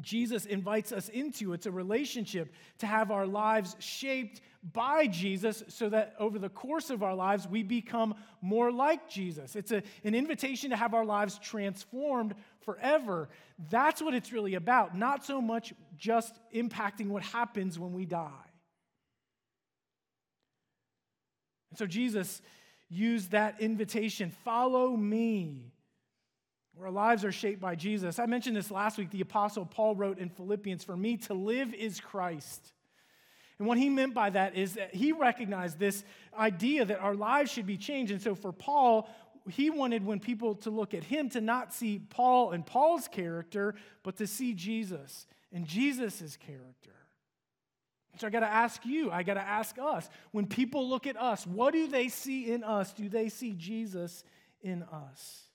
Jesus 0.00 0.46
invites 0.46 0.92
us 0.92 1.08
into. 1.08 1.52
It's 1.52 1.66
a 1.66 1.70
relationship 1.70 2.52
to 2.78 2.86
have 2.86 3.10
our 3.10 3.26
lives 3.26 3.76
shaped 3.78 4.40
by 4.72 5.06
Jesus 5.06 5.62
so 5.68 5.88
that 5.88 6.14
over 6.18 6.38
the 6.38 6.48
course 6.48 6.90
of 6.90 7.02
our 7.02 7.14
lives 7.14 7.46
we 7.46 7.62
become 7.62 8.14
more 8.40 8.72
like 8.72 9.08
Jesus. 9.08 9.56
It's 9.56 9.72
a, 9.72 9.82
an 10.04 10.14
invitation 10.14 10.70
to 10.70 10.76
have 10.76 10.94
our 10.94 11.04
lives 11.04 11.38
transformed 11.38 12.34
forever. 12.60 13.28
That's 13.70 14.02
what 14.02 14.14
it's 14.14 14.32
really 14.32 14.54
about, 14.54 14.96
not 14.96 15.24
so 15.24 15.40
much 15.40 15.72
just 15.96 16.38
impacting 16.54 17.08
what 17.08 17.22
happens 17.22 17.78
when 17.78 17.92
we 17.92 18.04
die. 18.04 18.30
And 21.70 21.78
so 21.78 21.86
Jesus 21.86 22.42
used 22.88 23.32
that 23.32 23.60
invitation 23.60 24.32
follow 24.44 24.96
me 24.96 25.72
our 26.82 26.90
lives 26.90 27.24
are 27.24 27.32
shaped 27.32 27.60
by 27.60 27.74
Jesus. 27.74 28.18
I 28.18 28.26
mentioned 28.26 28.56
this 28.56 28.70
last 28.70 28.98
week. 28.98 29.10
The 29.10 29.22
Apostle 29.22 29.64
Paul 29.64 29.94
wrote 29.94 30.18
in 30.18 30.28
Philippians, 30.28 30.84
For 30.84 30.96
me 30.96 31.16
to 31.18 31.34
live 31.34 31.72
is 31.74 32.00
Christ. 32.00 32.72
And 33.58 33.66
what 33.66 33.78
he 33.78 33.88
meant 33.88 34.12
by 34.12 34.30
that 34.30 34.54
is 34.54 34.74
that 34.74 34.94
he 34.94 35.12
recognized 35.12 35.78
this 35.78 36.04
idea 36.38 36.84
that 36.84 37.00
our 37.00 37.14
lives 37.14 37.50
should 37.50 37.66
be 37.66 37.78
changed. 37.78 38.12
And 38.12 38.20
so 38.20 38.34
for 38.34 38.52
Paul, 38.52 39.08
he 39.48 39.70
wanted 39.70 40.04
when 40.04 40.20
people 40.20 40.56
to 40.56 40.70
look 40.70 40.92
at 40.92 41.04
him 41.04 41.30
to 41.30 41.40
not 41.40 41.72
see 41.72 41.98
Paul 41.98 42.50
and 42.50 42.66
Paul's 42.66 43.08
character, 43.08 43.74
but 44.02 44.16
to 44.16 44.26
see 44.26 44.52
Jesus 44.52 45.26
and 45.52 45.66
Jesus' 45.66 46.36
character. 46.36 46.92
So 48.18 48.26
I 48.26 48.30
got 48.30 48.40
to 48.40 48.46
ask 48.46 48.84
you, 48.84 49.10
I 49.10 49.22
got 49.22 49.34
to 49.34 49.40
ask 49.40 49.76
us, 49.78 50.08
when 50.32 50.46
people 50.46 50.88
look 50.88 51.06
at 51.06 51.16
us, 51.16 51.46
what 51.46 51.72
do 51.72 51.86
they 51.86 52.08
see 52.08 52.50
in 52.50 52.64
us? 52.64 52.92
Do 52.92 53.08
they 53.08 53.28
see 53.28 53.52
Jesus 53.52 54.24
in 54.62 54.82
us? 54.82 55.45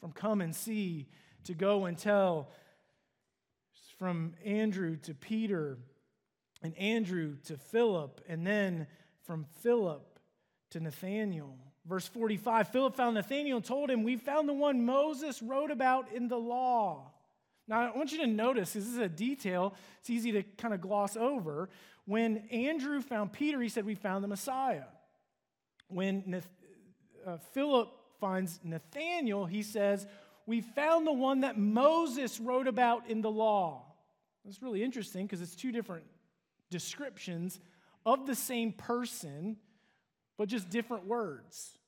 From 0.00 0.12
come 0.12 0.40
and 0.40 0.54
see 0.54 1.06
to 1.44 1.54
go 1.54 1.86
and 1.86 1.96
tell, 1.98 2.50
from 3.98 4.34
Andrew 4.44 4.96
to 4.96 5.14
Peter, 5.14 5.78
and 6.62 6.76
Andrew 6.76 7.36
to 7.46 7.56
Philip, 7.56 8.20
and 8.28 8.46
then 8.46 8.86
from 9.24 9.46
Philip 9.62 10.18
to 10.70 10.80
Nathanael. 10.80 11.56
Verse 11.84 12.06
45 12.06 12.68
Philip 12.68 12.96
found 12.96 13.14
Nathanael 13.14 13.56
and 13.56 13.64
told 13.64 13.90
him, 13.90 14.02
We 14.04 14.16
found 14.16 14.48
the 14.48 14.54
one 14.54 14.84
Moses 14.84 15.42
wrote 15.42 15.70
about 15.70 16.12
in 16.12 16.28
the 16.28 16.38
law. 16.38 17.12
Now, 17.66 17.92
I 17.92 17.96
want 17.96 18.12
you 18.12 18.18
to 18.18 18.26
notice 18.26 18.72
this 18.72 18.86
is 18.86 18.98
a 18.98 19.08
detail 19.08 19.74
it's 20.00 20.10
easy 20.10 20.32
to 20.32 20.42
kind 20.42 20.72
of 20.72 20.80
gloss 20.80 21.16
over. 21.16 21.68
When 22.04 22.38
Andrew 22.50 23.02
found 23.02 23.32
Peter, 23.32 23.60
he 23.60 23.68
said, 23.68 23.84
We 23.84 23.94
found 23.94 24.24
the 24.24 24.28
Messiah. 24.28 24.84
When 25.88 26.42
uh, 27.26 27.38
Philip 27.52 27.90
finds 28.20 28.60
Nathanael, 28.62 29.46
he 29.46 29.62
says, 29.62 30.06
We 30.46 30.60
found 30.60 31.06
the 31.06 31.12
one 31.12 31.40
that 31.40 31.58
Moses 31.58 32.40
wrote 32.40 32.66
about 32.66 33.08
in 33.08 33.22
the 33.22 33.30
law. 33.30 33.84
That's 34.44 34.62
really 34.62 34.82
interesting 34.82 35.26
because 35.26 35.42
it's 35.42 35.54
two 35.54 35.72
different 35.72 36.04
descriptions 36.70 37.60
of 38.06 38.26
the 38.26 38.34
same 38.34 38.72
person, 38.72 39.56
but 40.36 40.48
just 40.48 40.70
different 40.70 41.06
words. 41.06 41.78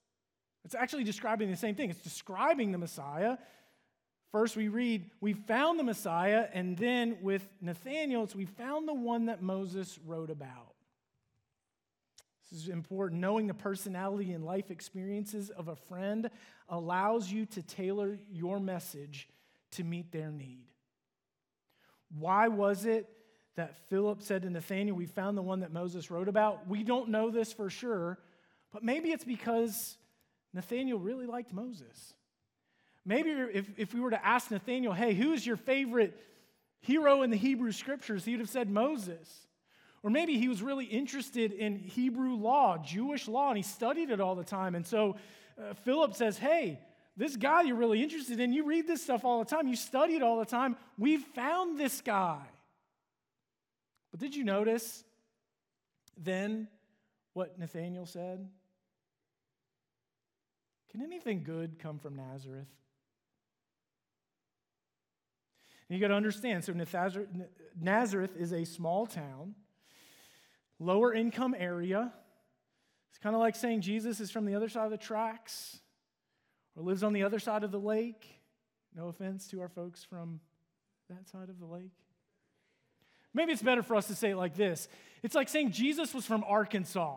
It's 0.65 0.75
actually 0.75 1.05
describing 1.05 1.51
the 1.51 1.57
same 1.57 1.75
thing. 1.75 1.91
It's 1.91 2.03
describing 2.03 2.73
the 2.73 2.79
Messiah. 2.79 3.39
First, 4.33 4.57
we 4.57 4.69
read, 4.69 5.11
We 5.21 5.33
found 5.33 5.79
the 5.79 5.85
Messiah, 5.85 6.47
and 6.53 6.77
then 6.77 7.19
with 7.23 7.47
Nathanael, 7.61 8.25
it's 8.25 8.35
we 8.35 8.45
found 8.45 8.87
the 8.87 8.95
one 8.95 9.27
that 9.27 9.43
Moses 9.43 9.99
wrote 10.07 10.31
about. 10.31 10.70
This 12.51 12.63
is 12.63 12.69
important. 12.69 13.21
Knowing 13.21 13.47
the 13.47 13.55
personality 13.55 14.33
and 14.33 14.45
life 14.45 14.71
experiences 14.71 15.51
of 15.51 15.69
a 15.69 15.77
friend 15.77 16.31
allows 16.69 17.31
you 17.31 17.47
to 17.47 17.63
tailor 17.63 18.19
your 18.31 18.59
message 18.59 19.29
to 19.73 19.85
meet 19.85 20.11
their 20.11 20.31
need. 20.31 20.65
Why 22.19 22.49
was 22.49 22.85
it 22.87 23.09
that 23.57 23.77
Philip 23.89 24.23
said 24.23 24.43
to 24.43 24.51
Nathanael, 24.51 24.95
We 24.95 25.07
found 25.07 25.39
the 25.39 25.43
one 25.43 25.61
that 25.61 25.73
Moses 25.73 26.11
wrote 26.11 26.29
about? 26.29 26.67
We 26.69 26.83
don't 26.83 27.11
know 27.11 27.31
this 27.31 27.53
for 27.53 27.71
sure, 27.71 28.19
but 28.73 28.83
maybe 28.83 29.11
it's 29.11 29.25
because 29.25 29.97
Nathanael 30.53 30.99
really 30.99 31.27
liked 31.27 31.53
Moses. 31.53 32.15
Maybe 33.05 33.31
if, 33.31 33.67
if 33.77 33.95
we 33.95 34.01
were 34.01 34.11
to 34.11 34.27
ask 34.27 34.51
Nathanael, 34.51 34.93
hey, 34.93 35.15
who's 35.15 35.47
your 35.47 35.57
favorite 35.57 36.19
hero 36.81 37.23
in 37.23 37.31
the 37.31 37.37
Hebrew 37.37 37.73
scriptures, 37.73 38.25
he 38.25 38.33
would 38.33 38.41
have 38.41 38.51
said 38.51 38.69
Moses. 38.69 39.47
Or 40.03 40.11
maybe 40.11 40.39
he 40.39 40.49
was 40.49 40.63
really 40.63 40.87
interested 40.87 41.53
in 41.53 41.77
Hebrew 41.77 42.35
law, 42.35 42.79
Jewish 42.79 43.29
law, 43.29 43.49
and 43.49 43.57
he 43.57 43.63
studied 43.63 44.11
it 44.11 44.21
all 44.21 44.35
the 44.35 44.45
time. 44.45 44.75
And 44.75 44.87
so 44.87 45.17
uh, 45.59 45.75
Philip 45.75 46.15
says, 46.15 46.39
hey, 46.39 46.81
this 47.17 47.37
guy 47.37 47.63
you're 47.63 47.77
really 47.77 48.03
interested 48.03 48.41
in, 48.41 48.53
you 48.53 48.65
read 48.65 48.87
this 48.87 49.03
stuff 49.03 49.25
all 49.25 49.45
the 49.45 49.51
time, 49.51 49.69
you 49.69 49.77
study 49.77 50.15
it 50.15 50.23
all 50.23 50.39
the 50.39 50.47
time. 50.47 50.77
We've 50.97 51.23
found 51.35 51.79
this 51.79 52.01
guy. 52.01 52.41
But 54.11 54.21
did 54.21 54.35
you 54.35 54.43
notice 54.43 55.05
then 56.17 56.69
what 57.35 57.59
Nathanael 57.59 58.07
said? 58.07 58.49
Can 60.91 61.03
anything 61.03 61.43
good 61.45 61.79
come 61.79 61.99
from 61.99 62.17
Nazareth? 62.17 62.67
And 65.89 65.99
you 65.99 66.01
got 66.01 66.09
to 66.09 66.15
understand 66.15 66.65
so 66.65 66.73
Nazareth 67.81 68.37
is 68.37 68.53
a 68.53 68.65
small 68.65 69.07
town, 69.07 69.55
lower 70.81 71.15
income 71.15 71.55
area. 71.57 72.13
It's 73.11 73.19
kind 73.19 73.37
of 73.37 73.41
like 73.41 73.55
saying 73.55 73.83
Jesus 73.83 74.19
is 74.19 74.31
from 74.31 74.47
the 74.47 74.57
other 74.57 74.69
side 74.69 74.87
of 74.87 74.91
the 74.91 74.97
tracks 74.97 75.79
or 76.75 76.83
lives 76.83 77.05
on 77.05 77.13
the 77.13 77.23
other 77.23 77.39
side 77.39 77.63
of 77.63 77.71
the 77.71 77.79
lake. 77.79 78.27
No 78.97 79.09
offense 79.09 79.47
to 79.49 79.61
our 79.61 79.69
folks 79.69 80.03
from 80.03 80.41
that 81.09 81.29
side 81.29 81.49
of 81.49 81.61
the 81.61 81.67
lake. 81.67 81.93
Maybe 83.33 83.53
it's 83.53 83.63
better 83.63 83.83
for 83.83 83.95
us 83.95 84.09
to 84.09 84.15
say 84.15 84.31
it 84.31 84.37
like 84.37 84.57
this 84.57 84.89
it's 85.23 85.35
like 85.35 85.49
saying 85.49 85.73
Jesus 85.73 86.15
was 86.15 86.25
from 86.25 86.43
Arkansas. 86.49 87.17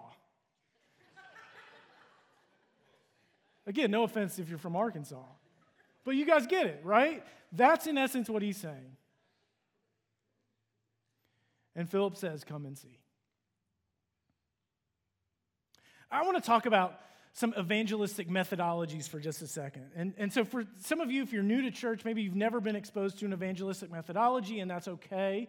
Again, 3.66 3.92
no 3.92 4.04
offense 4.04 4.40
if 4.40 4.50
you're 4.50 4.58
from 4.58 4.76
Arkansas. 4.76 5.24
But 6.04 6.16
you 6.16 6.26
guys 6.26 6.48
get 6.48 6.66
it, 6.66 6.82
right? 6.84 7.24
That's 7.54 7.88
in 7.88 7.98
essence 7.98 8.30
what 8.30 8.42
he's 8.42 8.58
saying. 8.58 8.98
And 11.76 11.90
Philip 11.90 12.18
says, 12.18 12.44
Come 12.44 12.66
and 12.66 12.78
see. 12.78 13.00
I 16.14 16.22
want 16.22 16.38
to 16.38 16.44
talk 16.44 16.68
about 16.68 17.00
some 17.34 17.56
evangelistic 17.58 18.30
methodologies 18.30 19.10
for 19.10 19.20
just 19.20 19.42
a 19.42 19.48
second. 19.48 19.90
And, 19.96 20.14
and 20.20 20.32
so, 20.32 20.46
for 20.46 20.64
some 20.78 21.02
of 21.02 21.12
you, 21.12 21.24
if 21.24 21.34
you're 21.34 21.42
new 21.42 21.64
to 21.64 21.72
church, 21.72 22.06
maybe 22.06 22.22
you've 22.22 22.36
never 22.36 22.62
been 22.62 22.76
exposed 22.76 23.18
to 23.20 23.26
an 23.26 23.34
evangelistic 23.34 23.92
methodology, 23.92 24.60
and 24.60 24.70
that's 24.70 24.88
okay. 24.88 25.48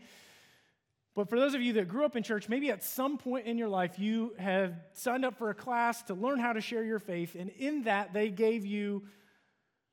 But 1.14 1.28
for 1.28 1.38
those 1.38 1.52
of 1.54 1.60
you 1.60 1.74
that 1.74 1.86
grew 1.86 2.06
up 2.06 2.16
in 2.16 2.22
church, 2.22 2.48
maybe 2.48 2.70
at 2.70 2.82
some 2.82 3.18
point 3.18 3.46
in 3.46 3.58
your 3.58 3.68
life 3.68 3.98
you 3.98 4.32
have 4.38 4.74
signed 4.94 5.26
up 5.26 5.36
for 5.36 5.50
a 5.50 5.54
class 5.54 6.02
to 6.04 6.14
learn 6.14 6.40
how 6.40 6.54
to 6.54 6.62
share 6.62 6.82
your 6.82 6.98
faith, 6.98 7.36
and 7.38 7.50
in 7.50 7.82
that 7.82 8.14
they 8.14 8.30
gave 8.30 8.64
you 8.64 9.02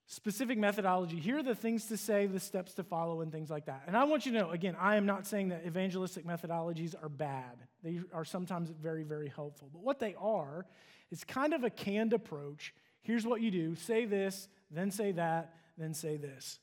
specific 0.08 0.58
methodology. 0.58 1.18
Here 1.18 1.38
are 1.40 1.44
the 1.44 1.56
things 1.56 1.86
to 1.88 1.98
say, 1.98 2.28
the 2.28 2.40
steps 2.40 2.74
to 2.76 2.84
follow, 2.84 3.22
and 3.22 3.32
things 3.32 3.50
like 3.50 3.66
that. 3.66 3.84
And 3.88 3.96
I 3.96 4.04
want 4.04 4.26
you 4.26 4.32
to 4.34 4.40
know 4.40 4.52
again, 4.52 4.76
I 4.80 4.96
am 4.96 5.06
not 5.06 5.26
saying 5.26 5.50
that 5.50 5.64
evangelistic 5.66 6.26
methodologies 6.26 6.96
are 7.02 7.10
bad, 7.10 7.58
they 7.84 8.02
are 8.14 8.26
sometimes 8.26 8.70
very, 8.70 9.04
very 9.04 9.30
helpful. 9.30 9.70
But 9.72 9.82
what 9.82 10.00
they 10.00 10.16
are 10.20 10.66
is 11.12 11.24
kind 11.24 11.54
of 11.54 11.64
a 11.64 11.70
canned 11.70 12.14
approach. 12.14 12.74
Here's 13.02 13.26
what 13.26 13.42
you 13.42 13.52
do 13.52 13.76
say 13.76 14.06
this, 14.06 14.48
then 14.70 14.92
say 14.92 15.12
that, 15.14 15.56
then 15.78 15.94
say 15.94 16.18
this. 16.18 16.60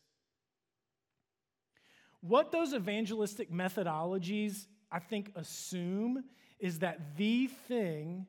What 2.20 2.51
those 2.51 2.74
evangelistic 2.74 3.53
methodologies, 3.53 4.66
I 4.90 4.98
think, 4.98 5.33
assume 5.37 6.24
is 6.59 6.81
that 6.81 7.16
the 7.16 7.46
thing 7.46 8.27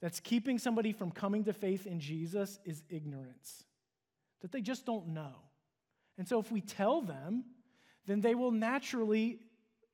that's 0.00 0.18
keeping 0.18 0.58
somebody 0.58 0.92
from 0.92 1.10
coming 1.10 1.44
to 1.44 1.52
faith 1.52 1.86
in 1.86 2.00
Jesus 2.00 2.58
is 2.64 2.82
ignorance, 2.88 3.64
that 4.40 4.52
they 4.52 4.60
just 4.60 4.86
don't 4.86 5.08
know. 5.08 5.34
And 6.18 6.28
so 6.28 6.38
if 6.38 6.50
we 6.50 6.60
tell 6.60 7.00
them, 7.00 7.44
then 8.06 8.20
they 8.20 8.34
will 8.34 8.50
naturally, 8.50 9.40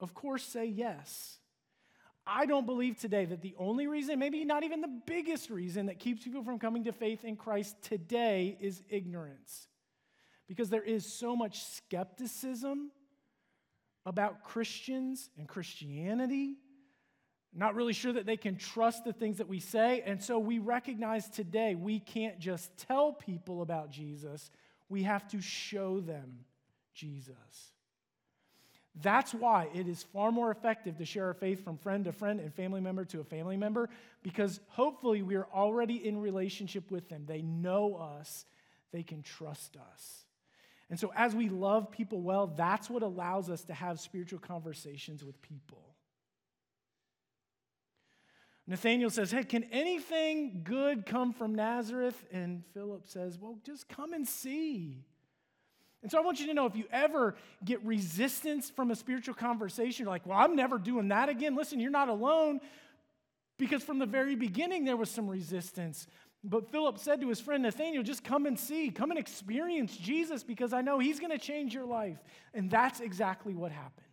of 0.01 0.15
course, 0.15 0.43
say 0.43 0.67
yes. 0.67 1.39
I 2.27 2.47
don't 2.47 2.67
believe 2.67 2.99
today 2.99 3.25
that 3.27 3.41
the 3.41 3.55
only 3.57 3.87
reason, 3.87 4.19
maybe 4.19 4.45
not 4.45 4.65
even 4.65 4.81
the 4.81 5.01
biggest 5.07 5.49
reason, 5.49 5.87
that 5.87 6.01
keeps 6.01 6.25
people 6.25 6.43
from 6.43 6.59
coming 6.59 6.85
to 6.85 6.93
faith 6.93 7.25
in 7.25 7.37
Christ 7.37 7.81
today 7.83 8.57
is 8.61 8.83
ignorance. 8.89 9.69
Because 10.49 10.69
there 10.69 10.83
is 10.83 11.07
so 11.07 11.37
much 11.37 11.63
skepticism 11.63 12.91
about 14.05 14.43
Christians 14.43 15.31
and 15.39 15.47
Christianity, 15.49 16.57
not 17.57 17.75
really 17.75 17.93
sure 17.93 18.13
that 18.13 18.27
they 18.27 18.37
can 18.37 18.57
trust 18.57 19.05
the 19.05 19.13
things 19.13 19.39
that 19.39 19.49
we 19.49 19.61
say. 19.61 20.03
And 20.05 20.23
so 20.23 20.39
we 20.39 20.59
recognize 20.59 21.29
today 21.29 21.75
we 21.75 22.01
can't 22.01 22.39
just 22.39 22.71
tell 22.77 23.13
people 23.13 23.63
about 23.63 23.91
Jesus, 23.91 24.51
we 24.89 25.05
have 25.05 25.27
to 25.29 25.41
show 25.41 26.01
them 26.01 26.45
Jesus. 26.95 27.73
That's 29.03 29.35
why 29.35 29.69
it 29.75 29.89
is 29.89 30.03
far 30.03 30.33
more 30.33 30.51
effective 30.51 30.97
to 30.99 31.05
share 31.05 31.27
our 31.27 31.35
faith 31.35 31.63
from 31.63 31.77
friend 31.77 32.05
to 32.07 32.13
friend 32.13 32.41
and 32.41 32.53
family 32.55 32.81
member 32.81 33.05
to 33.07 33.21
a 33.21 33.25
family 33.25 33.57
member 33.57 33.91
because 34.23 34.59
hopefully 34.69 35.23
we 35.23 35.35
are 35.35 35.47
already 35.55 36.07
in 36.07 36.21
relationship 36.21 36.91
with 36.91 37.09
them. 37.09 37.25
They 37.27 37.43
know 37.43 37.97
us, 37.97 38.47
they 38.93 39.03
can 39.03 39.23
trust 39.23 39.77
us. 39.77 40.25
And 40.89 40.99
so, 40.99 41.13
as 41.17 41.35
we 41.35 41.49
love 41.49 41.91
people 41.91 42.21
well, 42.21 42.47
that's 42.47 42.89
what 42.89 43.03
allows 43.03 43.51
us 43.51 43.65
to 43.65 43.75
have 43.75 44.01
spiritual 44.01 44.39
conversations 44.39 45.25
with 45.25 45.43
people. 45.43 45.86
Nathanael 48.67 49.11
says, 49.11 49.31
Hey, 49.31 49.45
can 49.45 49.65
anything 49.65 50.63
good 50.65 51.07
come 51.07 51.33
from 51.33 51.55
Nazareth? 51.55 52.25
And 52.33 52.65
Philip 52.75 53.07
says, 53.07 53.39
Well, 53.39 53.59
just 53.65 53.89
come 53.89 54.13
and 54.13 54.27
see. 54.27 55.05
And 56.03 56.11
so 56.11 56.19
I 56.19 56.21
want 56.21 56.41
you 56.41 56.47
to 56.47 56.55
know 56.55 56.67
if 56.67 56.77
you 56.77 56.85
ever 56.93 57.35
get 57.65 57.85
resistance 57.85 58.71
from 58.71 58.91
a 58.91 58.97
spiritual 58.97 59.35
conversation, 59.35 60.05
you're 60.05 60.13
like, 60.13 60.27
Well, 60.27 60.39
I'm 60.39 60.57
never 60.57 60.79
doing 60.79 61.09
that 61.09 61.29
again. 61.29 61.55
Listen, 61.55 61.81
you're 61.81 61.91
not 61.91 62.09
alone 62.09 62.61
because 63.59 63.83
from 63.83 63.99
the 63.99 64.07
very 64.07 64.35
beginning 64.35 64.85
there 64.85 64.97
was 64.97 65.11
some 65.11 65.29
resistance. 65.29 66.07
But 66.45 66.71
Philip 66.71 66.99
said 66.99 67.21
to 67.23 67.29
his 67.29 67.41
friend 67.41 67.65
Nathanael, 67.65 68.05
just 68.05 68.23
come 68.23 68.47
and 68.47 68.59
see, 68.59 68.91
come 68.91 69.11
and 69.11 69.19
experience 69.19 69.97
Jesus 69.97 70.45
because 70.45 70.73
I 70.73 70.81
know 70.81 71.01
he's 71.01 71.19
going 71.19 71.33
to 71.33 71.39
change 71.39 71.75
your 71.75 71.87
life. 71.87 72.19
And 72.55 72.71
that's 72.71 73.01
exactly 73.01 73.55
what 73.55 73.73
happened. 73.73 74.07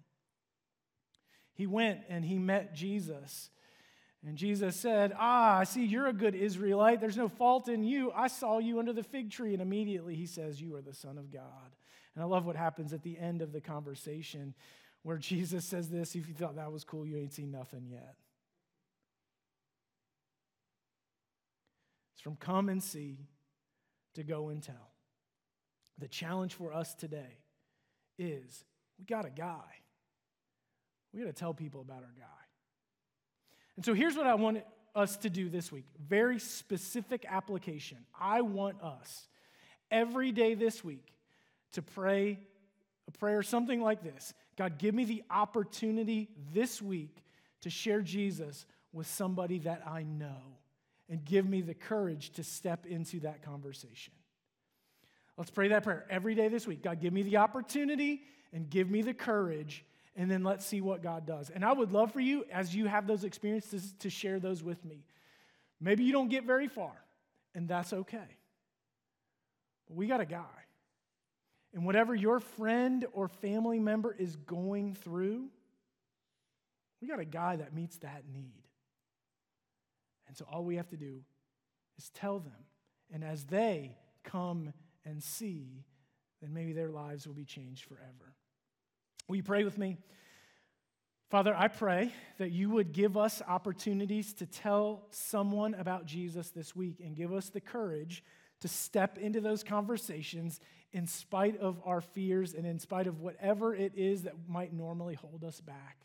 He 1.54 1.68
went 1.68 1.99
and 2.10 2.26
he 2.26 2.39
met 2.39 2.74
Jesus. 2.74 3.51
And 4.26 4.38
Jesus 4.38 4.78
said, 4.78 5.13
Ah, 5.17 5.59
I 5.59 5.63
see 5.65 5.86
you're 5.86 6.07
a 6.07 6.13
good 6.13 6.34
Israelite. 6.34 7.01
There's 7.01 7.17
no 7.17 7.28
fault 7.28 7.67
in 7.67 7.84
you. 7.84 8.11
I 8.15 8.28
saw 8.28 8.59
you 8.59 8.80
under 8.80 8.93
the 8.93 9.03
fig 9.03 9.32
tree. 9.32 9.53
And 9.53 9.61
immediately 9.61 10.15
he 10.15 10.26
says, 10.26 10.61
You 10.61 10.76
are 10.76 10.82
the 10.82 10.93
Son 10.93 11.17
of 11.17 11.32
God. 11.32 11.76
And 12.15 12.24
I 12.24 12.28
love 12.28 12.45
what 12.45 12.55
happens 12.55 12.93
at 12.93 13.03
the 13.03 13.17
end 13.17 13.41
of 13.41 13.51
the 13.51 13.59
conversation 13.59 14.53
where 15.01 15.17
Jesus 15.19 15.65
says 15.65 15.89
this 15.89 16.15
If 16.15 16.28
you 16.28 16.34
thought 16.34 16.55
that 16.55 16.71
was 16.71 16.84
cool, 16.86 17.05
you 17.05 17.17
ain't 17.17 17.34
seen 17.34 17.51
nothing 17.51 17.86
yet. 17.89 18.15
It's 22.13 22.21
from 22.21 22.38
come 22.38 22.69
and 22.69 22.82
see 22.82 23.28
to 24.15 24.24
go 24.24 24.49
and 24.49 24.63
tell. 24.63 24.91
The 25.99 26.07
challenge 26.07 26.53
for 26.53 26.74
us 26.74 26.93
today 26.93 27.39
is 28.17 28.63
we 28.97 29.05
got 29.05 29.26
a 29.26 29.30
guy. 29.30 29.61
We 31.13 31.19
got 31.19 31.28
to 31.28 31.34
tell 31.34 31.53
people 31.53 31.82
about 31.82 32.03
our 32.03 32.13
guy. 32.17 32.43
And 33.76 33.86
so 33.86 33.93
here's 33.93 34.15
what 34.15 34.28
I 34.28 34.36
want 34.36 34.63
us 34.95 35.17
to 35.17 35.30
do 35.30 35.49
this 35.49 35.71
week, 35.71 35.86
very 35.99 36.39
specific 36.39 37.26
application. 37.28 37.97
I 38.19 38.41
want 38.41 38.82
us 38.82 39.28
every 39.89 40.32
day 40.32 40.53
this 40.53 40.84
week 40.84 41.13
to 41.71 41.82
pray 41.82 42.39
a 43.07 43.11
prayer 43.11 43.43
something 43.43 43.82
like 43.82 44.03
this 44.03 44.34
God, 44.57 44.78
give 44.78 44.93
me 44.93 45.05
the 45.05 45.24
opportunity 45.30 46.30
this 46.53 46.82
week 46.82 47.24
to 47.61 47.69
share 47.69 48.01
Jesus 48.01 48.65
with 48.91 49.07
somebody 49.07 49.59
that 49.59 49.82
I 49.88 50.03
know 50.03 50.57
and 51.09 51.24
give 51.26 51.47
me 51.47 51.61
the 51.61 51.74
courage 51.74 52.32
to 52.34 52.43
step 52.43 52.86
into 52.86 53.21
that 53.21 53.41
conversation. 53.41 54.13
Let's 55.38 55.49
pray 55.49 55.69
that 55.69 55.84
prayer 55.84 56.05
every 56.09 56.36
day 56.36 56.47
this 56.47 56.67
week. 56.67 56.84
God, 56.84 57.01
give 57.01 57.13
me 57.13 57.24
the 57.24 57.38
opportunity 57.38 58.21
and 58.53 58.69
give 58.69 58.89
me 58.89 59.01
the 59.01 59.13
courage, 59.13 59.84
and 60.16 60.30
then 60.30 60.43
let's 60.43 60.66
see 60.66 60.82
what 60.82 61.01
God 61.01 61.26
does. 61.26 61.49
And 61.49 61.66
I 61.66 61.74
would 61.74 61.91
love 61.91 62.11
for 62.11 62.20
you, 62.20 62.45
as 62.51 62.76
you 62.76 62.86
have 62.86 63.07
those 63.07 63.24
experiences, 63.24 63.93
to 63.99 64.09
share 64.09 64.39
those 64.39 64.64
with 64.64 64.84
me. 64.86 65.05
Maybe 65.82 66.03
you 66.03 66.11
don't 66.11 66.30
get 66.30 66.45
very 66.45 66.68
far, 66.68 66.93
and 67.55 67.68
that's 67.68 67.93
okay. 67.93 68.38
But 69.88 69.97
we 69.97 70.07
got 70.07 70.22
a 70.22 70.26
guy. 70.26 70.45
And 71.74 71.86
whatever 71.86 72.14
your 72.14 72.39
friend 72.39 73.05
or 73.14 73.28
family 73.28 73.80
member 73.80 74.16
is 74.18 74.36
going 74.36 74.93
through, 74.93 75.47
we 77.01 77.07
got 77.07 77.20
a 77.20 77.26
guy 77.26 77.55
that 77.55 77.74
meets 77.74 77.97
that 77.97 78.24
need. 78.32 78.64
And 80.28 80.38
so 80.38 80.45
all 80.49 80.64
we 80.64 80.76
have 80.78 80.89
to 80.89 80.97
do 80.97 81.22
is 81.97 82.09
tell 82.09 82.39
them. 82.39 82.53
And 83.11 83.24
as 83.24 83.45
they 83.45 83.97
come 84.24 84.74
and 85.03 85.22
see, 85.22 85.84
then 86.41 86.53
maybe 86.53 86.74
their 86.74 86.89
lives 86.89 87.28
will 87.28 87.34
be 87.34 87.45
changed 87.45 87.86
forever. 87.86 88.36
Will 89.28 89.38
you 89.38 89.43
pray 89.43 89.63
with 89.63 89.78
me? 89.78 89.97
Father, 91.30 91.55
I 91.55 91.67
pray 91.67 92.11
that 92.38 92.51
you 92.51 92.69
would 92.69 92.91
give 92.91 93.17
us 93.17 93.41
opportunities 93.47 94.34
to 94.34 94.45
tell 94.45 95.07
someone 95.09 95.74
about 95.74 96.05
Jesus 96.05 96.51
this 96.51 96.76
week 96.76 96.99
and 97.03 97.15
give 97.15 97.34
us 97.34 97.49
the 97.49 97.61
courage 97.61 98.24
to 98.61 98.67
step 98.67 99.17
into 99.17 99.41
those 99.41 99.63
conversations 99.63 100.59
in 100.91 101.07
spite 101.07 101.59
of 101.59 101.82
our 101.86 102.01
fears 102.01 102.53
and 102.53 102.67
in 102.67 102.78
spite 102.78 103.07
of 103.07 103.19
whatever 103.19 103.74
it 103.74 103.93
is 103.95 104.24
that 104.24 104.36
might 104.47 104.74
normally 104.74 105.15
hold 105.15 105.43
us 105.43 105.59
back. 105.59 105.97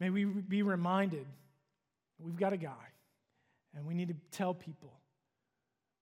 May 0.00 0.10
we 0.10 0.24
be 0.24 0.62
reminded 0.62 1.26
we've 2.18 2.38
got 2.38 2.52
a 2.52 2.56
guy 2.56 2.72
and 3.76 3.86
we 3.86 3.94
need 3.94 4.08
to 4.08 4.16
tell 4.30 4.54
people 4.54 4.98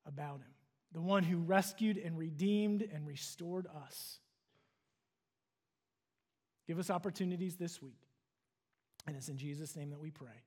about 0.06 0.36
him 0.36 0.54
the 0.92 1.00
one 1.00 1.24
who 1.24 1.38
rescued 1.38 1.98
and 1.98 2.16
redeemed 2.16 2.88
and 2.94 3.06
restored 3.06 3.66
us. 3.86 4.20
Give 6.66 6.78
us 6.78 6.90
opportunities 6.90 7.56
this 7.56 7.80
week. 7.80 8.00
And 9.06 9.16
it's 9.16 9.28
in 9.28 9.36
Jesus' 9.36 9.76
name 9.76 9.90
that 9.90 10.00
we 10.00 10.10
pray. 10.10 10.42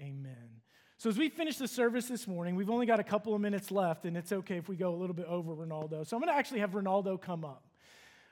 Amen. 0.00 0.62
So, 0.96 1.08
as 1.08 1.16
we 1.16 1.28
finish 1.28 1.58
the 1.58 1.68
service 1.68 2.06
this 2.06 2.26
morning, 2.26 2.56
we've 2.56 2.70
only 2.70 2.86
got 2.86 2.98
a 2.98 3.04
couple 3.04 3.34
of 3.34 3.40
minutes 3.40 3.70
left, 3.70 4.04
and 4.04 4.16
it's 4.16 4.32
okay 4.32 4.56
if 4.56 4.68
we 4.68 4.74
go 4.74 4.92
a 4.92 4.96
little 4.96 5.14
bit 5.14 5.26
over 5.26 5.54
Ronaldo. 5.54 6.06
So, 6.06 6.16
I'm 6.16 6.22
going 6.22 6.32
to 6.32 6.38
actually 6.38 6.60
have 6.60 6.72
Ronaldo 6.72 7.20
come 7.20 7.44
up 7.44 7.64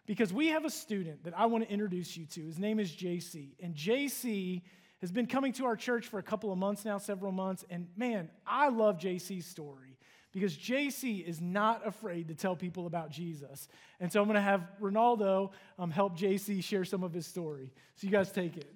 because 0.06 0.32
we 0.32 0.48
have 0.48 0.64
a 0.64 0.70
student 0.70 1.24
that 1.24 1.38
I 1.38 1.46
want 1.46 1.64
to 1.64 1.70
introduce 1.70 2.16
you 2.16 2.26
to. 2.26 2.46
His 2.46 2.58
name 2.58 2.80
is 2.80 2.90
JC. 2.90 3.50
And 3.60 3.74
JC 3.74 4.62
has 5.00 5.12
been 5.12 5.26
coming 5.26 5.52
to 5.54 5.66
our 5.66 5.76
church 5.76 6.06
for 6.06 6.18
a 6.18 6.22
couple 6.22 6.50
of 6.50 6.58
months 6.58 6.84
now, 6.84 6.98
several 6.98 7.32
months. 7.32 7.64
And 7.70 7.88
man, 7.96 8.30
I 8.46 8.68
love 8.68 8.98
JC's 8.98 9.46
story 9.46 9.95
because 10.36 10.54
JC 10.54 11.26
is 11.26 11.40
not 11.40 11.86
afraid 11.86 12.28
to 12.28 12.34
tell 12.34 12.54
people 12.54 12.86
about 12.86 13.10
Jesus. 13.10 13.68
And 14.00 14.12
so 14.12 14.20
I'm 14.20 14.26
going 14.26 14.34
to 14.34 14.42
have 14.42 14.68
Ronaldo 14.82 15.52
um, 15.78 15.90
help 15.90 16.14
JC 16.14 16.62
share 16.62 16.84
some 16.84 17.02
of 17.02 17.14
his 17.14 17.26
story. 17.26 17.72
So 17.94 18.06
you 18.06 18.10
guys 18.10 18.30
take 18.30 18.58
it. 18.58 18.70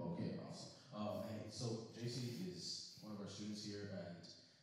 Okay, 0.00 0.32
awesome. 0.48 0.70
Um, 0.96 1.08
hey, 1.28 1.44
so 1.50 1.88
JC 1.94 2.56
is 2.56 2.94
one 3.02 3.12
of 3.12 3.20
our 3.20 3.28
students 3.28 3.66
here, 3.66 3.90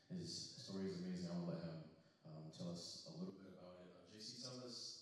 and 0.09 0.19
his 0.19 0.55
story 0.57 0.87
is 0.87 0.97
amazing. 0.97 1.29
I 1.31 1.37
will 1.37 1.53
let 1.53 1.61
him 1.61 1.77
um, 2.25 2.49
tell 2.57 2.71
us 2.71 3.05
a 3.05 3.11
little 3.19 3.35
bit 3.37 3.53
about 3.53 3.77
it. 3.85 3.93
Uh, 3.93 4.17
JC, 4.17 4.41
tell 4.41 4.65
us 4.65 4.99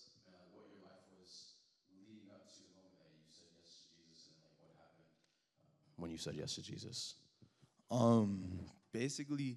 when 5.98 6.07
you 6.18 6.22
said 6.22 6.34
yes 6.34 6.56
to 6.56 6.62
Jesus? 6.62 7.14
Um, 7.90 8.60
basically, 8.92 9.56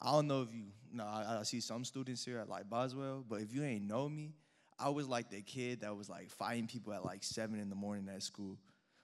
I 0.00 0.12
don't 0.12 0.26
know 0.26 0.42
if 0.42 0.52
you. 0.52 0.64
No, 0.92 1.04
I, 1.04 1.38
I, 1.40 1.42
see 1.42 1.60
some 1.60 1.84
students 1.84 2.24
here 2.24 2.38
at 2.38 2.48
like 2.48 2.68
Boswell, 2.68 3.24
but 3.28 3.40
if 3.40 3.54
you 3.54 3.62
ain't 3.62 3.86
know 3.86 4.08
me, 4.08 4.32
I 4.78 4.88
was 4.90 5.06
like 5.06 5.30
the 5.30 5.42
kid 5.42 5.80
that 5.80 5.94
was 5.96 6.08
like 6.08 6.30
fighting 6.30 6.66
people 6.66 6.92
at 6.92 7.04
like 7.04 7.22
seven 7.22 7.58
in 7.58 7.68
the 7.68 7.74
morning 7.74 8.08
at 8.14 8.22
school. 8.22 8.58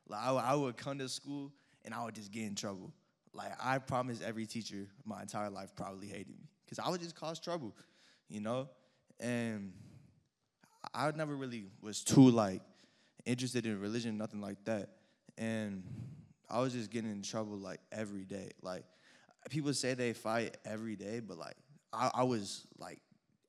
Like 0.09 0.21
I, 0.23 0.33
I 0.33 0.55
would 0.55 0.77
come 0.77 0.99
to 0.99 1.09
school 1.09 1.53
and 1.85 1.93
I 1.93 2.05
would 2.05 2.15
just 2.15 2.31
get 2.31 2.45
in 2.45 2.55
trouble. 2.55 2.93
Like 3.33 3.53
I 3.63 3.79
promise 3.79 4.21
every 4.25 4.47
teacher 4.47 4.87
my 5.05 5.23
entire 5.23 5.51
life 5.51 5.75
probably 5.77 6.09
hated 6.09 6.39
me 6.39 6.49
because 6.65 6.79
I 6.79 6.89
would 6.89 7.01
just 7.01 7.17
cause 7.17 7.41
trouble, 7.41 7.75
you 8.29 8.41
know. 8.41 8.69
And 9.21 9.73
I 10.95 11.11
never 11.13 11.35
really 11.35 11.65
was 11.83 12.03
too 12.03 12.31
like 12.31 12.63
interested 13.27 13.67
in 13.67 13.81
religion, 13.81 14.17
nothing 14.17 14.41
like 14.41 14.65
that. 14.65 14.91
And 15.37 15.83
I 16.55 16.61
was 16.61 16.73
just 16.73 16.91
getting 16.91 17.11
in 17.11 17.23
trouble 17.23 17.57
like 17.57 17.81
every 17.91 18.25
day. 18.25 18.53
Like 18.63 18.85
people 19.51 19.75
say 19.75 19.95
they 19.95 20.13
fight 20.13 20.57
every 20.65 20.95
day, 20.95 21.19
but 21.19 21.37
like 21.37 21.57
I, 21.93 22.13
I 22.15 22.23
was 22.23 22.65
like 22.79 23.01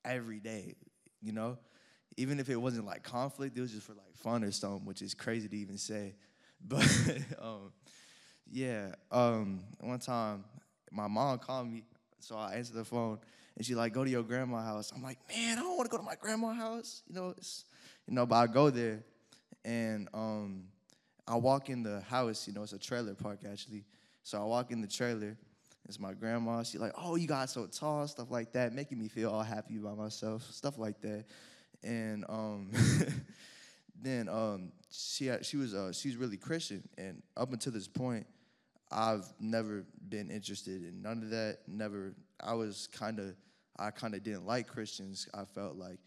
every 0.04 0.40
day, 0.40 0.74
you 1.22 1.30
know? 1.30 1.56
Even 2.16 2.40
if 2.40 2.50
it 2.50 2.56
wasn't 2.56 2.84
like 2.84 3.04
conflict, 3.04 3.56
it 3.56 3.60
was 3.60 3.70
just 3.70 3.86
for 3.86 3.92
like 3.92 4.16
fun 4.16 4.42
or 4.42 4.50
something, 4.50 4.84
which 4.84 5.02
is 5.02 5.14
crazy 5.14 5.48
to 5.48 5.56
even 5.56 5.78
say. 5.78 6.16
But 6.68 6.88
um, 7.40 7.72
yeah, 8.50 8.94
um, 9.12 9.60
one 9.80 9.98
time 9.98 10.42
my 10.90 11.06
mom 11.06 11.38
called 11.38 11.70
me, 11.70 11.84
so 12.18 12.34
I 12.34 12.54
answered 12.54 12.76
the 12.76 12.84
phone, 12.84 13.18
and 13.56 13.64
she 13.64 13.74
like, 13.74 13.92
"Go 13.92 14.04
to 14.04 14.10
your 14.10 14.22
grandma's 14.22 14.64
house." 14.64 14.90
I'm 14.96 15.02
like, 15.02 15.18
"Man, 15.28 15.58
I 15.58 15.60
don't 15.60 15.76
want 15.76 15.90
to 15.90 15.94
go 15.94 15.98
to 15.98 16.02
my 16.02 16.14
grandma's 16.18 16.56
house," 16.56 17.02
you 17.06 17.14
know. 17.14 17.34
It's, 17.36 17.66
you 18.08 18.14
know, 18.14 18.24
but 18.24 18.36
I 18.36 18.46
go 18.46 18.70
there, 18.70 19.04
and 19.66 20.08
um, 20.14 20.64
I 21.28 21.36
walk 21.36 21.70
in 21.70 21.82
the 21.82 22.00
house, 22.02 22.46
you 22.46 22.54
know, 22.54 22.62
it's 22.62 22.72
a 22.72 22.78
trailer 22.78 23.14
park 23.14 23.40
actually. 23.50 23.84
So 24.22 24.40
I 24.40 24.44
walk 24.44 24.70
in 24.70 24.80
the 24.80 24.86
trailer. 24.86 25.36
It's 25.88 26.00
my 26.00 26.12
grandma. 26.14 26.64
She's 26.64 26.80
like, 26.80 26.92
"Oh, 26.98 27.14
you 27.14 27.28
got 27.28 27.48
so 27.48 27.66
tall," 27.66 28.08
stuff 28.08 28.30
like 28.30 28.52
that, 28.52 28.72
making 28.72 28.98
me 28.98 29.06
feel 29.08 29.30
all 29.30 29.42
happy 29.42 29.76
about 29.76 29.96
myself, 29.96 30.42
stuff 30.50 30.78
like 30.78 31.00
that. 31.02 31.24
And 31.84 32.24
um, 32.28 32.70
then 34.02 34.28
um, 34.28 34.72
she 34.90 35.30
she 35.42 35.56
was 35.56 35.74
uh, 35.74 35.92
she's 35.92 36.16
really 36.16 36.36
Christian, 36.36 36.82
and 36.98 37.22
up 37.36 37.52
until 37.52 37.72
this 37.72 37.86
point, 37.86 38.26
I've 38.90 39.32
never 39.38 39.84
been 40.08 40.28
interested 40.28 40.82
in 40.82 41.02
none 41.02 41.22
of 41.22 41.30
that. 41.30 41.58
Never. 41.68 42.14
I 42.40 42.54
was 42.54 42.88
kind 42.92 43.20
of 43.20 43.36
I 43.78 43.90
kind 43.90 44.14
of 44.14 44.24
didn't 44.24 44.44
like 44.44 44.66
Christians. 44.66 45.28
I 45.34 45.44
felt 45.44 45.76
like, 45.76 45.98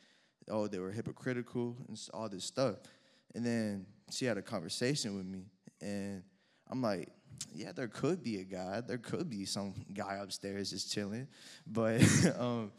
oh, 0.49 0.67
they 0.67 0.79
were 0.79 0.91
hypocritical 0.91 1.77
and 1.87 1.97
all 2.13 2.27
this 2.27 2.43
stuff. 2.43 2.75
And 3.35 3.45
then 3.45 3.85
she 4.11 4.25
had 4.25 4.37
a 4.37 4.41
conversation 4.41 5.15
with 5.15 5.25
me, 5.25 5.45
and 5.81 6.23
I'm 6.69 6.81
like, 6.81 7.09
yeah, 7.53 7.71
there 7.71 7.87
could 7.87 8.23
be 8.23 8.37
a 8.37 8.43
God. 8.43 8.87
There 8.87 8.97
could 8.97 9.29
be 9.29 9.45
some 9.45 9.73
guy 9.93 10.19
upstairs 10.21 10.71
just 10.71 10.91
chilling. 10.91 11.27
But 11.65 12.01
um, 12.39 12.71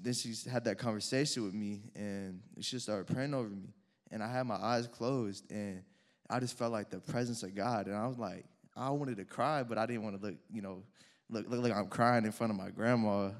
then 0.00 0.12
she 0.12 0.34
had 0.48 0.64
that 0.64 0.78
conversation 0.78 1.44
with 1.44 1.54
me, 1.54 1.82
and 1.94 2.40
she 2.60 2.78
started 2.78 3.12
praying 3.12 3.34
over 3.34 3.48
me. 3.48 3.74
And 4.10 4.22
I 4.22 4.30
had 4.30 4.46
my 4.46 4.56
eyes 4.56 4.86
closed, 4.86 5.50
and 5.50 5.82
I 6.28 6.40
just 6.40 6.56
felt 6.56 6.72
like 6.72 6.90
the 6.90 7.00
presence 7.00 7.42
of 7.42 7.54
God. 7.54 7.86
And 7.86 7.96
I 7.96 8.06
was 8.06 8.18
like, 8.18 8.44
I 8.76 8.90
wanted 8.90 9.16
to 9.18 9.24
cry, 9.24 9.62
but 9.62 9.78
I 9.78 9.86
didn't 9.86 10.02
want 10.02 10.20
to 10.20 10.26
look, 10.26 10.36
you 10.50 10.62
know, 10.62 10.82
look, 11.28 11.48
look 11.48 11.62
like 11.62 11.72
I'm 11.72 11.88
crying 11.88 12.24
in 12.24 12.32
front 12.32 12.50
of 12.50 12.56
my 12.56 12.70
grandma, 12.70 13.30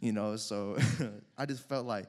you 0.00 0.12
know. 0.12 0.36
So 0.36 0.76
I 1.38 1.46
just 1.46 1.66
felt 1.68 1.86
like, 1.86 2.06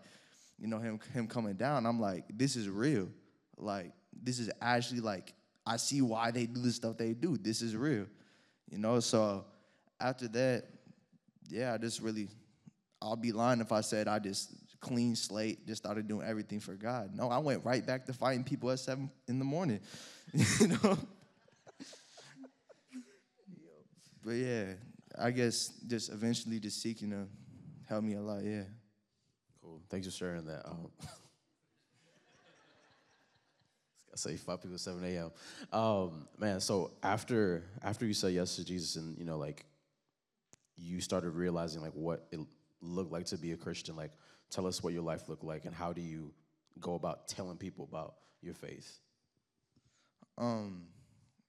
you 0.58 0.68
know, 0.68 0.80
him 0.80 1.00
him 1.14 1.28
coming 1.28 1.56
down. 1.56 1.86
I'm 1.86 2.00
like, 2.00 2.26
this 2.34 2.56
is 2.56 2.70
real. 2.70 3.10
Like, 3.58 3.92
this 4.22 4.40
is 4.40 4.50
actually 4.62 5.02
like, 5.02 5.34
I 5.66 5.78
see 5.78 6.02
why 6.02 6.32
they 6.32 6.46
do 6.46 6.62
the 6.62 6.72
stuff 6.72 6.98
they 6.98 7.14
do. 7.14 7.38
This 7.38 7.62
is 7.62 7.76
real. 7.76 8.06
You 8.70 8.78
know, 8.78 9.00
so 9.00 9.46
after 10.00 10.28
that, 10.30 10.66
yeah, 11.50 11.74
I 11.74 11.78
just 11.78 12.02
really, 12.02 12.28
I'll 13.02 13.16
be 13.16 13.32
lying 13.32 13.62
if 13.62 13.72
I 13.72 13.82
said 13.82 14.08
I 14.08 14.20
just 14.20 14.54
clean 14.80 15.16
slate, 15.16 15.66
just 15.66 15.82
started 15.82 16.08
doing 16.08 16.28
everything 16.28 16.60
for 16.60 16.74
God. 16.74 17.12
No, 17.16 17.30
I 17.30 17.38
went 17.38 17.64
right 17.64 17.86
back 17.86 18.06
to 18.06 18.14
fighting 18.14 18.44
people 18.44 18.70
at 18.70 18.80
seven 18.80 19.10
in 19.28 19.40
the 19.40 19.46
morning. 19.46 19.80
you 20.34 20.68
know? 20.68 20.98
but 24.24 24.32
yeah, 24.32 24.74
I 25.18 25.32
guess 25.32 25.70
just 25.88 26.12
eventually 26.12 26.60
just 26.60 26.82
seeking 26.82 27.12
to 27.12 27.28
help 27.88 28.04
me 28.04 28.16
a 28.16 28.22
lot, 28.22 28.44
yeah. 28.44 28.64
Cool. 29.62 29.82
Thanks 29.90 30.08
for 30.08 30.14
sharing 30.14 30.46
that. 30.46 30.68
Um, 30.68 30.90
I 34.14 34.16
say 34.16 34.36
five 34.38 34.62
people 34.62 34.76
at 34.76 34.80
7 34.80 35.04
a.m. 35.04 35.32
Um, 35.72 36.28
man, 36.38 36.60
so 36.60 36.92
after 37.02 37.64
after 37.82 38.06
you 38.06 38.14
said 38.14 38.34
yes 38.34 38.56
to 38.58 38.64
Jesus 38.64 38.96
and 38.96 39.18
you 39.18 39.26
know 39.26 39.38
like 39.38 39.66
you 40.76 41.02
started 41.02 41.32
realizing 41.32 41.82
like 41.82 41.94
what 41.94 42.28
it 42.32 42.40
looked 42.84 43.12
like 43.12 43.26
to 43.28 43.38
be 43.38 43.52
a 43.54 43.58
Christian? 43.58 43.96
Like, 43.96 44.12
tell 44.50 44.68
us 44.68 44.84
what 44.84 44.94
your 44.94 45.04
life 45.04 45.30
looked 45.30 45.44
like, 45.44 45.66
and 45.66 45.74
how 45.74 45.94
do 45.94 46.02
you 46.02 46.34
go 46.80 46.96
about 46.96 47.28
telling 47.28 47.58
people 47.58 47.88
about 47.90 48.16
your 48.42 48.54
faith? 48.54 49.00
Um, 50.38 50.88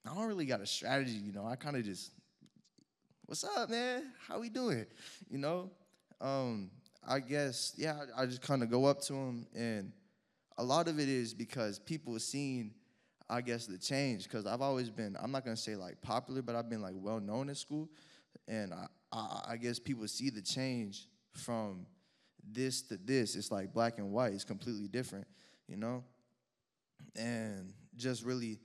I 0.06 0.14
don't 0.14 0.28
really 0.28 0.46
got 0.46 0.60
a 0.60 0.66
strategy, 0.66 1.12
you 1.12 1.32
know. 1.32 1.46
I 1.46 1.56
kind 1.56 1.76
of 1.76 1.84
just, 1.84 2.12
what's 3.26 3.44
up, 3.44 3.70
man? 3.70 4.12
How 4.28 4.38
we 4.40 4.48
doing? 4.48 4.86
You 5.30 5.38
know. 5.38 5.70
Um, 6.20 6.70
I 7.06 7.20
guess 7.20 7.74
yeah. 7.76 8.00
I, 8.16 8.22
I 8.22 8.26
just 8.26 8.42
kind 8.42 8.62
of 8.62 8.70
go 8.70 8.84
up 8.84 9.00
to 9.02 9.12
them, 9.12 9.46
and 9.54 9.92
a 10.56 10.64
lot 10.64 10.88
of 10.88 10.98
it 10.98 11.08
is 11.08 11.34
because 11.34 11.78
people 11.78 12.18
seen, 12.18 12.72
I 13.28 13.40
guess, 13.40 13.66
the 13.66 13.78
change. 13.78 14.24
Because 14.24 14.46
I've 14.46 14.60
always 14.60 14.90
been, 14.90 15.16
I'm 15.20 15.30
not 15.30 15.44
gonna 15.44 15.56
say 15.56 15.76
like 15.76 16.00
popular, 16.00 16.42
but 16.42 16.54
I've 16.54 16.68
been 16.68 16.82
like 16.82 16.94
well 16.96 17.20
known 17.20 17.50
at 17.50 17.56
school, 17.56 17.88
and 18.48 18.72
I, 18.72 18.86
I, 19.12 19.40
I 19.50 19.56
guess 19.56 19.78
people 19.78 20.06
see 20.08 20.30
the 20.30 20.42
change 20.42 21.08
from 21.32 21.86
this 22.42 22.82
to 22.82 22.96
this. 22.96 23.36
It's 23.36 23.50
like 23.50 23.72
black 23.72 23.98
and 23.98 24.12
white. 24.12 24.32
It's 24.32 24.44
completely 24.44 24.88
different, 24.88 25.26
you 25.66 25.76
know. 25.76 26.04
And 27.16 27.72
just 27.96 28.24
really 28.24 28.58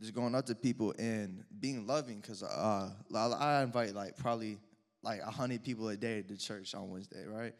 just 0.00 0.14
going 0.14 0.34
up 0.34 0.46
to 0.46 0.54
people 0.54 0.94
and 0.98 1.44
being 1.60 1.86
loving 1.86 2.20
because 2.20 2.42
uh, 2.42 2.90
I 3.14 3.62
invite 3.62 3.94
like 3.94 4.16
probably 4.16 4.58
like 5.02 5.22
hundred 5.22 5.62
people 5.62 5.88
a 5.88 5.96
day 5.96 6.22
to 6.22 6.36
church 6.36 6.74
on 6.74 6.90
Wednesday, 6.90 7.24
right? 7.26 7.54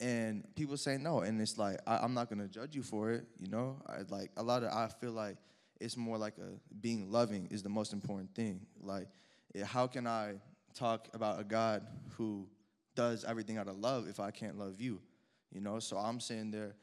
And 0.00 0.44
people 0.56 0.76
say 0.76 0.96
no, 0.96 1.20
and 1.20 1.40
it's 1.40 1.56
like 1.56 1.78
I, 1.86 2.04
am 2.04 2.14
not 2.14 2.28
gonna 2.28 2.48
judge 2.48 2.74
you 2.74 2.82
for 2.82 3.12
it, 3.12 3.26
you 3.38 3.48
know. 3.48 3.80
I, 3.86 3.98
like 4.08 4.30
a 4.36 4.42
lot 4.42 4.64
of 4.64 4.72
I 4.72 4.88
feel 4.88 5.12
like 5.12 5.36
it's 5.80 5.96
more 5.96 6.18
like 6.18 6.34
a 6.38 6.58
being 6.80 7.10
loving 7.10 7.48
is 7.50 7.62
the 7.62 7.68
most 7.68 7.92
important 7.92 8.34
thing. 8.34 8.66
Like, 8.80 9.08
eh, 9.54 9.64
how 9.64 9.86
can 9.86 10.06
I 10.06 10.34
talk 10.74 11.08
about 11.14 11.40
a 11.40 11.44
God 11.44 11.86
who 12.16 12.48
does 12.96 13.24
everything 13.24 13.58
out 13.58 13.68
of 13.68 13.78
love 13.78 14.08
if 14.08 14.20
I 14.20 14.30
can't 14.30 14.58
love 14.58 14.80
you, 14.80 15.00
you 15.52 15.60
know? 15.60 15.78
So 15.78 15.96
I'm 15.96 16.20
sitting 16.20 16.50
there, 16.50 16.74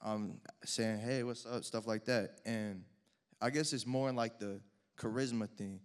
I'm 0.00 0.40
saying, 0.64 1.00
hey, 1.00 1.22
what's 1.22 1.46
up, 1.46 1.64
stuff 1.64 1.86
like 1.86 2.04
that, 2.04 2.38
and 2.44 2.84
I 3.40 3.50
guess 3.50 3.72
it's 3.72 3.86
more 3.86 4.12
like 4.12 4.38
the 4.38 4.60
charisma 4.98 5.48
thing, 5.48 5.80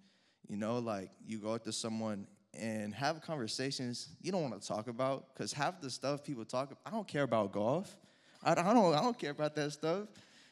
you 0.47 0.57
know, 0.57 0.79
like 0.79 1.11
you 1.25 1.39
go 1.39 1.53
up 1.53 1.63
to 1.63 1.71
someone 1.71 2.27
and 2.59 2.93
have 2.93 3.21
conversations 3.21 4.09
you 4.21 4.31
don't 4.31 4.41
want 4.41 4.61
to 4.61 4.67
talk 4.67 4.87
about 4.87 5.33
because 5.33 5.53
half 5.53 5.81
the 5.81 5.89
stuff 5.89 6.23
people 6.23 6.45
talk 6.45 6.71
about, 6.71 6.79
I 6.85 6.91
don't 6.91 7.07
care 7.07 7.23
about 7.23 7.51
golf. 7.51 7.95
I, 8.43 8.51
I 8.51 8.73
don't 8.73 8.93
I 8.93 9.01
don't 9.01 9.17
care 9.17 9.31
about 9.31 9.55
that 9.55 9.71
stuff, 9.71 10.07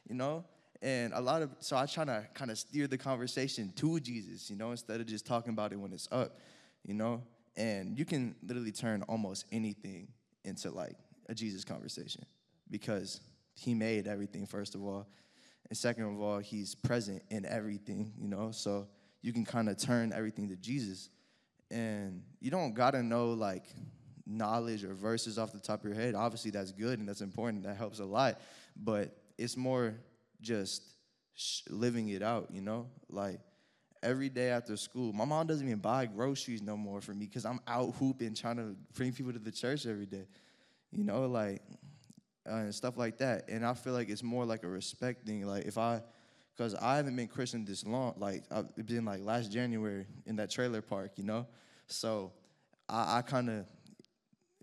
you 0.07 0.15
know. 0.15 0.43
And 0.81 1.13
a 1.13 1.21
lot 1.21 1.41
of 1.41 1.49
so 1.59 1.77
I 1.77 1.85
try 1.85 2.05
to 2.05 2.27
kind 2.33 2.51
of 2.51 2.57
steer 2.57 2.87
the 2.87 2.97
conversation 2.97 3.71
to 3.77 3.99
Jesus, 3.99 4.49
you 4.49 4.55
know, 4.55 4.71
instead 4.71 4.99
of 4.99 5.07
just 5.07 5.25
talking 5.25 5.53
about 5.53 5.71
it 5.71 5.77
when 5.77 5.93
it's 5.93 6.07
up, 6.11 6.39
you 6.83 6.93
know. 6.93 7.23
And 7.55 7.97
you 7.97 8.05
can 8.05 8.35
literally 8.43 8.71
turn 8.71 9.03
almost 9.03 9.45
anything 9.51 10.07
into 10.43 10.71
like 10.71 10.95
a 11.29 11.35
Jesus 11.35 11.63
conversation 11.63 12.25
because 12.69 13.21
he 13.55 13.73
made 13.73 14.07
everything 14.07 14.45
first 14.45 14.75
of 14.75 14.83
all 14.83 15.07
and 15.69 15.77
second 15.77 16.03
of 16.03 16.19
all 16.19 16.39
he's 16.39 16.75
present 16.75 17.21
in 17.29 17.45
everything 17.45 18.11
you 18.17 18.27
know 18.27 18.51
so 18.51 18.87
you 19.21 19.31
can 19.31 19.45
kind 19.45 19.69
of 19.69 19.77
turn 19.77 20.11
everything 20.11 20.49
to 20.49 20.55
jesus 20.55 21.09
and 21.73 22.21
you 22.39 22.51
don't 22.51 22.73
gotta 22.73 23.01
know 23.01 23.31
like 23.31 23.65
knowledge 24.25 24.83
or 24.83 24.93
verses 24.93 25.37
off 25.37 25.51
the 25.51 25.59
top 25.59 25.79
of 25.83 25.85
your 25.85 25.95
head. 25.95 26.15
Obviously, 26.15 26.51
that's 26.51 26.71
good 26.71 26.99
and 26.99 27.07
that's 27.07 27.21
important. 27.21 27.63
That 27.63 27.75
helps 27.75 27.99
a 27.99 28.05
lot. 28.05 28.39
But 28.77 29.15
it's 29.37 29.57
more 29.57 29.95
just 30.41 30.83
sh- 31.33 31.61
living 31.69 32.09
it 32.09 32.21
out, 32.21 32.49
you 32.51 32.61
know? 32.61 32.87
Like 33.09 33.39
every 34.01 34.29
day 34.29 34.49
after 34.49 34.77
school, 34.77 35.11
my 35.13 35.25
mom 35.25 35.47
doesn't 35.47 35.65
even 35.65 35.79
buy 35.79 36.05
groceries 36.05 36.61
no 36.61 36.77
more 36.77 37.01
for 37.01 37.13
me 37.13 37.25
because 37.25 37.45
I'm 37.45 37.59
out 37.67 37.95
hooping 37.95 38.35
trying 38.35 38.57
to 38.57 38.75
bring 38.93 39.11
people 39.11 39.33
to 39.33 39.39
the 39.39 39.51
church 39.51 39.85
every 39.85 40.05
day, 40.05 40.27
you 40.91 41.03
know? 41.03 41.25
Like, 41.25 41.61
uh, 42.49 42.55
and 42.55 42.75
stuff 42.75 42.97
like 42.97 43.17
that. 43.17 43.49
And 43.49 43.65
I 43.65 43.73
feel 43.73 43.93
like 43.93 44.09
it's 44.09 44.23
more 44.23 44.45
like 44.45 44.63
a 44.63 44.69
respect 44.69 45.25
thing. 45.25 45.45
Like, 45.47 45.65
if 45.65 45.77
I, 45.77 46.01
because 46.55 46.75
I 46.75 46.97
haven't 46.97 47.15
been 47.15 47.27
Christian 47.27 47.65
this 47.65 47.85
long. 47.85 48.15
Like 48.17 48.43
I've 48.51 48.75
been 48.85 49.05
like 49.05 49.21
last 49.21 49.51
January 49.51 50.05
in 50.25 50.35
that 50.37 50.51
trailer 50.51 50.81
park, 50.81 51.13
you 51.15 51.23
know. 51.23 51.47
So 51.87 52.31
I, 52.87 53.17
I 53.17 53.21
kind 53.21 53.49
of 53.49 53.65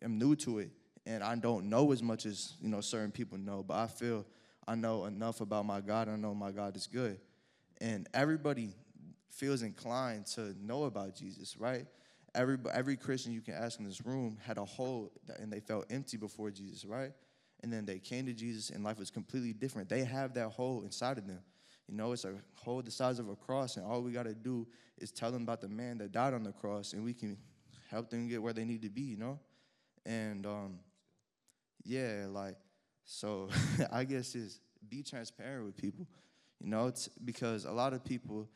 am 0.03 0.18
new 0.18 0.36
to 0.36 0.61
it, 0.61 0.70
and 1.07 1.22
I 1.22 1.34
don't 1.36 1.68
know 1.68 1.93
as 1.93 2.03
much 2.03 2.26
as 2.26 2.55
you 2.61 2.68
know 2.68 2.80
certain 2.80 3.11
people 3.11 3.38
know. 3.38 3.62
But 3.62 3.76
I 3.76 3.86
feel 3.86 4.24
I 4.66 4.74
know 4.74 5.07
enough 5.07 5.41
about 5.41 5.66
my 5.66 5.80
God. 5.80 6.09
I 6.09 6.16
know 6.16 6.34
my 6.34 6.53
God 6.53 6.76
is 6.76 6.86
good, 6.86 7.18
and 7.80 8.09
everybody 8.14 8.74
feels 9.30 9.62
inclined 9.62 10.26
to 10.26 10.55
know 10.61 10.84
about 10.84 11.16
Jesus, 11.16 11.57
right? 11.57 11.86
Every 12.34 12.59
every 12.72 12.97
Christian 12.97 13.32
you 13.32 13.41
can 13.41 13.55
ask 13.55 13.80
in 13.80 13.84
this 13.84 14.05
room 14.07 14.38
had 14.45 14.59
a 14.59 14.64
hole, 14.64 15.11
and 15.38 15.53
they 15.53 15.61
felt 15.61 15.86
empty 15.91 16.16
before 16.16 16.51
Jesus, 16.51 16.84
right? 16.84 17.12
And 17.62 17.70
then 17.70 17.84
they 17.84 17.99
came 17.99 18.24
to 18.26 18.32
Jesus, 18.32 18.70
and 18.70 18.84
life 18.84 18.99
was 18.99 19.11
completely 19.11 19.53
different. 19.53 19.88
They 19.88 20.05
have 20.05 20.34
that 20.34 20.49
hole 20.49 20.82
inside 20.82 21.18
of 21.18 21.26
them. 21.26 21.41
You 21.91 21.97
know, 21.97 22.12
it's 22.12 22.24
a 22.24 22.34
hole 22.55 22.82
the 22.82 22.91
size 22.91 23.18
of 23.18 23.28
a 23.28 23.34
cross, 23.34 23.76
and 23.76 23.84
all 23.84 24.01
we 24.01 24.12
got 24.12 24.22
to 24.22 24.34
do 24.34 24.64
is 24.99 25.11
tell 25.11 25.32
them 25.32 25.43
about 25.43 25.61
the 25.61 25.68
man 25.68 25.99
that 25.99 26.12
died 26.12 26.34
on 26.34 26.45
the 26.45 26.53
cross, 26.53 26.93
and 26.93 27.05
we 27.05 27.12
can 27.12 27.36
help 27.91 28.11
them 28.11 28.28
get 28.28 28.41
where 28.41 28.53
they 28.53 28.64
need 28.64 28.82
to 28.82 28.88
be, 28.88 29.01
you 29.01 29.16
know? 29.16 29.41
And 30.07 30.47
um, 30.47 30.78
yeah, 31.84 32.26
like, 32.30 32.55
so 33.05 33.49
I 33.93 34.05
guess 34.05 34.36
is 34.36 34.61
be 34.88 35.03
transparent 35.03 35.66
with 35.66 35.76
people, 35.76 36.07
you 36.61 36.68
know, 36.68 36.86
it's 36.86 37.09
because 37.24 37.64
a 37.64 37.72
lot 37.72 37.93
of 37.93 38.05
people, 38.05 38.49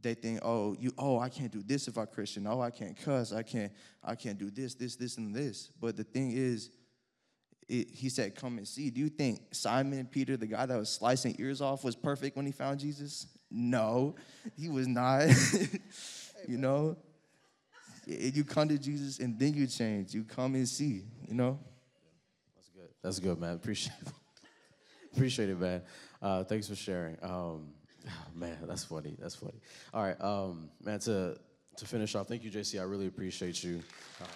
they 0.00 0.14
think, 0.14 0.38
oh, 0.42 0.76
you, 0.78 0.92
oh, 0.96 1.18
I 1.18 1.28
can't 1.28 1.50
do 1.50 1.62
this 1.62 1.88
if 1.88 1.98
I'm 1.98 2.06
Christian. 2.06 2.46
Oh, 2.46 2.60
I 2.60 2.70
can't 2.70 2.96
cuss. 2.96 3.32
I 3.32 3.42
can't, 3.42 3.70
I 4.02 4.14
can't 4.14 4.38
do 4.38 4.50
this, 4.50 4.74
this, 4.74 4.96
this, 4.96 5.18
and 5.18 5.34
this. 5.34 5.70
But 5.78 5.96
the 5.96 6.04
thing 6.04 6.32
is, 6.32 6.70
it, 7.70 7.88
he 7.92 8.08
said, 8.08 8.34
Come 8.34 8.58
and 8.58 8.66
see. 8.66 8.90
Do 8.90 9.00
you 9.00 9.08
think 9.08 9.42
Simon 9.52 10.06
Peter, 10.10 10.36
the 10.36 10.46
guy 10.46 10.66
that 10.66 10.76
was 10.76 10.90
slicing 10.90 11.36
ears 11.38 11.60
off, 11.60 11.84
was 11.84 11.94
perfect 11.94 12.36
when 12.36 12.44
he 12.44 12.52
found 12.52 12.80
Jesus? 12.80 13.28
No, 13.50 14.16
he 14.56 14.68
was 14.68 14.88
not. 14.88 15.28
you 16.48 16.58
know, 16.58 16.96
you 18.06 18.44
come 18.44 18.68
to 18.68 18.78
Jesus 18.78 19.20
and 19.20 19.38
then 19.38 19.54
you 19.54 19.68
change. 19.68 20.12
You 20.12 20.24
come 20.24 20.56
and 20.56 20.68
see, 20.68 21.04
you 21.28 21.34
know? 21.34 21.60
That's 22.56 22.68
good. 22.68 22.88
That's 23.02 23.18
good, 23.20 23.38
man. 23.40 23.54
Appreciate 23.54 23.94
it. 24.02 24.12
Appreciate 25.14 25.50
it, 25.50 25.60
man. 25.60 25.82
Uh, 26.20 26.42
thanks 26.44 26.68
for 26.68 26.74
sharing. 26.74 27.16
Um, 27.22 27.68
man, 28.34 28.58
that's 28.66 28.84
funny. 28.84 29.16
That's 29.20 29.36
funny. 29.36 29.60
All 29.94 30.02
right, 30.02 30.20
um, 30.20 30.70
man. 30.82 30.98
To 31.00 31.38
to 31.76 31.86
finish 31.86 32.16
off, 32.16 32.26
thank 32.26 32.42
you, 32.42 32.50
JC. 32.50 32.80
I 32.80 32.84
really 32.84 33.06
appreciate 33.06 33.62
you. 33.62 33.80
Uh, 34.20 34.26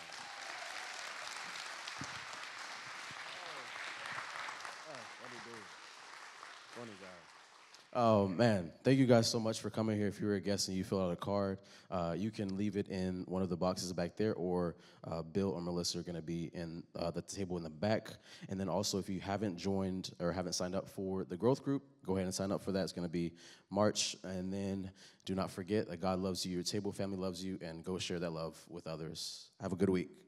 Oh 7.97 8.27
man, 8.27 8.73
thank 8.83 8.99
you 8.99 9.07
guys 9.07 9.31
so 9.31 9.39
much 9.39 9.61
for 9.61 9.71
coming 9.71 9.97
here. 9.97 10.09
If 10.09 10.21
you 10.21 10.27
were 10.27 10.35
a 10.35 10.41
guest 10.41 10.67
and 10.67 10.77
you 10.77 10.83
fill 10.83 11.01
out 11.01 11.13
a 11.13 11.17
card, 11.17 11.59
uh, 11.93 12.17
you 12.19 12.33
can 12.33 12.57
leave 12.57 12.77
it 12.77 12.89
in 12.89 13.25
one 13.29 13.41
of 13.41 13.49
the 13.49 13.57
boxes 13.57 13.93
back 13.93 14.17
there, 14.17 14.35
or 14.35 14.75
uh, 15.05 15.23
Bill 15.23 15.53
or 15.53 15.61
Melissa 15.61 16.01
are 16.01 16.03
going 16.03 16.17
to 16.17 16.23
be 16.23 16.51
in 16.55 16.83
uh, 16.99 17.13
the 17.13 17.23
table 17.23 17.57
in 17.57 17.63
the 17.63 17.71
back. 17.71 18.11
And 18.49 18.59
then 18.59 18.69
also, 18.69 18.99
if 18.99 19.09
you 19.09 19.21
haven't 19.21 19.59
joined 19.59 20.11
or 20.19 20.33
haven't 20.33 20.55
signed 20.55 20.75
up 20.75 20.89
for 20.89 21.23
the 21.23 21.37
growth 21.37 21.63
group, 21.63 21.85
go 22.05 22.17
ahead 22.17 22.25
and 22.25 22.35
sign 22.35 22.51
up 22.51 22.65
for 22.65 22.73
that. 22.73 22.83
It's 22.83 22.93
going 22.93 23.07
to 23.07 23.13
be 23.13 23.31
March. 23.71 24.17
And 24.25 24.53
then 24.53 24.91
do 25.25 25.37
not 25.37 25.53
forget 25.53 25.89
that 25.89 26.01
God 26.01 26.19
loves 26.19 26.45
you, 26.45 26.53
your 26.53 26.65
table 26.65 26.91
family 26.91 27.17
loves 27.17 27.45
you, 27.45 27.61
and 27.63 27.85
go 27.85 28.01
share 28.01 28.19
that 28.19 28.31
love 28.31 28.61
with 28.69 28.89
others. 28.89 29.51
Have 29.61 29.73
a 29.73 29.77
good 29.77 29.89
week. 29.89 30.24